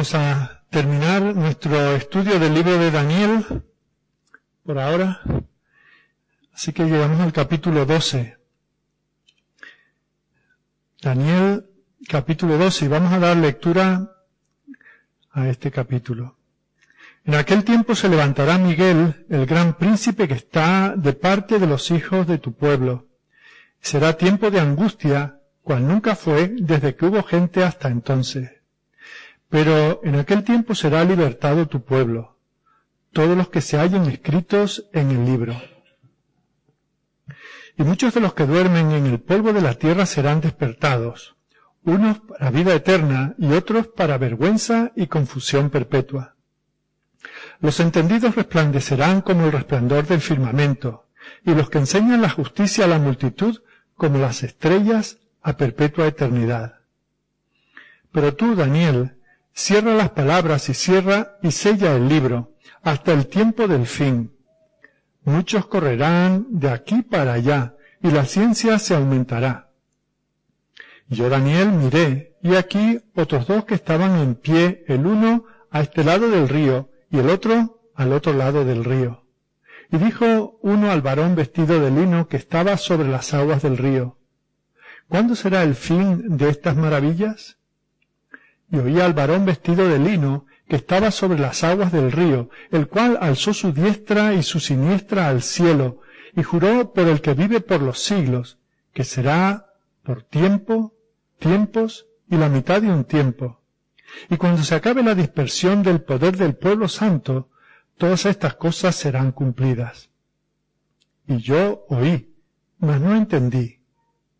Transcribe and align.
Vamos 0.00 0.14
a 0.14 0.64
terminar 0.70 1.20
nuestro 1.36 1.94
estudio 1.94 2.38
del 2.38 2.54
libro 2.54 2.78
de 2.78 2.90
Daniel 2.90 3.44
por 4.64 4.78
ahora. 4.78 5.20
Así 6.54 6.72
que 6.72 6.84
llegamos 6.84 7.20
al 7.20 7.34
capítulo 7.34 7.84
12. 7.84 8.38
Daniel 11.02 11.66
capítulo 12.08 12.56
12 12.56 12.86
y 12.86 12.88
vamos 12.88 13.12
a 13.12 13.18
dar 13.18 13.36
lectura 13.36 14.10
a 15.32 15.48
este 15.48 15.70
capítulo. 15.70 16.38
En 17.26 17.34
aquel 17.34 17.62
tiempo 17.62 17.94
se 17.94 18.08
levantará 18.08 18.56
Miguel, 18.56 19.26
el 19.28 19.44
gran 19.44 19.76
príncipe 19.76 20.26
que 20.26 20.32
está 20.32 20.94
de 20.96 21.12
parte 21.12 21.58
de 21.58 21.66
los 21.66 21.90
hijos 21.90 22.26
de 22.26 22.38
tu 22.38 22.54
pueblo. 22.54 23.06
Será 23.82 24.16
tiempo 24.16 24.50
de 24.50 24.60
angustia, 24.60 25.42
cual 25.60 25.86
nunca 25.86 26.16
fue 26.16 26.48
desde 26.58 26.96
que 26.96 27.04
hubo 27.04 27.22
gente 27.22 27.62
hasta 27.62 27.88
entonces. 27.88 28.59
Pero 29.50 30.00
en 30.04 30.14
aquel 30.14 30.44
tiempo 30.44 30.74
será 30.74 31.04
libertado 31.04 31.66
tu 31.66 31.84
pueblo, 31.84 32.38
todos 33.12 33.36
los 33.36 33.48
que 33.48 33.60
se 33.60 33.78
hallen 33.78 34.04
escritos 34.04 34.88
en 34.92 35.10
el 35.10 35.24
libro. 35.26 35.60
Y 37.76 37.82
muchos 37.82 38.14
de 38.14 38.20
los 38.20 38.32
que 38.32 38.46
duermen 38.46 38.92
en 38.92 39.06
el 39.06 39.20
polvo 39.20 39.52
de 39.52 39.60
la 39.60 39.74
tierra 39.74 40.06
serán 40.06 40.40
despertados, 40.40 41.34
unos 41.82 42.20
para 42.20 42.50
vida 42.50 42.74
eterna 42.74 43.34
y 43.38 43.52
otros 43.52 43.88
para 43.88 44.18
vergüenza 44.18 44.92
y 44.94 45.08
confusión 45.08 45.68
perpetua. 45.68 46.36
Los 47.60 47.80
entendidos 47.80 48.36
resplandecerán 48.36 49.20
como 49.20 49.46
el 49.46 49.52
resplandor 49.52 50.06
del 50.06 50.20
firmamento, 50.20 51.06
y 51.44 51.54
los 51.54 51.68
que 51.70 51.78
enseñan 51.78 52.22
la 52.22 52.30
justicia 52.30 52.84
a 52.84 52.88
la 52.88 52.98
multitud 52.98 53.60
como 53.96 54.18
las 54.18 54.42
estrellas 54.42 55.18
a 55.42 55.56
perpetua 55.56 56.06
eternidad. 56.06 56.80
Pero 58.12 58.34
tú, 58.34 58.54
Daniel, 58.54 59.19
cierra 59.60 59.94
las 59.94 60.10
palabras 60.10 60.68
y 60.70 60.74
cierra 60.74 61.36
y 61.42 61.50
sella 61.50 61.94
el 61.94 62.08
libro 62.08 62.54
hasta 62.82 63.12
el 63.12 63.26
tiempo 63.26 63.68
del 63.68 63.86
fin. 63.86 64.32
Muchos 65.24 65.66
correrán 65.66 66.46
de 66.48 66.70
aquí 66.70 67.02
para 67.02 67.34
allá 67.34 67.76
y 68.02 68.10
la 68.10 68.24
ciencia 68.24 68.78
se 68.78 68.94
aumentará. 68.94 69.70
Yo, 71.08 71.28
Daniel, 71.28 71.72
miré 71.72 72.38
y 72.42 72.54
aquí 72.54 73.00
otros 73.14 73.46
dos 73.46 73.66
que 73.66 73.74
estaban 73.74 74.18
en 74.18 74.34
pie, 74.34 74.84
el 74.88 75.06
uno 75.06 75.44
a 75.70 75.82
este 75.82 76.04
lado 76.04 76.30
del 76.30 76.48
río 76.48 76.90
y 77.10 77.18
el 77.18 77.28
otro 77.28 77.82
al 77.94 78.14
otro 78.14 78.32
lado 78.32 78.64
del 78.64 78.82
río. 78.82 79.26
Y 79.92 79.98
dijo 79.98 80.58
uno 80.62 80.90
al 80.90 81.02
varón 81.02 81.34
vestido 81.34 81.80
de 81.80 81.90
lino 81.90 82.28
que 82.28 82.38
estaba 82.38 82.78
sobre 82.78 83.08
las 83.08 83.34
aguas 83.34 83.62
del 83.62 83.76
río, 83.76 84.16
¿Cuándo 85.10 85.34
será 85.34 85.64
el 85.64 85.74
fin 85.74 86.36
de 86.36 86.48
estas 86.48 86.76
maravillas? 86.76 87.59
Y 88.70 88.78
oí 88.78 89.00
al 89.00 89.14
varón 89.14 89.44
vestido 89.44 89.88
de 89.88 89.98
lino 89.98 90.46
que 90.68 90.76
estaba 90.76 91.10
sobre 91.10 91.38
las 91.38 91.64
aguas 91.64 91.90
del 91.92 92.12
río, 92.12 92.48
el 92.70 92.86
cual 92.86 93.18
alzó 93.20 93.52
su 93.52 93.72
diestra 93.72 94.34
y 94.34 94.42
su 94.42 94.60
siniestra 94.60 95.28
al 95.28 95.42
cielo, 95.42 96.00
y 96.36 96.42
juró 96.44 96.92
por 96.92 97.08
el 97.08 97.20
que 97.20 97.34
vive 97.34 97.60
por 97.60 97.82
los 97.82 97.98
siglos, 97.98 98.58
que 98.92 99.02
será 99.02 99.66
por 100.04 100.22
tiempo, 100.22 100.94
tiempos 101.38 102.06
y 102.28 102.36
la 102.36 102.48
mitad 102.48 102.80
de 102.80 102.88
un 102.88 103.04
tiempo. 103.04 103.60
Y 104.28 104.36
cuando 104.36 104.62
se 104.62 104.74
acabe 104.76 105.02
la 105.02 105.14
dispersión 105.14 105.82
del 105.82 106.02
poder 106.02 106.36
del 106.36 106.54
pueblo 106.54 106.88
santo, 106.88 107.50
todas 107.96 108.26
estas 108.26 108.54
cosas 108.54 108.94
serán 108.94 109.32
cumplidas. 109.32 110.10
Y 111.26 111.38
yo 111.38 111.84
oí, 111.88 112.34
mas 112.78 113.00
no 113.00 113.14
entendí. 113.14 113.80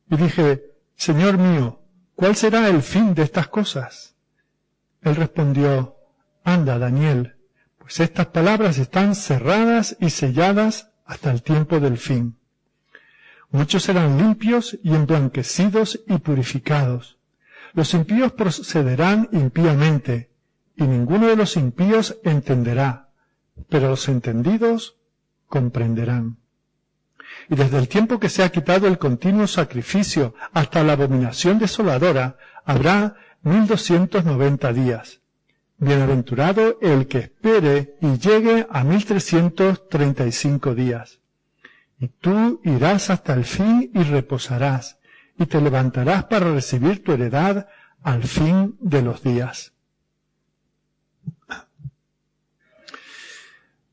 Y 0.08 0.16
dije, 0.16 0.64
Señor 0.96 1.38
mío, 1.38 1.80
¿cuál 2.14 2.36
será 2.36 2.68
el 2.68 2.82
fin 2.82 3.14
de 3.14 3.22
estas 3.22 3.48
cosas? 3.48 4.16
Él 5.02 5.16
respondió, 5.16 5.96
Anda, 6.44 6.78
Daniel, 6.78 7.36
pues 7.78 8.00
estas 8.00 8.26
palabras 8.26 8.78
están 8.78 9.14
cerradas 9.14 9.96
y 10.00 10.10
selladas 10.10 10.90
hasta 11.06 11.30
el 11.30 11.42
tiempo 11.42 11.80
del 11.80 11.98
fin. 11.98 12.36
Muchos 13.50 13.82
serán 13.82 14.16
limpios 14.16 14.78
y 14.82 14.94
emblanquecidos 14.94 16.00
y 16.06 16.18
purificados. 16.18 17.18
Los 17.72 17.94
impíos 17.94 18.32
procederán 18.32 19.28
impíamente, 19.32 20.30
y 20.76 20.84
ninguno 20.84 21.26
de 21.26 21.36
los 21.36 21.56
impíos 21.56 22.18
entenderá, 22.22 23.08
pero 23.68 23.88
los 23.88 24.08
entendidos 24.08 24.96
comprenderán. 25.48 26.38
Y 27.48 27.56
desde 27.56 27.78
el 27.78 27.88
tiempo 27.88 28.18
que 28.18 28.28
se 28.28 28.42
ha 28.42 28.50
quitado 28.50 28.86
el 28.86 28.98
continuo 28.98 29.46
sacrificio 29.46 30.34
hasta 30.52 30.82
la 30.82 30.92
abominación 30.92 31.58
desoladora, 31.58 32.36
habrá 32.64 33.16
mil 33.42 33.66
doscientos 33.66 34.24
noventa 34.24 34.72
días. 34.72 35.20
Bienaventurado 35.78 36.78
el 36.82 37.06
que 37.06 37.18
espere 37.18 37.96
y 38.02 38.18
llegue 38.18 38.66
a 38.70 38.84
mil 38.84 39.04
trescientos 39.04 39.88
treinta 39.88 40.26
y 40.26 40.32
cinco 40.32 40.74
días. 40.74 41.20
Y 41.98 42.08
tú 42.08 42.60
irás 42.64 43.10
hasta 43.10 43.34
el 43.34 43.44
fin 43.44 43.90
y 43.94 44.02
reposarás, 44.02 44.98
y 45.38 45.46
te 45.46 45.60
levantarás 45.60 46.24
para 46.24 46.52
recibir 46.52 47.02
tu 47.02 47.12
heredad 47.12 47.68
al 48.02 48.24
fin 48.24 48.76
de 48.80 49.02
los 49.02 49.22
días. 49.22 49.72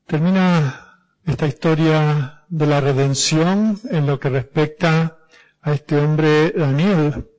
Termina 0.06 1.00
esta 1.26 1.48
historia 1.48 2.44
de 2.48 2.66
la 2.66 2.80
redención 2.80 3.80
en 3.90 4.08
lo 4.08 4.20
que 4.20 4.30
respecta 4.30 5.20
a 5.62 5.74
este 5.74 5.98
hombre 5.98 6.52
Daniel. 6.52 7.30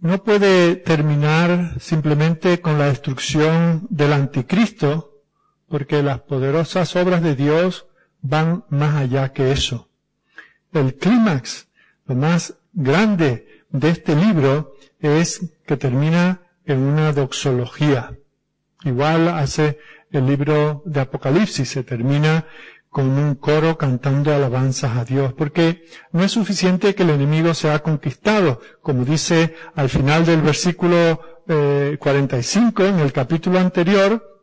No 0.00 0.24
puede 0.24 0.76
terminar 0.76 1.78
simplemente 1.78 2.62
con 2.62 2.78
la 2.78 2.86
destrucción 2.86 3.86
del 3.90 4.14
anticristo, 4.14 5.20
porque 5.68 6.02
las 6.02 6.20
poderosas 6.20 6.96
obras 6.96 7.22
de 7.22 7.36
Dios 7.36 7.86
van 8.22 8.64
más 8.70 8.94
allá 8.94 9.34
que 9.34 9.52
eso. 9.52 9.90
El 10.72 10.94
clímax, 10.94 11.68
lo 12.06 12.14
más 12.14 12.56
grande 12.72 13.64
de 13.68 13.90
este 13.90 14.16
libro 14.16 14.72
es 15.00 15.52
que 15.66 15.76
termina 15.76 16.40
en 16.64 16.78
una 16.78 17.12
doxología. 17.12 18.16
Igual 18.84 19.28
hace 19.28 19.78
el 20.10 20.26
libro 20.26 20.82
de 20.86 21.00
Apocalipsis, 21.00 21.68
se 21.68 21.84
termina 21.84 22.46
con 22.90 23.08
un 23.08 23.36
coro 23.36 23.78
cantando 23.78 24.34
alabanzas 24.34 24.96
a 24.96 25.04
Dios, 25.04 25.32
porque 25.32 25.84
no 26.12 26.24
es 26.24 26.32
suficiente 26.32 26.94
que 26.94 27.04
el 27.04 27.10
enemigo 27.10 27.54
sea 27.54 27.78
conquistado, 27.78 28.60
como 28.82 29.04
dice 29.04 29.54
al 29.76 29.88
final 29.88 30.26
del 30.26 30.42
versículo 30.42 31.20
45 31.98 32.82
eh, 32.82 32.88
en 32.88 32.98
el 32.98 33.12
capítulo 33.12 33.60
anterior, 33.60 34.42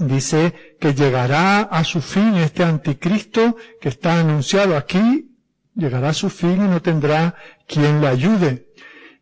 dice 0.00 0.76
que 0.78 0.94
llegará 0.94 1.62
a 1.62 1.82
su 1.82 2.02
fin 2.02 2.36
este 2.36 2.62
anticristo 2.62 3.56
que 3.80 3.88
está 3.88 4.20
anunciado 4.20 4.76
aquí, 4.76 5.34
llegará 5.74 6.10
a 6.10 6.14
su 6.14 6.28
fin 6.28 6.56
y 6.56 6.68
no 6.68 6.82
tendrá 6.82 7.36
quien 7.66 8.02
le 8.02 8.08
ayude. 8.08 8.68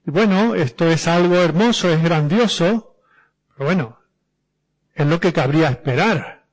Y 0.06 0.10
bueno, 0.10 0.56
esto 0.56 0.88
es 0.88 1.06
algo 1.06 1.36
hermoso, 1.36 1.88
es 1.90 2.02
grandioso, 2.02 2.96
pero 3.56 3.66
bueno, 3.66 3.98
es 4.94 5.06
lo 5.06 5.20
que 5.20 5.32
cabría 5.32 5.68
esperar. 5.68 6.46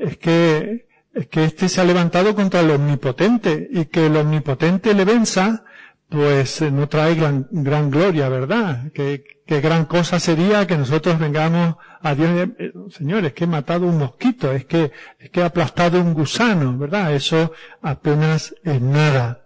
Es 0.00 0.16
que 0.16 0.86
es 1.14 1.28
que 1.28 1.44
éste 1.44 1.68
se 1.68 1.80
ha 1.80 1.84
levantado 1.84 2.34
contra 2.34 2.60
el 2.60 2.70
omnipotente 2.70 3.68
y 3.70 3.86
que 3.86 4.06
el 4.06 4.16
omnipotente 4.16 4.94
le 4.94 5.04
venza, 5.04 5.64
pues 6.08 6.60
eh, 6.60 6.70
no 6.70 6.88
trae 6.88 7.14
gran, 7.14 7.46
gran 7.50 7.90
gloria, 7.90 8.28
¿verdad? 8.28 8.90
Qué, 8.92 9.24
qué 9.46 9.60
gran 9.60 9.84
cosa 9.84 10.18
sería 10.18 10.66
que 10.66 10.76
nosotros 10.76 11.18
vengamos 11.18 11.76
a 12.02 12.14
Dios, 12.14 12.30
eh, 12.30 12.54
eh, 12.58 12.72
Señor, 12.90 13.24
es 13.24 13.32
que 13.32 13.44
he 13.44 13.46
matado 13.46 13.86
un 13.86 13.98
mosquito, 13.98 14.52
es 14.52 14.64
que, 14.64 14.92
es 15.18 15.30
que 15.30 15.40
he 15.40 15.44
aplastado 15.44 16.00
un 16.00 16.14
gusano, 16.14 16.76
¿verdad? 16.76 17.14
Eso 17.14 17.52
apenas 17.80 18.54
es 18.64 18.80
nada. 18.80 19.44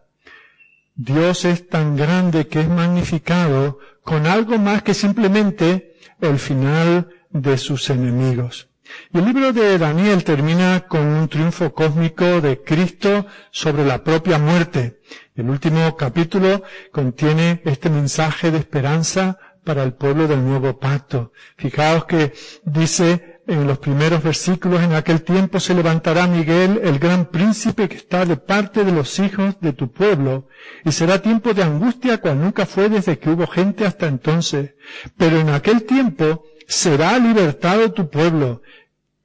Dios 0.95 1.45
es 1.45 1.69
tan 1.69 1.97
grande 1.97 2.49
que 2.49 2.61
es 2.61 2.69
magnificado 2.69 3.79
con 4.03 4.27
algo 4.27 4.59
más 4.59 4.83
que 4.83 4.95
simplemente 4.95 5.97
el 6.21 6.39
final 6.39 7.09
de 7.31 7.59
sus 7.59 7.91
enemigos. 7.91 8.68
Y 9.13 9.19
el 9.19 9.25
libro 9.25 9.53
de 9.53 9.79
Daniel 9.79 10.25
termina 10.25 10.87
con 10.89 11.01
un 11.01 11.29
triunfo 11.29 11.73
cósmico 11.73 12.41
de 12.41 12.63
Cristo 12.63 13.27
sobre 13.51 13.85
la 13.85 14.03
propia 14.03 14.39
muerte. 14.39 15.01
El 15.35 15.51
último 15.51 15.97
capítulo 15.97 16.63
contiene 16.93 17.63
este 17.65 17.91
mensaje 17.91 18.51
de 18.51 18.59
esperanza 18.59 19.39
para 19.65 19.83
el 19.83 19.93
pueblo 19.93 20.27
del 20.27 20.45
nuevo 20.45 20.79
pacto. 20.79 21.33
Fijaos 21.57 22.07
que 22.07 22.33
dice 22.65 23.43
en 23.47 23.67
los 23.67 23.79
primeros 23.79 24.23
versículos, 24.23 24.83
en 24.83 24.93
aquel 24.93 25.23
tiempo 25.23 25.59
se 25.59 25.75
levantará 25.75 26.27
Miguel, 26.27 26.81
el 26.85 26.99
gran 26.99 27.27
príncipe 27.31 27.89
que 27.89 27.97
está 27.97 28.27
de 28.27 28.37
parte 28.37 28.85
de 28.85 28.93
los 28.93 29.19
hijos 29.19 29.57
de 29.61 29.73
tu 29.73 29.91
pueblo, 29.91 30.49
y 30.85 30.93
será 30.93 31.23
tiempo 31.23 31.55
de 31.55 31.63
angustia 31.63 32.19
cual 32.19 32.41
nunca 32.41 32.67
fue 32.67 32.91
desde 32.91 33.19
que 33.19 33.31
hubo 33.31 33.47
gente 33.47 33.87
hasta 33.87 34.07
entonces. 34.07 34.75
Pero 35.17 35.39
en 35.39 35.49
aquel 35.49 35.85
tiempo 35.85 36.45
será 36.69 37.19
libertado 37.19 37.93
tu 37.93 38.09
pueblo, 38.09 38.63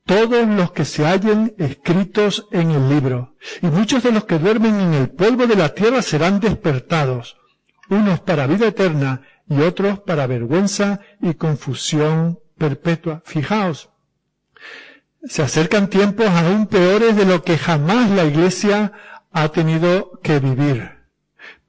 todos 0.06 0.48
los 0.48 0.72
que 0.72 0.86
se 0.86 1.06
hallen 1.06 1.54
escritos 1.58 2.48
en 2.52 2.72
el 2.72 2.90
libro, 2.90 3.36
y 3.62 3.68
muchos 3.68 4.02
de 4.02 4.12
los 4.12 4.24
que 4.24 4.40
duermen 4.40 4.80
en 4.80 4.94
el 4.94 5.10
polvo 5.10 5.46
de 5.46 5.58
la 5.58 5.70
tierra 5.70 6.02
serán 6.02 6.40
despertados, 6.40 7.38
unos 7.90 8.22
para 8.22 8.48
vida 8.48 8.68
eterna 8.68 9.22
y 9.48 9.62
otros 9.62 10.00
para 10.00 10.26
vergüenza 10.26 11.02
y 11.22 11.34
confusión 11.34 12.40
perpetua. 12.58 13.22
Fijaos, 13.26 13.90
se 15.26 15.42
acercan 15.42 15.90
tiempos 15.90 16.28
aún 16.28 16.68
peores 16.68 17.16
de 17.16 17.26
lo 17.26 17.44
que 17.44 17.58
jamás 17.58 18.10
la 18.10 18.24
Iglesia 18.24 18.94
ha 19.32 19.50
tenido 19.50 20.20
que 20.24 20.40
vivir. 20.40 20.93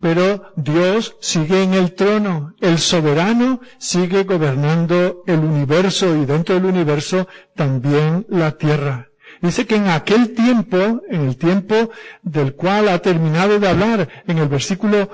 Pero 0.05 0.53
Dios 0.55 1.17
sigue 1.19 1.63
en 1.63 1.73
el 1.73 1.95
trono, 1.95 2.55
el 2.61 2.79
soberano 2.79 3.63
sigue 3.79 4.25
gobernando 4.25 5.23
el 5.27 5.39
universo 5.39 6.15
y 6.15 6.27
dentro 6.27 6.57
del 6.57 6.67
universo 6.67 7.27
también 7.57 8.27
la 8.29 8.51
tierra. 8.51 9.09
Dice 9.41 9.67
que 9.67 9.77
en 9.77 9.89
aquel 9.89 10.35
tiempo, 10.35 11.01
en 11.09 11.23
el 11.23 11.39
tiempo 11.39 11.89
del 12.23 12.55
cual 12.55 12.91
ha 12.91 12.99
terminado 12.99 13.59
de 13.59 13.67
hablar, 13.67 14.07
en 14.27 14.37
el 14.37 14.49
versículo 14.49 15.09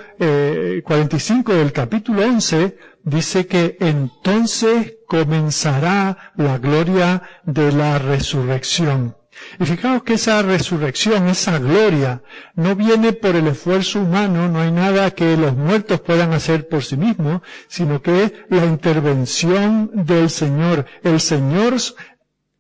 45 0.83 1.53
eh, 1.53 1.57
del 1.57 1.73
capítulo 1.73 2.25
11, 2.25 2.77
dice 3.05 3.47
que 3.47 3.77
entonces 3.79 4.95
comenzará 5.07 6.33
la 6.35 6.59
gloria 6.59 7.23
de 7.45 7.71
la 7.71 8.01
resurrección. 8.01 9.20
Y 9.59 9.65
fijaos 9.65 10.03
que 10.03 10.15
esa 10.15 10.43
resurrección, 10.43 11.29
esa 11.29 11.59
gloria, 11.59 12.23
no 12.55 12.77
viene 12.77 13.13
por 13.13 13.37
el 13.37 13.47
esfuerzo 13.47 14.01
humano, 14.01 14.49
no 14.49 14.61
hay 14.61 14.71
nada 14.71 15.11
que 15.11 15.37
los 15.37 15.57
muertos 15.57 16.01
puedan 16.01 16.33
hacer 16.33 16.69
por 16.69 16.83
sí 16.83 16.97
mismos, 16.97 17.43
sino 17.69 18.01
que 18.03 18.25
es 18.25 18.33
la 18.49 18.65
intervención 18.65 19.91
del 19.93 20.31
Señor. 20.31 20.87
El 21.03 21.21
Señor 21.21 21.75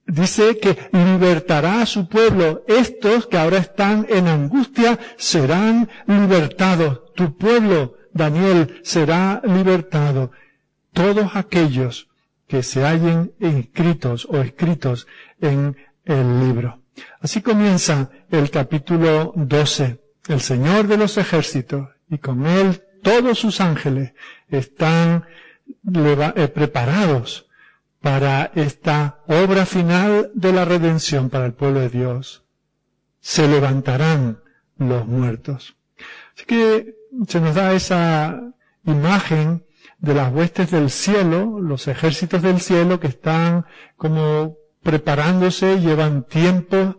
dice 0.06 0.58
que 0.58 0.76
libertará 0.92 1.82
a 1.82 1.86
su 1.86 2.08
pueblo. 2.08 2.64
Estos 2.66 3.26
que 3.26 3.38
ahora 3.38 3.58
están 3.58 4.06
en 4.08 4.28
angustia 4.28 4.98
serán 5.16 5.88
libertados. 6.06 7.12
Tu 7.14 7.36
pueblo, 7.36 7.94
Daniel, 8.12 8.80
será 8.82 9.40
libertado. 9.44 10.32
Todos 10.92 11.30
aquellos 11.34 12.08
que 12.50 12.62
se 12.64 12.82
hallen 12.82 13.32
inscritos 13.38 14.26
o 14.28 14.38
escritos 14.38 15.06
en 15.40 15.76
el 16.04 16.40
libro. 16.40 16.80
Así 17.20 17.42
comienza 17.42 18.10
el 18.30 18.50
capítulo 18.50 19.32
12. 19.36 20.00
El 20.28 20.40
Señor 20.40 20.86
de 20.86 20.96
los 20.96 21.16
ejércitos 21.18 21.88
y 22.08 22.18
con 22.18 22.46
él 22.46 22.82
todos 23.02 23.38
sus 23.38 23.60
ángeles 23.60 24.12
están 24.48 25.24
eh, 25.94 26.48
preparados 26.54 27.48
para 28.00 28.50
esta 28.54 29.20
obra 29.26 29.66
final 29.66 30.30
de 30.34 30.52
la 30.52 30.64
redención 30.64 31.30
para 31.30 31.46
el 31.46 31.52
pueblo 31.52 31.80
de 31.80 31.90
Dios. 31.90 32.44
Se 33.20 33.46
levantarán 33.46 34.40
los 34.78 35.06
muertos. 35.06 35.76
Así 36.34 36.44
que 36.46 36.94
se 37.28 37.40
nos 37.40 37.54
da 37.54 37.72
esa 37.72 38.40
imagen 38.84 39.64
de 39.98 40.14
las 40.14 40.32
huestes 40.32 40.70
del 40.70 40.90
cielo, 40.90 41.60
los 41.60 41.86
ejércitos 41.88 42.40
del 42.40 42.60
cielo 42.60 42.98
que 42.98 43.08
están 43.08 43.66
como 43.96 44.56
preparándose, 44.82 45.80
llevan 45.80 46.24
tiempo 46.24 46.96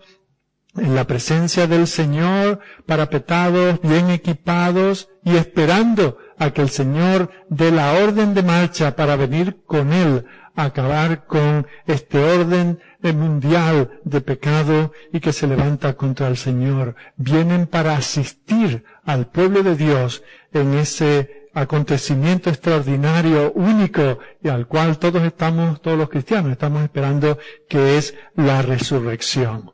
en 0.75 0.95
la 0.95 1.05
presencia 1.05 1.67
del 1.67 1.87
Señor, 1.87 2.59
parapetados, 2.85 3.81
bien 3.81 4.09
equipados 4.09 5.09
y 5.23 5.35
esperando 5.35 6.17
a 6.37 6.51
que 6.51 6.61
el 6.61 6.69
Señor 6.69 7.29
dé 7.49 7.71
la 7.71 7.93
orden 7.93 8.33
de 8.33 8.43
marcha 8.43 8.95
para 8.95 9.15
venir 9.15 9.63
con 9.65 9.91
Él 9.93 10.25
acabar 10.55 11.25
con 11.25 11.67
este 11.85 12.23
orden 12.23 12.79
mundial 13.01 14.01
de 14.03 14.21
pecado 14.21 14.91
y 15.11 15.19
que 15.19 15.33
se 15.33 15.47
levanta 15.47 15.93
contra 15.93 16.27
el 16.27 16.37
Señor. 16.37 16.95
Vienen 17.15 17.67
para 17.67 17.95
asistir 17.95 18.83
al 19.03 19.27
pueblo 19.27 19.63
de 19.63 19.75
Dios 19.75 20.23
en 20.53 20.73
ese 20.73 21.40
acontecimiento 21.53 22.49
extraordinario, 22.49 23.51
único, 23.53 24.19
y 24.41 24.49
al 24.49 24.67
cual 24.67 24.97
todos 24.97 25.21
estamos, 25.23 25.81
todos 25.81 25.97
los 25.97 26.09
cristianos, 26.09 26.51
estamos 26.51 26.83
esperando, 26.83 27.37
que 27.67 27.97
es 27.97 28.15
la 28.35 28.61
resurrección. 28.61 29.71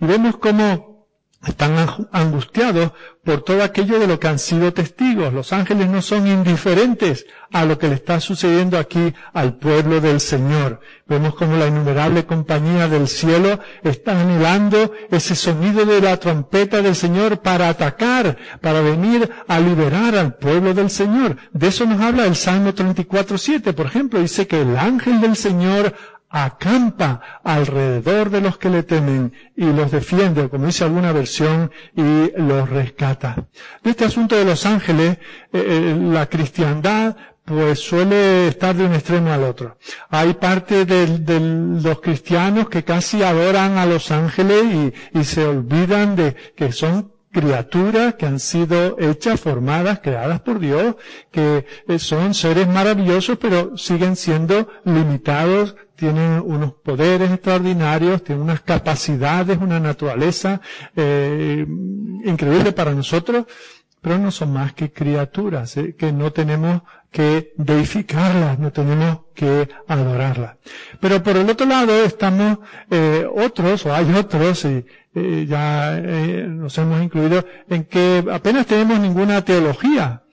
Y 0.00 0.06
vemos 0.06 0.36
cómo 0.36 0.95
están 1.46 1.76
angustiados 2.12 2.92
por 3.24 3.42
todo 3.42 3.62
aquello 3.62 3.98
de 3.98 4.06
lo 4.06 4.20
que 4.20 4.28
han 4.28 4.38
sido 4.38 4.72
testigos. 4.72 5.32
Los 5.32 5.52
ángeles 5.52 5.88
no 5.88 6.00
son 6.02 6.26
indiferentes 6.26 7.26
a 7.52 7.64
lo 7.64 7.78
que 7.78 7.88
le 7.88 7.94
está 7.94 8.20
sucediendo 8.20 8.78
aquí 8.78 9.14
al 9.32 9.56
pueblo 9.56 10.00
del 10.00 10.20
Señor. 10.20 10.80
Vemos 11.06 11.34
como 11.34 11.56
la 11.56 11.66
innumerable 11.66 12.24
compañía 12.24 12.88
del 12.88 13.08
cielo 13.08 13.60
está 13.82 14.20
anhelando 14.20 14.92
ese 15.10 15.34
sonido 15.34 15.84
de 15.84 16.00
la 16.00 16.16
trompeta 16.18 16.82
del 16.82 16.94
Señor 16.94 17.40
para 17.40 17.68
atacar, 17.68 18.36
para 18.60 18.80
venir 18.80 19.28
a 19.46 19.60
liberar 19.60 20.16
al 20.16 20.34
pueblo 20.36 20.74
del 20.74 20.90
Señor. 20.90 21.36
De 21.52 21.68
eso 21.68 21.86
nos 21.86 22.00
habla 22.00 22.26
el 22.26 22.36
Salmo 22.36 22.72
34.7, 22.72 23.72
por 23.72 23.86
ejemplo. 23.86 24.20
Dice 24.20 24.46
que 24.46 24.60
el 24.60 24.76
ángel 24.76 25.20
del 25.20 25.36
Señor 25.36 25.94
acampa 26.44 27.20
alrededor 27.42 28.28
de 28.30 28.42
los 28.42 28.58
que 28.58 28.68
le 28.68 28.82
temen 28.82 29.32
y 29.56 29.64
los 29.64 29.90
defiende, 29.90 30.48
como 30.50 30.66
dice 30.66 30.84
alguna 30.84 31.12
versión, 31.12 31.70
y 31.94 32.30
los 32.36 32.68
rescata. 32.68 33.46
De 33.82 33.90
este 33.90 34.04
asunto 34.04 34.36
de 34.36 34.44
los 34.44 34.66
ángeles, 34.66 35.16
eh, 35.16 35.18
eh, 35.52 35.96
la 35.98 36.26
cristiandad 36.26 37.16
pues 37.44 37.78
suele 37.78 38.48
estar 38.48 38.74
de 38.74 38.84
un 38.84 38.92
extremo 38.92 39.32
al 39.32 39.44
otro. 39.44 39.78
Hay 40.10 40.34
parte 40.34 40.84
de, 40.84 41.40
los 41.80 42.00
cristianos 42.00 42.68
que 42.68 42.82
casi 42.82 43.22
adoran 43.22 43.78
a 43.78 43.86
los 43.86 44.10
ángeles 44.10 44.64
y, 45.12 45.18
y 45.18 45.24
se 45.24 45.46
olvidan 45.46 46.16
de 46.16 46.34
que 46.56 46.72
son 46.72 47.12
criaturas 47.36 48.14
que 48.14 48.24
han 48.24 48.40
sido 48.40 48.96
hechas, 48.98 49.38
formadas, 49.40 50.00
creadas 50.02 50.40
por 50.40 50.58
Dios, 50.58 50.96
que 51.30 51.66
eh, 51.86 51.98
son 51.98 52.32
seres 52.32 52.66
maravillosos, 52.66 53.36
pero 53.36 53.76
siguen 53.76 54.16
siendo 54.16 54.68
limitados, 54.84 55.76
tienen 55.96 56.42
unos 56.44 56.74
poderes 56.74 57.30
extraordinarios, 57.30 58.22
tienen 58.22 58.44
unas 58.44 58.60
capacidades, 58.60 59.58
una 59.58 59.80
naturaleza 59.80 60.60
eh, 60.94 61.66
increíble 62.24 62.72
para 62.72 62.92
nosotros, 62.92 63.46
pero 64.00 64.18
no 64.18 64.30
son 64.30 64.52
más 64.52 64.72
que 64.74 64.92
criaturas, 64.92 65.76
eh, 65.76 65.96
que 65.96 66.12
no 66.12 66.32
tenemos 66.32 66.82
que 67.16 67.54
deificarlas, 67.56 68.58
no 68.58 68.70
tenemos 68.72 69.20
que 69.34 69.68
adorarlas. 69.88 70.56
Pero 71.00 71.22
por 71.22 71.36
el 71.38 71.48
otro 71.48 71.66
lado 71.66 72.04
estamos 72.04 72.58
eh, 72.90 73.26
otros, 73.34 73.86
o 73.86 73.94
hay 73.94 74.12
otros, 74.12 74.66
y 74.66 74.84
eh, 75.14 75.46
ya 75.48 75.96
eh, 75.96 76.46
nos 76.46 76.76
hemos 76.76 77.02
incluido, 77.02 77.42
en 77.70 77.84
que 77.84 78.22
apenas 78.30 78.66
tenemos 78.66 79.00
ninguna 79.00 79.42
teología 79.42 80.24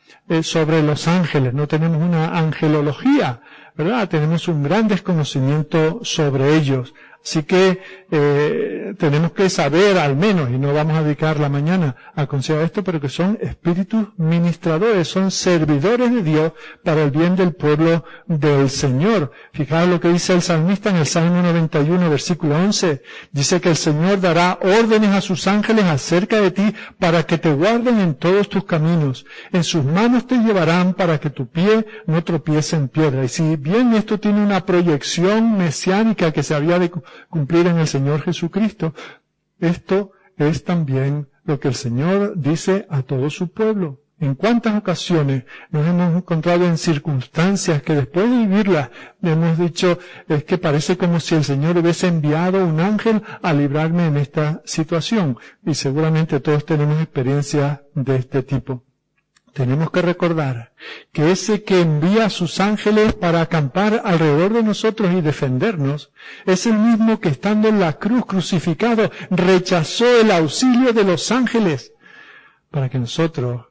sobre 0.42 0.82
los 0.82 1.08
ángeles, 1.08 1.54
no 1.54 1.68
tenemos 1.68 2.02
una 2.02 2.38
angelología, 2.38 3.42
¿verdad? 3.76 4.08
Tenemos 4.10 4.48
un 4.48 4.64
gran 4.64 4.88
desconocimiento 4.88 6.00
sobre 6.04 6.56
ellos. 6.56 6.94
Así 7.24 7.44
que 7.44 7.82
eh, 8.16 8.94
tenemos 9.00 9.32
que 9.32 9.50
saber 9.50 9.98
al 9.98 10.16
menos, 10.16 10.52
y 10.52 10.60
no 10.60 10.72
vamos 10.72 10.96
a 10.96 11.02
dedicar 11.02 11.40
la 11.40 11.50
mañana 11.50 11.96
a 12.16 12.28
considerar 12.28 12.66
esto, 12.66 12.84
pero 12.84 13.02
que 13.02 13.10
son 13.10 13.40
espíritus 13.42 14.10
ministradores, 14.18 15.08
son 15.08 15.32
servidores 15.32 16.14
de 16.14 16.22
Dios 16.22 16.52
para 16.84 17.02
el 17.02 17.10
bien 17.10 17.36
del 17.36 17.54
pueblo 17.54 18.06
del 18.28 18.70
Señor. 18.70 19.32
Fijaos 19.52 19.90
lo 19.90 20.00
que 20.00 20.10
dice 20.10 20.34
el 20.34 20.44
salmista 20.44 20.92
en 20.92 20.98
el 20.98 21.08
Salmo 21.08 21.42
91, 21.42 22.08
versículo 22.08 22.56
11. 22.56 23.02
Dice 23.32 23.60
que 23.60 23.70
el 23.70 23.78
Señor 23.78 24.22
dará 24.22 24.60
órdenes 24.62 25.10
a 25.10 25.22
sus 25.22 25.48
ángeles 25.48 25.86
acerca 25.86 26.40
de 26.40 26.52
ti 26.52 26.76
para 27.00 27.24
que 27.24 27.40
te 27.40 27.52
guarden 27.52 28.00
en 28.00 28.14
todos 28.14 28.48
tus 28.48 28.64
caminos. 28.64 29.26
En 29.52 29.64
sus 29.64 29.84
manos 29.84 30.28
te 30.28 30.38
llevarán 30.38 30.94
para 30.94 31.20
que 31.20 31.32
tu 31.32 31.48
pie 31.48 31.88
no 32.06 32.24
tropiece 32.24 32.76
en 32.76 32.90
piedra. 32.90 33.24
Y 33.24 33.28
si 33.30 33.56
bien 33.56 33.94
esto 33.96 34.20
tiene 34.20 34.44
una 34.44 34.64
proyección 34.68 35.58
mesiánica 35.58 36.32
que 36.32 36.44
se 36.44 36.54
había 36.54 36.78
de 36.78 36.92
cumplir 37.30 37.66
en 37.66 37.80
el 37.80 37.88
Señor 37.88 38.03
Jesucristo. 38.22 38.94
Esto 39.60 40.12
es 40.38 40.64
también 40.64 41.28
lo 41.46 41.60
que 41.60 41.68
el 41.70 41.76
Señor 41.76 42.34
dice 42.36 42.86
a 42.90 43.02
todo 43.02 43.30
su 43.30 43.52
pueblo. 43.52 44.00
En 44.20 44.36
cuántas 44.36 44.78
ocasiones 44.78 45.44
nos 45.70 45.86
hemos 45.86 46.16
encontrado 46.16 46.66
en 46.66 46.78
circunstancias 46.78 47.82
que 47.82 47.96
después 47.96 48.30
de 48.30 48.38
vivirlas 48.38 48.90
hemos 49.22 49.58
dicho 49.58 50.00
es 50.30 50.46
que 50.46 50.58
parece 50.58 50.98
como 50.98 51.20
si 51.20 51.36
el 51.36 51.44
Señor 51.44 51.78
hubiese 51.78 52.08
enviado 52.08 52.66
un 52.66 52.80
ángel 52.80 53.22
a 53.42 53.52
librarme 53.54 54.08
en 54.08 54.18
esta 54.18 54.62
situación. 54.64 55.38
Y 55.66 55.74
seguramente 55.74 56.40
todos 56.40 56.66
tenemos 56.66 57.02
experiencias 57.02 57.82
de 57.96 58.16
este 58.16 58.44
tipo 58.44 58.84
tenemos 59.54 59.92
que 59.92 60.02
recordar 60.02 60.74
que 61.12 61.32
ese 61.32 61.64
que 61.64 61.82
envía 61.82 62.26
a 62.26 62.30
sus 62.30 62.60
ángeles 62.60 63.14
para 63.14 63.42
acampar 63.42 64.02
alrededor 64.04 64.54
de 64.54 64.64
nosotros 64.64 65.14
y 65.14 65.22
defendernos, 65.22 66.12
es 66.46 66.66
el 66.66 66.74
mismo 66.74 67.20
que 67.20 67.30
estando 67.30 67.68
en 67.68 67.80
la 67.80 67.94
cruz 67.94 68.26
crucificado 68.26 69.12
rechazó 69.30 70.20
el 70.20 70.32
auxilio 70.32 70.92
de 70.92 71.04
los 71.04 71.32
ángeles 71.32 71.94
para 72.72 72.90
que 72.90 72.98
nosotros, 72.98 73.68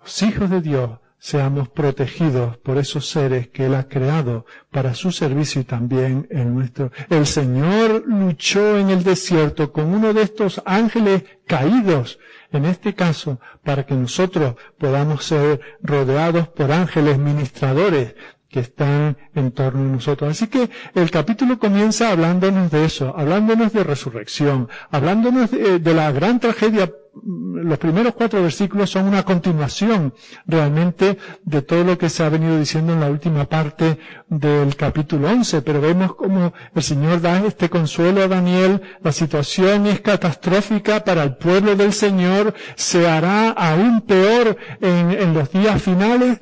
los 0.00 0.22
hijos 0.22 0.50
de 0.50 0.60
Dios, 0.60 0.90
seamos 1.22 1.68
protegidos 1.68 2.56
por 2.56 2.78
esos 2.78 3.08
seres 3.08 3.46
que 3.46 3.66
Él 3.66 3.76
ha 3.76 3.86
creado 3.86 4.44
para 4.72 4.92
su 4.94 5.12
servicio 5.12 5.60
y 5.60 5.64
también 5.64 6.26
en 6.30 6.52
nuestro. 6.52 6.90
El 7.10 7.26
Señor 7.26 8.02
luchó 8.08 8.76
en 8.76 8.90
el 8.90 9.04
desierto 9.04 9.72
con 9.72 9.94
uno 9.94 10.12
de 10.12 10.22
estos 10.22 10.60
ángeles 10.64 11.22
caídos 11.46 12.18
en 12.52 12.66
este 12.66 12.94
caso, 12.94 13.40
para 13.64 13.84
que 13.86 13.94
nosotros 13.94 14.56
podamos 14.78 15.24
ser 15.24 15.60
rodeados 15.82 16.48
por 16.48 16.70
ángeles 16.72 17.18
ministradores 17.18 18.14
que 18.52 18.60
están 18.60 19.16
en 19.34 19.50
torno 19.52 19.80
a 19.88 19.92
nosotros. 19.94 20.30
Así 20.30 20.46
que 20.46 20.68
el 20.94 21.10
capítulo 21.10 21.58
comienza 21.58 22.10
hablándonos 22.12 22.70
de 22.70 22.84
eso, 22.84 23.14
hablándonos 23.16 23.72
de 23.72 23.82
resurrección, 23.82 24.68
hablándonos 24.90 25.50
de, 25.50 25.94
la 25.94 26.12
gran 26.12 26.38
tragedia. 26.38 26.92
Los 27.24 27.78
primeros 27.78 28.14
cuatro 28.14 28.42
versículos 28.42 28.90
son 28.90 29.06
una 29.06 29.22
continuación 29.22 30.14
realmente 30.46 31.18
de 31.44 31.60
todo 31.62 31.84
lo 31.84 31.98
que 31.98 32.08
se 32.10 32.24
ha 32.24 32.28
venido 32.30 32.58
diciendo 32.58 32.92
en 32.94 33.00
la 33.00 33.10
última 33.10 33.44
parte 33.46 33.98
del 34.28 34.76
capítulo 34.76 35.28
11, 35.28 35.60
pero 35.62 35.80
vemos 35.80 36.14
como 36.14 36.52
el 36.74 36.82
Señor 36.82 37.20
da 37.20 37.44
este 37.46 37.68
consuelo 37.70 38.22
a 38.22 38.28
Daniel, 38.28 38.80
la 39.02 39.12
situación 39.12 39.86
es 39.86 40.00
catastrófica 40.00 41.04
para 41.04 41.22
el 41.22 41.36
pueblo 41.36 41.74
del 41.76 41.92
Señor, 41.92 42.54
se 42.76 43.06
hará 43.08 43.50
aún 43.50 44.00
peor 44.02 44.56
en, 44.80 45.10
en 45.10 45.34
los 45.34 45.50
días 45.52 45.82
finales, 45.82 46.38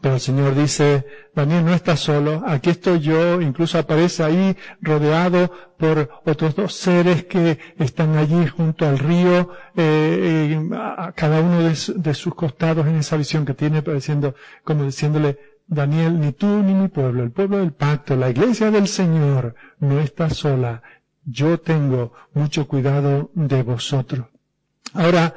pero 0.00 0.14
el 0.14 0.20
Señor 0.20 0.54
dice, 0.54 1.06
Daniel 1.34 1.64
no 1.64 1.74
está 1.74 1.96
solo, 1.96 2.42
aquí 2.46 2.70
estoy 2.70 3.00
yo, 3.00 3.40
incluso 3.40 3.78
aparece 3.78 4.22
ahí 4.22 4.56
rodeado 4.80 5.50
por 5.78 6.10
otros 6.24 6.54
dos 6.54 6.74
seres 6.74 7.24
que 7.24 7.58
están 7.78 8.16
allí 8.16 8.46
junto 8.46 8.86
al 8.86 8.98
río, 8.98 9.50
eh, 9.76 10.58
eh, 10.58 10.70
a 10.76 11.12
cada 11.12 11.40
uno 11.40 11.60
de, 11.62 12.14
sus 12.14 12.34
costados 12.34 12.86
en 12.86 12.96
esa 12.96 13.16
visión 13.16 13.44
que 13.44 13.54
tiene, 13.54 13.82
pareciendo, 13.82 14.34
como 14.64 14.84
diciéndole, 14.84 15.38
Daniel, 15.66 16.20
ni 16.20 16.32
tú 16.32 16.46
ni 16.46 16.74
mi 16.74 16.88
pueblo, 16.88 17.24
el 17.24 17.32
pueblo 17.32 17.58
del 17.58 17.72
pacto, 17.72 18.16
la 18.16 18.30
iglesia 18.30 18.70
del 18.70 18.86
Señor, 18.86 19.56
no 19.80 20.00
está 20.00 20.30
sola. 20.30 20.82
Yo 21.24 21.58
tengo 21.58 22.12
mucho 22.34 22.68
cuidado 22.68 23.30
de 23.34 23.64
vosotros. 23.64 24.26
Ahora, 24.94 25.34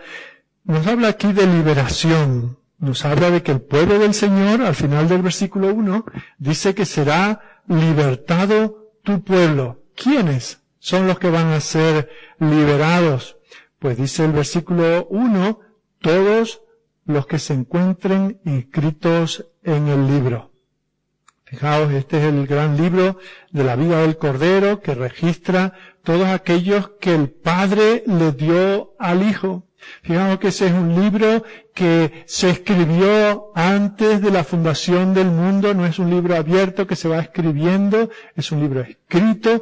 nos 0.64 0.86
habla 0.86 1.08
aquí 1.08 1.34
de 1.34 1.48
liberación, 1.48 2.59
nos 2.80 3.06
habla 3.06 3.30
de 3.30 3.44
que 3.44 3.52
el 3.52 3.62
pueblo 3.62 4.00
del 4.00 4.14
Señor, 4.14 4.62
al 4.62 4.76
final 4.76 5.08
del 5.08 5.22
versículo 5.22 5.74
1, 5.74 6.06
dice 6.38 6.74
que 6.74 6.86
será 6.86 7.62
libertado 7.68 8.94
tu 9.04 9.22
pueblo. 9.24 9.84
¿Quiénes 9.96 10.64
son 10.80 11.08
los 11.08 11.20
que 11.20 11.30
van 11.30 11.48
a 11.48 11.60
ser 11.60 12.10
liberados? 12.40 13.38
Pues 13.80 13.98
dice 13.98 14.26
el 14.26 14.32
versículo 14.32 15.08
1, 15.10 15.60
todos 16.00 16.62
los 17.06 17.26
que 17.26 17.40
se 17.40 17.54
encuentren 17.54 18.40
inscritos 18.46 19.48
en 19.64 19.88
el 19.88 20.08
libro. 20.08 20.52
Fijaos, 21.46 21.92
este 21.92 22.18
es 22.18 22.26
el 22.26 22.46
gran 22.46 22.78
libro 22.78 23.18
de 23.52 23.64
la 23.64 23.76
vida 23.76 24.02
del 24.02 24.18
Cordero 24.18 24.82
que 24.82 24.94
registra 24.94 25.74
todos 26.04 26.28
aquellos 26.28 26.92
que 27.02 27.16
el 27.16 27.32
Padre 27.32 28.04
le 28.06 28.32
dio 28.32 28.94
al 29.00 29.28
Hijo. 29.28 29.69
Fijaos 30.02 30.40
que 30.40 30.50
ese 30.50 30.68
es 30.68 30.74
un 30.74 30.96
libro 31.02 31.44
que 31.74 32.24
se 32.26 32.50
escribió 32.50 33.52
antes 33.56 34.22
de 34.22 34.32
la 34.32 34.44
fundación 34.44 35.14
del 35.14 35.28
mundo, 35.28 35.74
no 35.74 35.86
es 35.86 36.00
un 36.00 36.10
libro 36.10 36.36
abierto 36.36 36.88
que 36.88 36.96
se 36.96 37.08
va 37.08 37.20
escribiendo, 37.20 38.10
es 38.36 38.52
un 38.52 38.62
libro 38.62 38.82
escrito. 38.82 39.62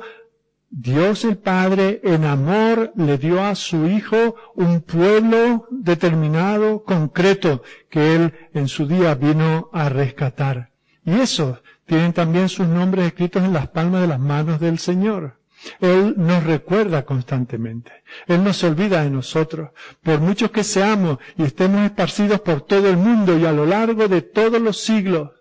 Dios 0.70 1.24
el 1.24 1.38
Padre 1.38 2.02
en 2.04 2.26
amor 2.26 2.92
le 2.96 3.18
dio 3.18 3.42
a 3.42 3.56
su 3.56 3.88
Hijo 3.88 4.36
un 4.56 4.82
pueblo 4.82 5.66
determinado, 5.72 6.84
concreto, 6.84 7.64
que 7.90 8.16
Él 8.16 8.34
en 8.54 8.68
su 8.68 8.86
día 8.86 9.16
vino 9.16 9.70
a 9.72 9.88
rescatar. 9.88 10.72
Y 11.06 11.14
esos 11.14 11.60
tienen 11.86 12.12
también 12.12 12.50
sus 12.50 12.68
nombres 12.68 13.08
escritos 13.08 13.44
en 13.44 13.54
las 13.54 13.70
palmas 13.70 14.02
de 14.02 14.08
las 14.08 14.20
manos 14.20 14.60
del 14.60 14.78
Señor. 14.78 15.38
Él 15.80 16.16
nos 16.18 16.44
recuerda 16.44 17.06
constantemente. 17.06 17.92
Él 18.28 18.44
no 18.44 18.54
se 18.54 18.68
olvida 18.68 19.04
de 19.04 19.10
nosotros. 19.10 19.72
Por 20.02 20.20
muchos 20.20 20.52
que 20.52 20.64
seamos 20.64 21.20
y 21.38 21.44
estemos 21.44 21.84
esparcidos 21.86 22.42
por 22.42 22.62
todo 22.62 22.90
el 22.90 22.98
mundo 22.98 23.38
y 23.38 23.46
a 23.46 23.52
lo 23.52 23.66
largo 23.66 24.08
de 24.08 24.22
todos 24.22 24.62
los 24.62 24.78
siglos, 24.80 25.32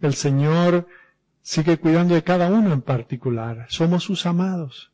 el 0.00 0.14
Señor 0.14 0.86
sigue 1.42 1.78
cuidando 1.78 2.14
de 2.14 2.22
cada 2.24 2.48
uno 2.48 2.72
en 2.72 2.82
particular. 2.82 3.66
Somos 3.68 4.04
sus 4.04 4.26
amados. 4.26 4.90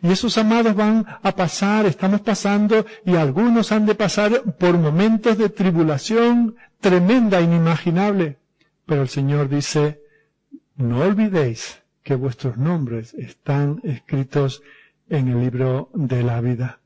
Y 0.00 0.10
esos 0.10 0.38
amados 0.38 0.74
van 0.74 1.06
a 1.22 1.32
pasar, 1.32 1.84
estamos 1.84 2.22
pasando, 2.22 2.86
y 3.04 3.16
algunos 3.16 3.70
han 3.70 3.84
de 3.84 3.94
pasar 3.94 4.42
por 4.58 4.78
momentos 4.78 5.36
de 5.36 5.50
tribulación 5.50 6.56
tremenda, 6.80 7.40
inimaginable. 7.40 8.38
Pero 8.86 9.02
el 9.02 9.08
Señor 9.08 9.48
dice, 9.48 10.00
no 10.76 11.00
olvidéis 11.00 11.83
que 12.04 12.14
vuestros 12.14 12.56
nombres 12.58 13.14
están 13.14 13.80
escritos 13.82 14.62
en 15.08 15.28
el 15.28 15.40
libro 15.40 15.90
de 15.94 16.22
la 16.22 16.40
vida. 16.40 16.80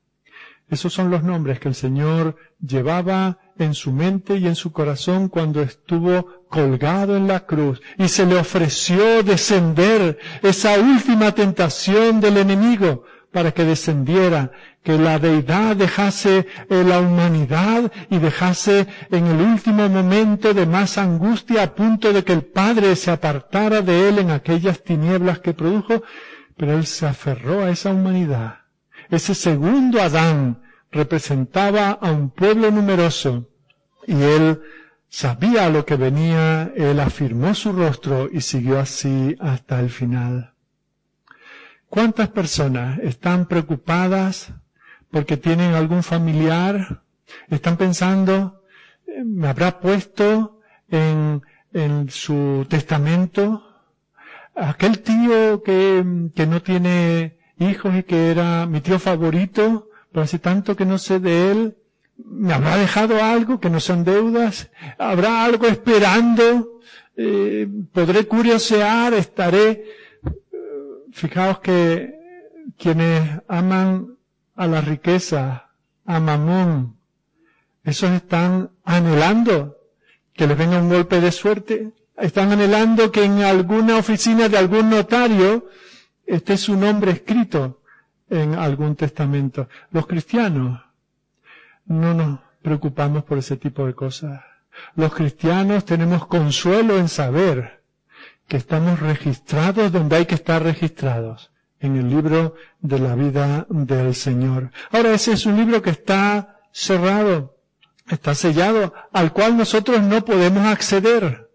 Esos 0.71 0.93
son 0.93 1.11
los 1.11 1.23
nombres 1.23 1.59
que 1.61 1.69
el 1.69 1.75
Señor 1.75 2.37
llevaba 2.61 3.39
en 3.59 3.75
su 3.75 3.91
mente 3.91 4.37
y 4.37 4.47
en 4.47 4.55
su 4.55 4.71
corazón 4.71 5.29
cuando 5.29 5.63
estuvo 5.63 6.45
colgado 6.49 7.17
en 7.17 7.27
la 7.27 7.47
cruz 7.47 7.83
y 7.97 8.09
se 8.09 8.27
le 8.27 8.37
ofreció 8.37 9.23
descender 9.23 10.19
esa 10.43 10.79
última 10.79 11.35
tentación 11.35 12.21
del 12.21 12.37
enemigo 12.37 13.05
para 13.33 13.53
que 13.53 13.65
descendiera, 13.65 14.51
que 14.83 14.97
la 14.97 15.19
deidad 15.19 15.77
dejase 15.77 16.47
eh, 16.71 16.85
la 16.85 17.01
humanidad 17.01 17.93
y 18.11 18.19
dejase 18.19 18.87
en 19.11 19.27
el 19.27 19.41
último 19.41 19.89
momento 19.89 20.55
de 20.55 20.67
más 20.67 20.97
angustia 20.97 21.63
a 21.63 21.75
punto 21.75 22.13
de 22.13 22.25
que 22.25 22.33
el 22.33 22.43
Padre 22.43 22.97
se 22.97 23.11
apartara 23.11 23.83
de 23.83 24.09
él 24.09 24.19
en 24.19 24.31
aquellas 24.31 24.83
tinieblas 24.83 25.41
que 25.41 25.53
produjo, 25.53 26.03
pero 26.57 26.73
él 26.73 26.87
se 26.87 27.07
aferró 27.07 27.65
a 27.65 27.71
esa 27.71 27.91
humanidad. 27.91 28.61
Ese 29.11 29.35
segundo 29.35 30.01
Adán 30.01 30.63
representaba 30.91 31.91
a 31.91 32.11
un 32.11 32.31
pueblo 32.31 32.71
numeroso 32.71 33.49
y 34.07 34.15
él 34.23 34.61
sabía 35.09 35.69
lo 35.69 35.85
que 35.85 35.97
venía, 35.97 36.73
él 36.75 36.99
afirmó 37.01 37.55
su 37.55 37.73
rostro 37.73 38.29
y 38.33 38.41
siguió 38.41 38.79
así 38.79 39.37
hasta 39.39 39.81
el 39.81 39.91
final. 39.91 40.55
¿Cuántas 41.89 42.29
personas 42.29 42.99
están 42.99 43.47
preocupadas 43.47 44.53
porque 45.11 45.37
tienen 45.39 45.73
algún 45.75 46.03
familiar? 46.03 47.03
Están 47.49 47.77
pensando, 47.79 48.63
eh, 49.07 49.25
¿me 49.25 49.49
habrá 49.49 49.81
puesto 49.81 50.61
en, 50.91 51.43
en 51.73 52.11
su 52.11 52.67
testamento? 52.69 53.65
Aquel 54.55 55.01
tío 55.01 55.63
que, 55.63 56.03
no 56.05 56.63
tiene 56.63 57.39
hijos 57.59 57.95
y 57.97 58.03
que 58.03 58.31
era 58.33 58.67
mi 58.67 58.81
tío 58.81 58.99
favorito, 58.99 59.89
pero 60.13 60.25
hace 60.25 60.39
tanto 60.39 60.77
que 60.77 60.85
no 60.85 60.99
sé 60.99 61.21
de 61.21 61.51
él, 61.53 61.77
¿me 62.19 62.53
habrá 62.53 62.77
dejado 62.77 63.23
algo 63.23 63.61
que 63.61 63.71
no 63.71 63.81
son 63.81 64.05
deudas? 64.05 64.71
¿Habrá 64.99 65.45
algo 65.45 65.67
esperando? 65.67 66.81
Eh, 67.17 67.67
¿Podré 67.93 68.27
curiosear? 68.27 69.15
¿Estaré 69.15 69.85
Fijaos 71.19 71.59
que 71.59 72.15
quienes 72.79 73.43
aman 73.49 74.17
a 74.55 74.69
la 74.69 74.81
riqueza, 74.81 75.71
a 76.07 76.21
Mamón, 76.21 76.97
esos 77.83 78.13
están 78.13 78.71
anhelando 78.85 79.79
que 80.33 80.47
les 80.47 80.57
venga 80.57 80.79
un 80.79 80.89
golpe 80.89 81.21
de 81.21 81.33
suerte. 81.33 81.91
Están 82.17 82.53
anhelando 82.53 83.11
que 83.11 83.25
en 83.25 83.43
alguna 83.43 83.97
oficina 83.97 84.49
de 84.49 84.59
algún 84.59 84.91
notario 84.91 85.69
esté 86.25 86.57
su 86.57 86.77
nombre 86.77 87.11
escrito 87.11 87.81
en 88.31 88.55
algún 88.55 88.95
testamento. 88.95 89.69
Los 89.91 90.07
cristianos 90.07 90.81
no 91.87 92.15
nos 92.15 92.39
preocupamos 92.63 93.25
por 93.25 93.39
ese 93.39 93.57
tipo 93.57 93.85
de 93.87 93.95
cosas. 93.95 94.41
Los 94.95 95.13
cristianos 95.13 95.85
tenemos 95.85 96.29
consuelo 96.29 96.97
en 96.97 97.09
saber 97.09 97.78
que 98.49 98.57
estamos 98.57 98.99
registrados 99.01 99.93
donde 99.93 100.17
hay 100.17 100.27
que 100.27 100.35
estar 100.35 100.63
registrados, 100.63 101.51
en 101.81 101.97
el 101.97 102.09
libro 102.09 102.55
de 102.81 102.99
la 102.99 103.15
vida 103.15 103.67
del 103.69 104.15
Señor. 104.15 104.73
Ahora 104.91 105.13
ese 105.13 105.33
es 105.33 105.47
un 105.47 105.57
libro 105.57 105.83
que 105.83 105.91
está 105.91 106.61
cerrado, 106.73 107.57
está 108.09 108.35
sellado, 108.35 108.95
al 109.13 109.33
cual 109.33 109.57
nosotros 109.57 110.03
no 110.03 110.25
podemos 110.25 110.67
acceder. 110.67 111.51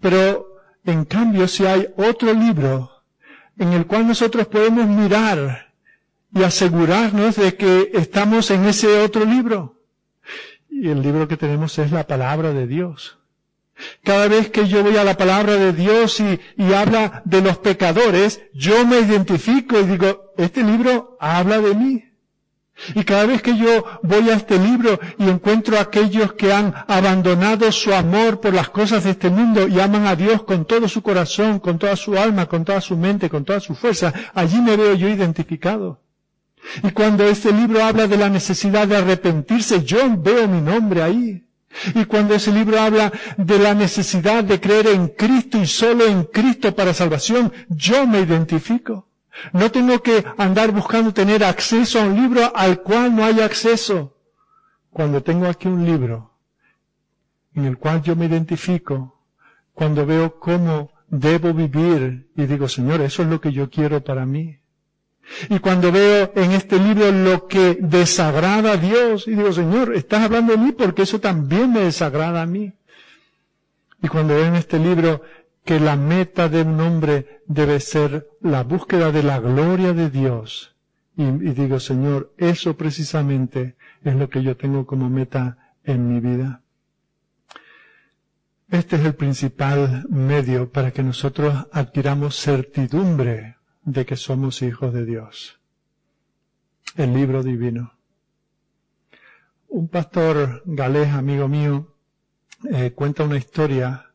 Pero, 0.00 0.56
en 0.84 1.04
cambio, 1.04 1.48
si 1.48 1.64
hay 1.64 1.88
otro 1.96 2.34
libro 2.34 2.90
en 3.56 3.72
el 3.72 3.86
cual 3.86 4.08
nosotros 4.08 4.48
podemos 4.48 4.86
mirar 4.86 5.72
y 6.34 6.42
asegurarnos 6.42 7.36
de 7.36 7.56
que 7.56 7.90
estamos 7.94 8.50
en 8.50 8.64
ese 8.64 9.00
otro 9.00 9.24
libro. 9.24 9.76
Y 10.68 10.88
el 10.88 11.02
libro 11.02 11.28
que 11.28 11.36
tenemos 11.36 11.78
es 11.78 11.92
la 11.92 12.06
palabra 12.06 12.52
de 12.52 12.66
Dios. 12.66 13.19
Cada 14.04 14.28
vez 14.28 14.50
que 14.50 14.66
yo 14.66 14.82
voy 14.82 14.96
a 14.96 15.04
la 15.04 15.16
palabra 15.16 15.54
de 15.54 15.72
Dios 15.72 16.20
y, 16.20 16.38
habla 16.74 17.22
de 17.24 17.42
los 17.42 17.58
pecadores, 17.58 18.42
yo 18.54 18.86
me 18.86 19.00
identifico 19.00 19.78
y 19.78 19.84
digo, 19.84 20.32
este 20.36 20.62
libro 20.62 21.16
habla 21.20 21.58
de 21.60 21.74
mí. 21.74 22.04
Y 22.94 23.04
cada 23.04 23.26
vez 23.26 23.42
que 23.42 23.56
yo 23.58 23.84
voy 24.02 24.30
a 24.30 24.34
este 24.34 24.58
libro 24.58 24.98
y 25.18 25.28
encuentro 25.28 25.76
a 25.76 25.82
aquellos 25.82 26.32
que 26.32 26.52
han 26.52 26.74
abandonado 26.88 27.70
su 27.72 27.92
amor 27.92 28.40
por 28.40 28.54
las 28.54 28.70
cosas 28.70 29.04
de 29.04 29.10
este 29.10 29.28
mundo 29.28 29.68
y 29.68 29.78
aman 29.80 30.06
a 30.06 30.16
Dios 30.16 30.44
con 30.44 30.64
todo 30.64 30.88
su 30.88 31.02
corazón, 31.02 31.58
con 31.58 31.78
toda 31.78 31.94
su 31.96 32.16
alma, 32.16 32.46
con 32.46 32.64
toda 32.64 32.80
su 32.80 32.96
mente, 32.96 33.28
con 33.28 33.44
toda 33.44 33.60
su 33.60 33.74
fuerza, 33.74 34.14
allí 34.34 34.60
me 34.62 34.76
veo 34.76 34.94
yo 34.94 35.08
identificado. 35.08 36.00
Y 36.82 36.90
cuando 36.90 37.24
este 37.24 37.52
libro 37.52 37.84
habla 37.84 38.06
de 38.06 38.16
la 38.16 38.28
necesidad 38.28 38.88
de 38.88 38.96
arrepentirse, 38.96 39.84
yo 39.84 39.98
veo 40.16 40.48
mi 40.48 40.60
nombre 40.60 41.02
ahí. 41.02 41.49
Y 41.94 42.04
cuando 42.04 42.34
ese 42.34 42.52
libro 42.52 42.80
habla 42.80 43.12
de 43.36 43.58
la 43.58 43.74
necesidad 43.74 44.42
de 44.44 44.60
creer 44.60 44.88
en 44.88 45.08
Cristo 45.08 45.58
y 45.58 45.66
solo 45.66 46.04
en 46.06 46.24
Cristo 46.24 46.74
para 46.74 46.92
salvación, 46.92 47.52
yo 47.68 48.06
me 48.06 48.20
identifico. 48.20 49.08
No 49.52 49.70
tengo 49.70 50.02
que 50.02 50.24
andar 50.36 50.72
buscando 50.72 51.14
tener 51.14 51.44
acceso 51.44 52.00
a 52.00 52.04
un 52.04 52.16
libro 52.20 52.52
al 52.54 52.82
cual 52.82 53.14
no 53.14 53.24
hay 53.24 53.40
acceso. 53.40 54.16
Cuando 54.90 55.22
tengo 55.22 55.46
aquí 55.46 55.68
un 55.68 55.84
libro 55.84 56.32
en 57.54 57.64
el 57.64 57.78
cual 57.78 58.02
yo 58.02 58.16
me 58.16 58.26
identifico, 58.26 59.24
cuando 59.72 60.04
veo 60.04 60.38
cómo 60.38 60.92
debo 61.08 61.52
vivir 61.54 62.30
y 62.36 62.46
digo, 62.46 62.68
Señor, 62.68 63.00
eso 63.00 63.22
es 63.22 63.28
lo 63.28 63.40
que 63.40 63.52
yo 63.52 63.70
quiero 63.70 64.02
para 64.02 64.26
mí. 64.26 64.59
Y 65.48 65.58
cuando 65.60 65.92
veo 65.92 66.32
en 66.34 66.52
este 66.52 66.78
libro 66.78 67.10
lo 67.12 67.46
que 67.46 67.78
desagrada 67.80 68.72
a 68.72 68.76
Dios, 68.76 69.26
y 69.28 69.32
digo, 69.32 69.52
Señor, 69.52 69.94
estás 69.94 70.22
hablando 70.22 70.52
de 70.52 70.58
mí 70.58 70.72
porque 70.72 71.02
eso 71.02 71.20
también 71.20 71.72
me 71.72 71.80
desagrada 71.80 72.42
a 72.42 72.46
mí. 72.46 72.72
Y 74.02 74.08
cuando 74.08 74.34
veo 74.34 74.46
en 74.46 74.56
este 74.56 74.78
libro 74.78 75.22
que 75.64 75.78
la 75.78 75.96
meta 75.96 76.48
de 76.48 76.62
un 76.62 76.80
hombre 76.80 77.42
debe 77.46 77.80
ser 77.80 78.28
la 78.40 78.64
búsqueda 78.64 79.12
de 79.12 79.22
la 79.22 79.38
gloria 79.38 79.92
de 79.92 80.10
Dios, 80.10 80.74
y, 81.16 81.24
y 81.24 81.52
digo, 81.52 81.78
Señor, 81.80 82.32
eso 82.38 82.76
precisamente 82.76 83.76
es 84.02 84.14
lo 84.16 84.28
que 84.30 84.42
yo 84.42 84.56
tengo 84.56 84.86
como 84.86 85.10
meta 85.10 85.74
en 85.84 86.12
mi 86.12 86.20
vida. 86.20 86.62
Este 88.68 88.96
es 88.96 89.04
el 89.04 89.14
principal 89.14 90.06
medio 90.08 90.70
para 90.70 90.92
que 90.92 91.02
nosotros 91.02 91.66
adquiramos 91.72 92.40
certidumbre 92.40 93.56
de 93.84 94.06
que 94.06 94.16
somos 94.16 94.62
hijos 94.62 94.92
de 94.92 95.04
Dios. 95.04 95.60
El 96.96 97.14
libro 97.14 97.42
divino. 97.42 97.92
Un 99.68 99.88
pastor 99.88 100.62
galés, 100.64 101.08
amigo 101.10 101.48
mío, 101.48 101.94
eh, 102.70 102.92
cuenta 102.92 103.24
una 103.24 103.36
historia 103.36 104.10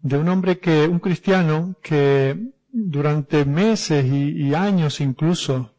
de 0.00 0.18
un 0.18 0.28
hombre 0.28 0.58
que, 0.58 0.86
un 0.86 1.00
cristiano, 1.00 1.76
que 1.82 2.52
durante 2.70 3.44
meses 3.44 4.04
y, 4.04 4.54
años 4.54 5.00
incluso, 5.00 5.74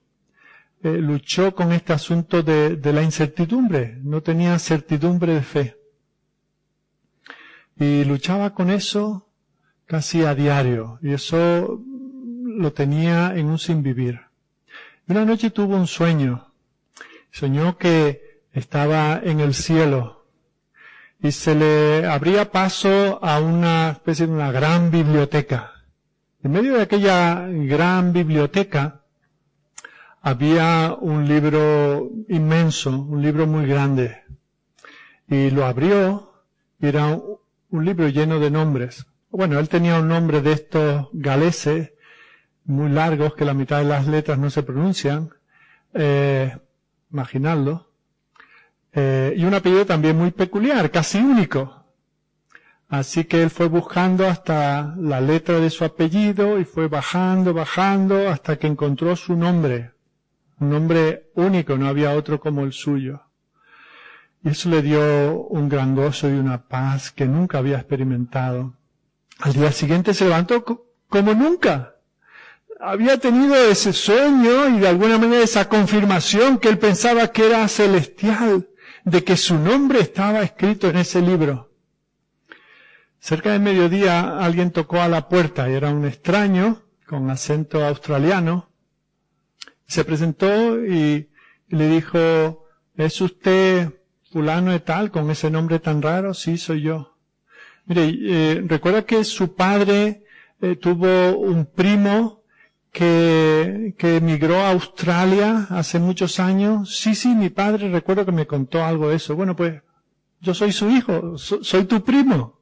eh, 0.82 0.98
luchó 0.98 1.54
con 1.56 1.72
este 1.72 1.94
asunto 1.94 2.44
de, 2.44 2.76
de 2.76 2.94
la 2.94 3.04
incertidumbre, 3.04 4.00
no 4.04 4.22
tenía 4.22 4.58
certidumbre 4.60 5.36
de 5.36 5.42
fe. 5.42 5.78
Y 7.80 8.04
luchaba 8.04 8.54
con 8.54 8.72
eso 8.72 9.30
casi 9.86 10.24
a 10.24 10.36
diario, 10.36 11.00
y 11.02 11.14
eso 11.14 11.82
lo 12.58 12.74
tenía 12.74 13.36
en 13.36 13.46
un 13.46 13.60
sin 13.60 13.84
vivir. 13.84 14.20
Una 15.08 15.24
noche 15.26 15.52
tuvo 15.52 15.76
un 15.76 15.88
sueño. 15.88 16.52
Soñó 17.32 17.78
que 17.78 18.42
estaba 18.52 19.22
en 19.24 19.40
el 19.40 19.54
cielo 19.54 20.26
y 21.22 21.32
se 21.32 21.56
le 21.56 22.06
abría 22.08 22.52
paso 22.52 23.20
a 23.24 23.40
una 23.40 23.92
especie 23.92 24.28
de 24.28 24.34
una 24.34 24.52
gran 24.52 24.92
biblioteca. 24.92 25.72
En 26.44 26.52
medio 26.52 26.76
de 26.76 26.84
aquella 26.84 27.48
gran 27.48 28.12
biblioteca 28.12 29.04
había 30.22 30.96
un 31.00 31.28
libro 31.28 32.10
inmenso, 32.28 32.90
un 32.90 33.22
libro 33.22 33.48
muy 33.48 33.66
grande. 33.66 34.24
Y 35.28 35.52
lo 35.52 35.66
abrió 35.66 36.34
y 36.80 36.88
era 36.88 37.20
un 37.70 37.86
libro 37.86 38.08
lleno 38.08 38.40
de 38.40 38.50
nombres. 38.50 39.06
Bueno, 39.30 39.60
él 39.60 39.70
tenía 39.70 40.00
un 40.00 40.08
nombre 40.08 40.42
de 40.42 40.54
estos 40.54 41.10
galeses 41.14 41.92
muy 42.68 42.90
largos 42.90 43.34
que 43.34 43.46
la 43.46 43.54
mitad 43.54 43.80
de 43.80 43.86
las 43.86 44.08
letras 44.08 44.38
no 44.38 44.50
se 44.50 44.62
pronuncian, 44.62 45.30
eh, 45.94 46.56
imaginadlo, 47.12 47.88
eh, 48.94 49.34
y 49.38 49.46
un 49.46 49.54
apellido 49.54 49.86
también 49.86 50.18
muy 50.18 50.32
peculiar, 50.32 50.92
casi 50.92 51.20
único. 51.20 51.86
Así 52.90 53.24
que 53.24 53.42
él 53.42 53.50
fue 53.50 53.68
buscando 53.68 54.28
hasta 54.28 54.96
la 54.98 55.20
letra 55.22 55.60
de 55.60 55.70
su 55.70 55.84
apellido 55.86 56.60
y 56.60 56.66
fue 56.66 56.88
bajando, 56.88 57.54
bajando 57.54 58.30
hasta 58.30 58.58
que 58.58 58.68
encontró 58.68 59.16
su 59.16 59.36
nombre. 59.36 59.92
Un 60.60 60.70
nombre 60.70 61.30
único, 61.36 61.78
no 61.78 61.88
había 61.88 62.12
otro 62.12 62.40
como 62.40 62.64
el 62.64 62.74
suyo. 62.74 63.22
Y 64.44 64.50
eso 64.50 64.70
le 64.70 64.82
dio 64.82 65.42
un 65.42 65.70
gran 65.70 65.96
gozo 65.96 66.30
y 66.30 66.34
una 66.34 66.68
paz 66.68 67.12
que 67.12 67.26
nunca 67.26 67.58
había 67.60 67.78
experimentado. 67.78 68.74
Al 69.40 69.54
día 69.54 69.72
siguiente 69.72 70.14
se 70.14 70.26
levantó 70.26 70.64
como 71.10 71.34
nunca 71.34 71.97
había 72.80 73.18
tenido 73.18 73.56
ese 73.56 73.94
sueño 73.94 74.70
y 74.70 74.80
de 74.80 74.88
alguna 74.88 75.18
manera 75.18 75.44
esa 75.44 75.68
confirmación 75.68 76.60
que 76.60 76.70
él 76.70 76.78
pensaba 76.78 77.32
que 77.32 77.48
era 77.48 77.68
celestial, 77.68 78.70
de 79.04 79.24
que 79.24 79.38
su 79.38 79.58
nombre 79.58 80.00
estaba 80.00 80.42
escrito 80.42 80.90
en 80.90 80.98
ese 80.98 81.22
libro. 81.22 81.72
Cerca 83.20 83.52
de 83.52 83.60
mediodía 83.60 84.40
alguien 84.40 84.72
tocó 84.72 85.02
a 85.02 85.08
la 85.08 85.28
puerta 85.28 85.70
y 85.70 85.74
era 85.74 85.90
un 85.90 86.06
extraño 86.06 86.84
con 87.06 87.30
acento 87.30 87.84
australiano. 87.84 88.70
Se 89.88 90.04
presentó 90.04 90.86
y, 90.86 91.30
le 91.70 91.90
dijo, 91.90 92.66
¿es 92.96 93.20
usted 93.22 93.94
fulano 94.32 94.72
de 94.72 94.80
tal 94.80 95.12
con 95.12 95.30
ese 95.32 95.50
nombre 95.50 95.80
tan 95.80 96.02
raro? 96.02 96.34
Sí, 96.34 96.58
soy 96.58 96.82
yo. 96.82 97.18
Mire, 97.86 98.14
eh, 98.22 98.64
recuerda 98.66 99.06
que 99.06 99.24
su 99.24 99.56
padre 99.56 100.24
eh, 100.62 100.76
tuvo 100.76 101.38
un 101.38 101.66
primo 101.66 102.37
que, 102.98 103.94
que 103.96 104.16
emigró 104.18 104.56
a 104.60 104.72
Australia 104.72 105.68
hace 105.70 106.00
muchos 106.00 106.40
años. 106.40 106.98
Sí, 106.98 107.14
sí, 107.14 107.28
mi 107.36 107.52
padre 107.52 107.90
recuerdo 107.92 108.26
que 108.26 108.32
me 108.32 108.48
contó 108.48 108.84
algo 108.84 109.10
de 109.10 109.18
eso. 109.18 109.36
Bueno, 109.36 109.56
pues 109.56 109.84
yo 110.42 110.56
soy 110.56 110.72
su 110.72 110.90
hijo, 110.90 111.38
soy 111.38 111.86
tu 111.86 112.04
primo. 112.04 112.60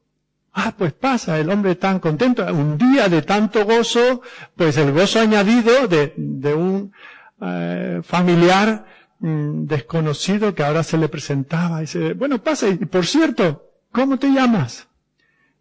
Ah, 0.51 0.73
pues 0.77 0.91
pasa, 0.91 1.39
el 1.39 1.49
hombre 1.49 1.75
tan 1.75 1.99
contento. 2.01 2.45
Un 2.53 2.77
día 2.77 3.07
de 3.07 3.21
tanto 3.21 3.63
gozo, 3.63 4.21
pues 4.57 4.75
el 4.75 4.91
gozo 4.91 5.21
añadido 5.21 5.87
de, 5.87 6.13
de 6.17 6.53
un 6.53 6.91
eh, 7.41 8.01
familiar 8.03 8.85
mm, 9.19 9.67
desconocido 9.67 10.53
que 10.53 10.63
ahora 10.65 10.83
se 10.83 10.97
le 10.97 11.07
presentaba. 11.07 11.77
Y 11.77 11.81
dice, 11.81 12.13
bueno, 12.13 12.43
pasa, 12.43 12.67
y 12.67 12.75
por 12.75 13.05
cierto, 13.05 13.69
¿cómo 13.93 14.19
te 14.19 14.27
llamas? 14.27 14.89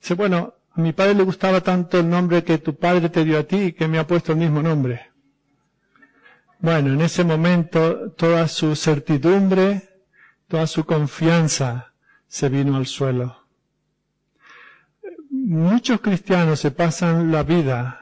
Dice, 0.01 0.15
bueno, 0.15 0.55
a 0.77 0.81
mi 0.81 0.93
padre 0.93 1.15
le 1.15 1.23
gustaba 1.23 1.61
tanto 1.61 1.99
el 1.99 2.09
nombre 2.09 2.43
que 2.43 2.59
tu 2.59 2.77
padre 2.77 3.09
te 3.09 3.25
dio 3.25 3.39
a 3.39 3.45
ti 3.45 3.73
que 3.73 3.87
me 3.87 3.99
ha 3.99 4.07
puesto 4.07 4.33
el 4.33 4.39
mismo 4.39 4.63
nombre. 4.63 5.13
Bueno, 6.59 6.93
en 6.95 7.01
ese 7.01 7.25
momento 7.25 8.11
toda 8.13 8.49
su 8.49 8.75
certidumbre, 8.75 9.89
toda 10.49 10.67
su 10.67 10.85
confianza 10.85 11.93
se 12.27 12.49
vino 12.49 12.77
al 12.77 12.87
suelo. 12.87 13.45
Muchos 15.31 16.01
cristianos 16.01 16.61
se 16.61 16.71
pasan 16.71 17.31
la 17.31 17.43
vida 17.43 18.01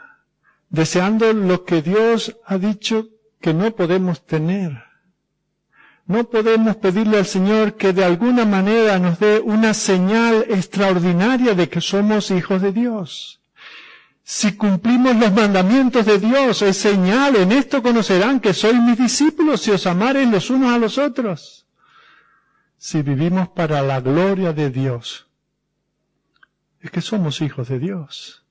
deseando 0.70 1.32
lo 1.34 1.64
que 1.64 1.82
Dios 1.82 2.38
ha 2.46 2.56
dicho 2.56 3.08
que 3.40 3.52
no 3.52 3.76
podemos 3.76 4.24
tener. 4.24 4.82
No 6.06 6.28
podemos 6.28 6.76
pedirle 6.76 7.18
al 7.18 7.26
Señor 7.26 7.76
que 7.76 7.92
de 7.92 8.04
alguna 8.04 8.44
manera 8.44 8.98
nos 8.98 9.18
dé 9.18 9.40
una 9.40 9.72
señal 9.72 10.44
extraordinaria 10.48 11.54
de 11.54 11.68
que 11.68 11.80
somos 11.80 12.30
hijos 12.30 12.60
de 12.60 12.72
Dios. 12.72 13.40
Si 14.24 14.56
cumplimos 14.56 15.16
los 15.16 15.32
mandamientos 15.32 16.06
de 16.06 16.18
Dios, 16.18 16.62
es 16.62 16.76
señal, 16.76 17.36
en 17.36 17.52
esto 17.52 17.82
conocerán 17.82 18.40
que 18.40 18.54
sois 18.54 18.80
mis 18.80 18.98
discípulos 18.98 19.62
si 19.62 19.70
os 19.70 19.86
amaren 19.86 20.30
los 20.30 20.50
unos 20.50 20.72
a 20.72 20.78
los 20.78 20.98
otros. 20.98 21.66
Si 22.78 23.02
vivimos 23.02 23.48
para 23.48 23.82
la 23.82 24.00
gloria 24.00 24.52
de 24.52 24.70
Dios, 24.70 25.28
es 26.80 26.90
que 26.90 27.00
somos 27.00 27.40
hijos 27.40 27.68
de 27.68 27.78
Dios. 27.78 28.44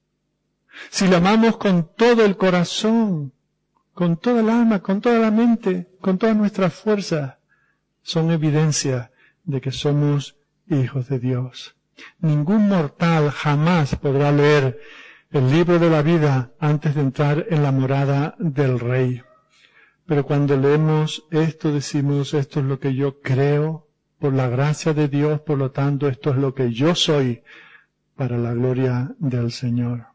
Si 0.90 1.08
le 1.08 1.18
amamos 1.18 1.58
con 1.58 1.94
todo 1.96 2.24
el 2.24 2.38
corazón, 2.38 3.34
con 3.94 4.18
toda 4.18 4.40
el 4.42 4.50
alma, 4.50 4.80
con 4.80 5.02
toda 5.02 5.20
la 5.20 5.32
mente, 5.32 5.90
con 6.00 6.18
todas 6.18 6.36
nuestras 6.36 6.74
fuerzas, 6.74 7.36
son 8.02 8.32
evidencia 8.32 9.12
de 9.44 9.62
que 9.62 9.72
somos 9.72 10.38
hijos 10.68 11.08
de 11.10 11.20
Dios. 11.20 11.76
Ningún 12.20 12.68
mortal 12.68 13.30
jamás 13.32 13.96
podrá 13.96 14.32
leer 14.32 14.80
el 15.32 15.50
libro 15.50 15.80
de 15.80 15.90
la 15.90 16.02
vida 16.02 16.52
antes 16.60 16.96
de 16.96 17.02
entrar 17.02 17.46
en 17.50 17.64
la 17.64 17.72
morada 17.72 18.36
del 18.40 18.80
Rey. 18.80 19.22
Pero 20.06 20.26
cuando 20.26 20.58
leemos 20.58 21.26
esto 21.32 21.72
decimos, 21.72 22.34
esto 22.34 22.60
es 22.60 22.66
lo 22.66 22.80
que 22.80 22.94
yo 22.96 23.22
creo, 23.22 23.88
por 24.20 24.34
la 24.34 24.48
gracia 24.50 24.94
de 24.94 25.08
Dios, 25.08 25.42
por 25.42 25.58
lo 25.58 25.72
tanto, 25.72 26.08
esto 26.08 26.32
es 26.32 26.38
lo 26.38 26.54
que 26.54 26.72
yo 26.72 26.94
soy 26.96 27.44
para 28.16 28.38
la 28.38 28.54
gloria 28.54 29.16
del 29.18 29.52
Señor. 29.52 30.11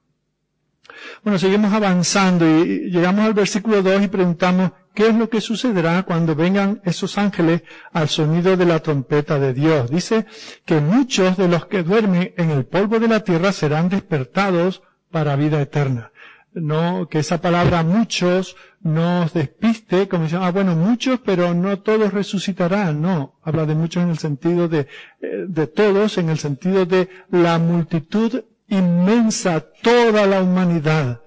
Bueno, 1.22 1.38
seguimos 1.38 1.72
avanzando 1.72 2.46
y 2.46 2.90
llegamos 2.90 3.24
al 3.24 3.34
versículo 3.34 3.82
2 3.82 4.02
y 4.04 4.08
preguntamos, 4.08 4.70
¿Qué 4.96 5.08
es 5.08 5.14
lo 5.14 5.28
que 5.28 5.42
sucederá 5.42 6.04
cuando 6.04 6.34
vengan 6.34 6.80
esos 6.82 7.18
ángeles 7.18 7.62
al 7.92 8.08
sonido 8.08 8.56
de 8.56 8.64
la 8.64 8.80
trompeta 8.80 9.38
de 9.38 9.52
Dios? 9.52 9.90
Dice 9.90 10.24
que 10.64 10.80
muchos 10.80 11.36
de 11.36 11.48
los 11.48 11.66
que 11.66 11.82
duermen 11.82 12.32
en 12.38 12.50
el 12.50 12.64
polvo 12.64 12.98
de 12.98 13.06
la 13.06 13.20
tierra 13.20 13.52
serán 13.52 13.90
despertados 13.90 14.82
para 15.10 15.36
vida 15.36 15.60
eterna. 15.60 16.12
No, 16.54 17.08
que 17.10 17.18
esa 17.18 17.42
palabra 17.42 17.82
muchos 17.82 18.56
nos 18.80 19.34
despiste, 19.34 20.08
como 20.08 20.24
dicen, 20.24 20.40
ah, 20.42 20.50
bueno, 20.50 20.74
muchos, 20.74 21.20
pero 21.22 21.52
no 21.52 21.78
todos 21.80 22.14
resucitarán. 22.14 23.02
No, 23.02 23.38
habla 23.42 23.66
de 23.66 23.74
muchos 23.74 24.02
en 24.02 24.08
el 24.08 24.18
sentido 24.18 24.66
de, 24.66 24.86
eh, 25.20 25.44
de 25.46 25.66
todos, 25.66 26.16
en 26.16 26.30
el 26.30 26.38
sentido 26.38 26.86
de 26.86 27.10
la 27.30 27.58
multitud 27.58 28.44
inmensa, 28.68 29.60
toda 29.60 30.26
la 30.26 30.42
humanidad 30.42 31.20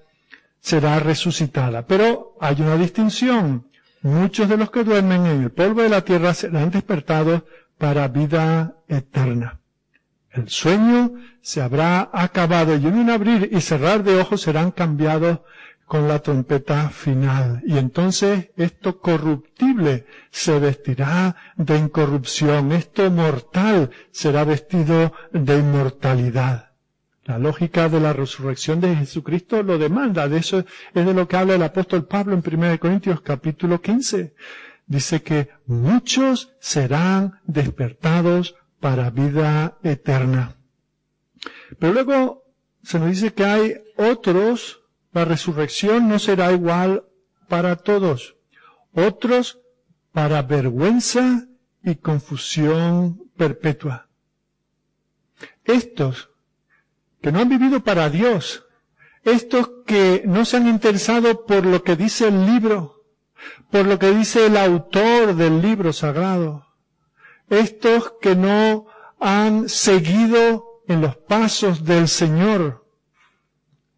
será 0.60 0.98
resucitada. 0.98 1.86
Pero 1.86 2.36
hay 2.40 2.60
una 2.60 2.76
distinción. 2.76 3.66
Muchos 4.02 4.48
de 4.48 4.56
los 4.56 4.70
que 4.70 4.84
duermen 4.84 5.26
en 5.26 5.42
el 5.42 5.50
polvo 5.50 5.82
de 5.82 5.88
la 5.88 6.04
tierra 6.04 6.32
serán 6.34 6.70
despertados 6.70 7.42
para 7.78 8.08
vida 8.08 8.76
eterna. 8.88 9.60
El 10.30 10.48
sueño 10.48 11.14
se 11.42 11.60
habrá 11.60 12.08
acabado 12.12 12.76
y 12.76 12.86
en 12.86 12.94
un 12.94 13.10
abrir 13.10 13.48
y 13.52 13.60
cerrar 13.60 14.04
de 14.04 14.20
ojos 14.20 14.42
serán 14.42 14.70
cambiados 14.70 15.40
con 15.86 16.06
la 16.06 16.20
trompeta 16.20 16.88
final. 16.88 17.62
Y 17.66 17.76
entonces 17.76 18.50
esto 18.56 19.00
corruptible 19.00 20.06
se 20.30 20.60
vestirá 20.60 21.34
de 21.56 21.76
incorrupción, 21.76 22.70
esto 22.70 23.10
mortal 23.10 23.90
será 24.12 24.44
vestido 24.44 25.12
de 25.32 25.58
inmortalidad. 25.58 26.69
La 27.30 27.38
lógica 27.38 27.88
de 27.88 28.00
la 28.00 28.12
resurrección 28.12 28.80
de 28.80 28.96
Jesucristo 28.96 29.62
lo 29.62 29.78
demanda. 29.78 30.28
De 30.28 30.38
eso 30.38 30.64
es 30.92 31.06
de 31.06 31.14
lo 31.14 31.28
que 31.28 31.36
habla 31.36 31.54
el 31.54 31.62
apóstol 31.62 32.04
Pablo 32.04 32.34
en 32.34 32.42
1 32.44 32.80
Corintios 32.80 33.20
capítulo 33.20 33.80
15. 33.80 34.34
Dice 34.88 35.22
que 35.22 35.48
muchos 35.64 36.52
serán 36.58 37.38
despertados 37.44 38.56
para 38.80 39.10
vida 39.10 39.78
eterna. 39.84 40.56
Pero 41.78 41.92
luego 41.92 42.42
se 42.82 42.98
nos 42.98 43.10
dice 43.10 43.32
que 43.32 43.44
hay 43.44 43.74
otros, 43.96 44.80
la 45.12 45.24
resurrección 45.24 46.08
no 46.08 46.18
será 46.18 46.50
igual 46.50 47.04
para 47.46 47.76
todos. 47.76 48.34
Otros 48.92 49.60
para 50.10 50.42
vergüenza 50.42 51.46
y 51.84 51.94
confusión 51.94 53.22
perpetua. 53.36 54.08
Estos 55.64 56.30
que 57.20 57.32
no 57.32 57.40
han 57.40 57.48
vivido 57.48 57.80
para 57.80 58.10
Dios, 58.10 58.66
estos 59.22 59.70
que 59.86 60.22
no 60.26 60.44
se 60.44 60.56
han 60.56 60.66
interesado 60.68 61.44
por 61.44 61.66
lo 61.66 61.82
que 61.82 61.96
dice 61.96 62.28
el 62.28 62.46
libro, 62.46 63.04
por 63.70 63.86
lo 63.86 63.98
que 63.98 64.10
dice 64.10 64.46
el 64.46 64.56
autor 64.56 65.34
del 65.34 65.60
libro 65.60 65.92
sagrado, 65.92 66.66
estos 67.48 68.14
que 68.20 68.34
no 68.36 68.86
han 69.18 69.68
seguido 69.68 70.82
en 70.88 71.00
los 71.02 71.16
pasos 71.16 71.84
del 71.84 72.08
Señor, 72.08 72.86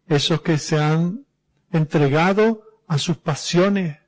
esos 0.07 0.41
que 0.41 0.57
se 0.57 0.77
han 0.77 1.25
entregado 1.71 2.63
a 2.87 2.97
sus 2.97 3.17
pasiones, 3.17 3.99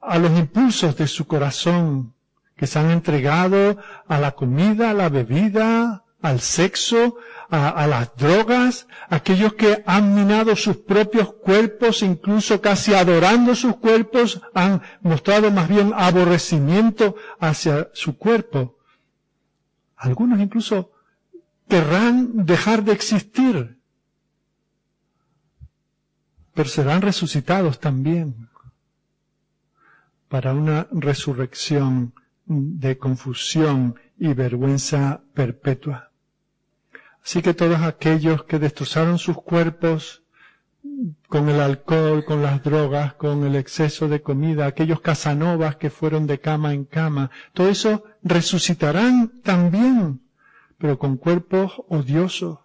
a 0.00 0.18
los 0.18 0.30
impulsos 0.38 0.96
de 0.96 1.08
su 1.08 1.26
corazón, 1.26 2.14
que 2.56 2.66
se 2.66 2.78
han 2.78 2.90
entregado 2.90 3.76
a 4.06 4.18
la 4.18 4.32
comida, 4.32 4.90
a 4.90 4.94
la 4.94 5.08
bebida, 5.08 6.05
al 6.26 6.40
sexo, 6.40 7.16
a, 7.48 7.86
las 7.86 8.16
drogas, 8.16 8.88
aquellos 9.08 9.54
que 9.54 9.82
han 9.86 10.14
minado 10.14 10.56
sus 10.56 10.76
propios 10.78 11.32
cuerpos, 11.34 12.02
incluso 12.02 12.60
casi 12.60 12.94
adorando 12.94 13.54
sus 13.54 13.76
cuerpos, 13.76 14.40
han 14.54 14.82
mostrado 15.02 15.50
más 15.50 15.68
bien 15.68 15.92
aborrecimiento 15.94 17.14
hacia 17.38 17.88
su 17.94 18.18
cuerpo. 18.18 18.78
Algunos 19.96 20.40
incluso 20.40 20.90
querrán 21.68 22.44
dejar 22.44 22.82
de 22.82 22.92
existir, 22.92 23.78
pero 26.54 26.68
serán 26.68 27.02
resucitados 27.02 27.78
también 27.78 28.48
para 30.28 30.52
una 30.52 30.88
resurrección 30.90 32.12
de 32.46 32.98
confusión 32.98 33.94
y 34.18 34.32
vergüenza 34.34 35.22
perpetua. 35.34 36.10
Así 37.26 37.42
que 37.42 37.54
todos 37.54 37.80
aquellos 37.80 38.44
que 38.44 38.60
destrozaron 38.60 39.18
sus 39.18 39.36
cuerpos 39.42 40.22
con 41.26 41.48
el 41.48 41.60
alcohol, 41.60 42.24
con 42.24 42.40
las 42.40 42.62
drogas, 42.62 43.14
con 43.14 43.44
el 43.44 43.56
exceso 43.56 44.06
de 44.06 44.22
comida, 44.22 44.64
aquellos 44.66 45.00
casanovas 45.00 45.74
que 45.74 45.90
fueron 45.90 46.28
de 46.28 46.38
cama 46.38 46.72
en 46.72 46.84
cama, 46.84 47.32
todo 47.52 47.68
eso 47.68 48.04
resucitarán 48.22 49.42
también, 49.42 50.20
pero 50.78 51.00
con 51.00 51.16
cuerpos 51.16 51.72
odiosos, 51.88 52.60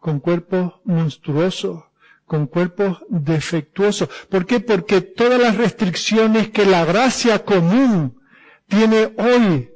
con 0.00 0.20
cuerpos 0.20 0.76
monstruosos, 0.84 1.84
con 2.24 2.46
cuerpos 2.46 3.04
defectuosos. 3.10 4.08
¿Por 4.30 4.46
qué? 4.46 4.60
Porque 4.60 5.02
todas 5.02 5.38
las 5.38 5.58
restricciones 5.58 6.48
que 6.48 6.64
la 6.64 6.86
gracia 6.86 7.44
común 7.44 8.18
tiene 8.66 9.12
hoy 9.18 9.75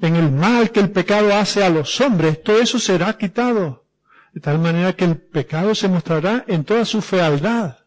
en 0.00 0.16
el 0.16 0.30
mal 0.30 0.70
que 0.70 0.80
el 0.80 0.90
pecado 0.90 1.34
hace 1.34 1.62
a 1.62 1.70
los 1.70 2.00
hombres, 2.00 2.42
todo 2.42 2.58
eso 2.60 2.78
será 2.78 3.16
quitado. 3.16 3.84
De 4.32 4.40
tal 4.40 4.58
manera 4.58 4.94
que 4.94 5.04
el 5.04 5.16
pecado 5.16 5.74
se 5.74 5.88
mostrará 5.88 6.44
en 6.46 6.64
toda 6.64 6.84
su 6.84 7.02
fealdad. 7.02 7.78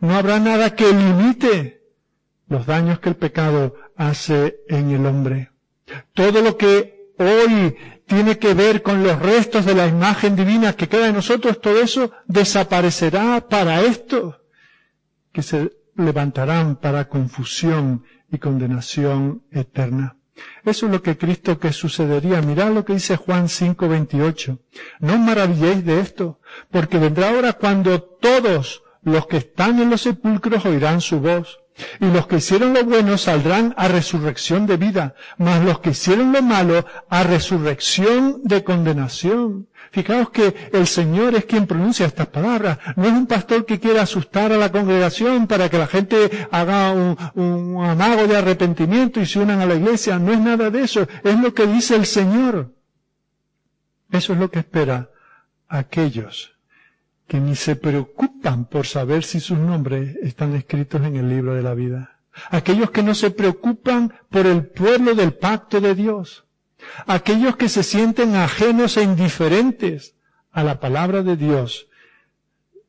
No 0.00 0.16
habrá 0.16 0.40
nada 0.40 0.74
que 0.74 0.90
limite 0.92 1.82
los 2.48 2.66
daños 2.66 2.98
que 2.98 3.10
el 3.10 3.16
pecado 3.16 3.74
hace 3.96 4.60
en 4.68 4.90
el 4.90 5.06
hombre. 5.06 5.50
Todo 6.14 6.40
lo 6.40 6.56
que 6.56 7.12
hoy 7.18 7.76
tiene 8.06 8.38
que 8.38 8.54
ver 8.54 8.82
con 8.82 9.04
los 9.04 9.18
restos 9.20 9.64
de 9.66 9.74
la 9.74 9.86
imagen 9.86 10.34
divina 10.34 10.72
que 10.72 10.88
queda 10.88 11.08
en 11.08 11.14
nosotros, 11.14 11.60
todo 11.60 11.80
eso 11.80 12.10
desaparecerá 12.26 13.46
para 13.48 13.82
esto, 13.82 14.42
que 15.32 15.42
se 15.42 15.70
levantarán 15.94 16.76
para 16.76 17.08
confusión 17.08 18.04
y 18.32 18.38
condenación 18.38 19.44
eterna. 19.52 20.16
Eso 20.64 20.86
es 20.86 20.92
lo 20.92 21.02
que 21.02 21.16
Cristo 21.16 21.58
que 21.58 21.72
sucedería. 21.72 22.42
Mirad 22.42 22.72
lo 22.72 22.84
que 22.84 22.94
dice 22.94 23.16
Juan 23.16 23.48
5:28. 23.48 24.58
No 25.00 25.14
os 25.14 25.20
maravilléis 25.20 25.84
de 25.84 26.00
esto, 26.00 26.40
porque 26.70 26.98
vendrá 26.98 27.30
ahora 27.30 27.52
cuando 27.54 28.02
todos 28.02 28.82
los 29.02 29.26
que 29.26 29.38
están 29.38 29.80
en 29.80 29.90
los 29.90 30.02
sepulcros 30.02 30.64
oirán 30.66 31.00
su 31.00 31.20
voz. 31.20 31.60
Y 32.00 32.06
los 32.06 32.26
que 32.26 32.36
hicieron 32.36 32.74
lo 32.74 32.84
bueno 32.84 33.16
saldrán 33.18 33.74
a 33.76 33.88
resurrección 33.88 34.66
de 34.66 34.76
vida, 34.76 35.14
mas 35.38 35.62
los 35.64 35.80
que 35.80 35.90
hicieron 35.90 36.32
lo 36.32 36.42
malo 36.42 36.84
a 37.08 37.22
resurrección 37.22 38.40
de 38.44 38.64
condenación. 38.64 39.68
Fijaos 39.92 40.30
que 40.30 40.70
el 40.72 40.86
Señor 40.86 41.34
es 41.34 41.46
quien 41.46 41.66
pronuncia 41.66 42.06
estas 42.06 42.28
palabras. 42.28 42.78
No 42.96 43.06
es 43.06 43.12
un 43.12 43.26
pastor 43.26 43.66
que 43.66 43.80
quiera 43.80 44.02
asustar 44.02 44.52
a 44.52 44.56
la 44.56 44.70
congregación 44.70 45.48
para 45.48 45.68
que 45.68 45.78
la 45.78 45.88
gente 45.88 46.48
haga 46.52 46.92
un, 46.92 47.76
amago 47.84 48.26
de 48.28 48.36
arrepentimiento 48.36 49.20
y 49.20 49.26
se 49.26 49.40
unan 49.40 49.60
a 49.60 49.66
la 49.66 49.74
iglesia. 49.74 50.18
No 50.18 50.32
es 50.32 50.38
nada 50.38 50.70
de 50.70 50.82
eso. 50.82 51.08
Es 51.24 51.38
lo 51.40 51.52
que 51.52 51.66
dice 51.66 51.96
el 51.96 52.06
Señor. 52.06 52.72
Eso 54.12 54.32
es 54.32 54.38
lo 54.38 54.50
que 54.50 54.60
espera 54.60 55.10
aquellos 55.68 56.52
que 57.26 57.40
ni 57.40 57.54
se 57.54 57.76
preocupan 57.76 58.29
por 58.70 58.86
saber 58.86 59.24
si 59.24 59.40
sus 59.40 59.58
nombres 59.58 60.16
están 60.22 60.54
escritos 60.54 61.02
en 61.02 61.16
el 61.16 61.28
libro 61.28 61.54
de 61.54 61.62
la 61.62 61.74
vida. 61.74 62.18
Aquellos 62.50 62.90
que 62.90 63.02
no 63.02 63.14
se 63.14 63.30
preocupan 63.30 64.12
por 64.30 64.46
el 64.46 64.66
pueblo 64.66 65.14
del 65.14 65.34
pacto 65.34 65.80
de 65.80 65.94
Dios 65.94 66.46
aquellos 67.06 67.56
que 67.56 67.68
se 67.68 67.82
sienten 67.82 68.36
ajenos 68.36 68.96
e 68.96 69.02
indiferentes 69.02 70.16
a 70.52 70.62
la 70.64 70.80
palabra 70.80 71.22
de 71.22 71.36
Dios 71.36 71.88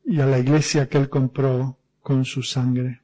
y 0.04 0.20
a 0.20 0.26
la 0.26 0.38
iglesia 0.38 0.88
que 0.88 0.98
Él 0.98 1.08
compró 1.08 1.78
con 2.00 2.24
su 2.24 2.42
sangre. 2.42 3.02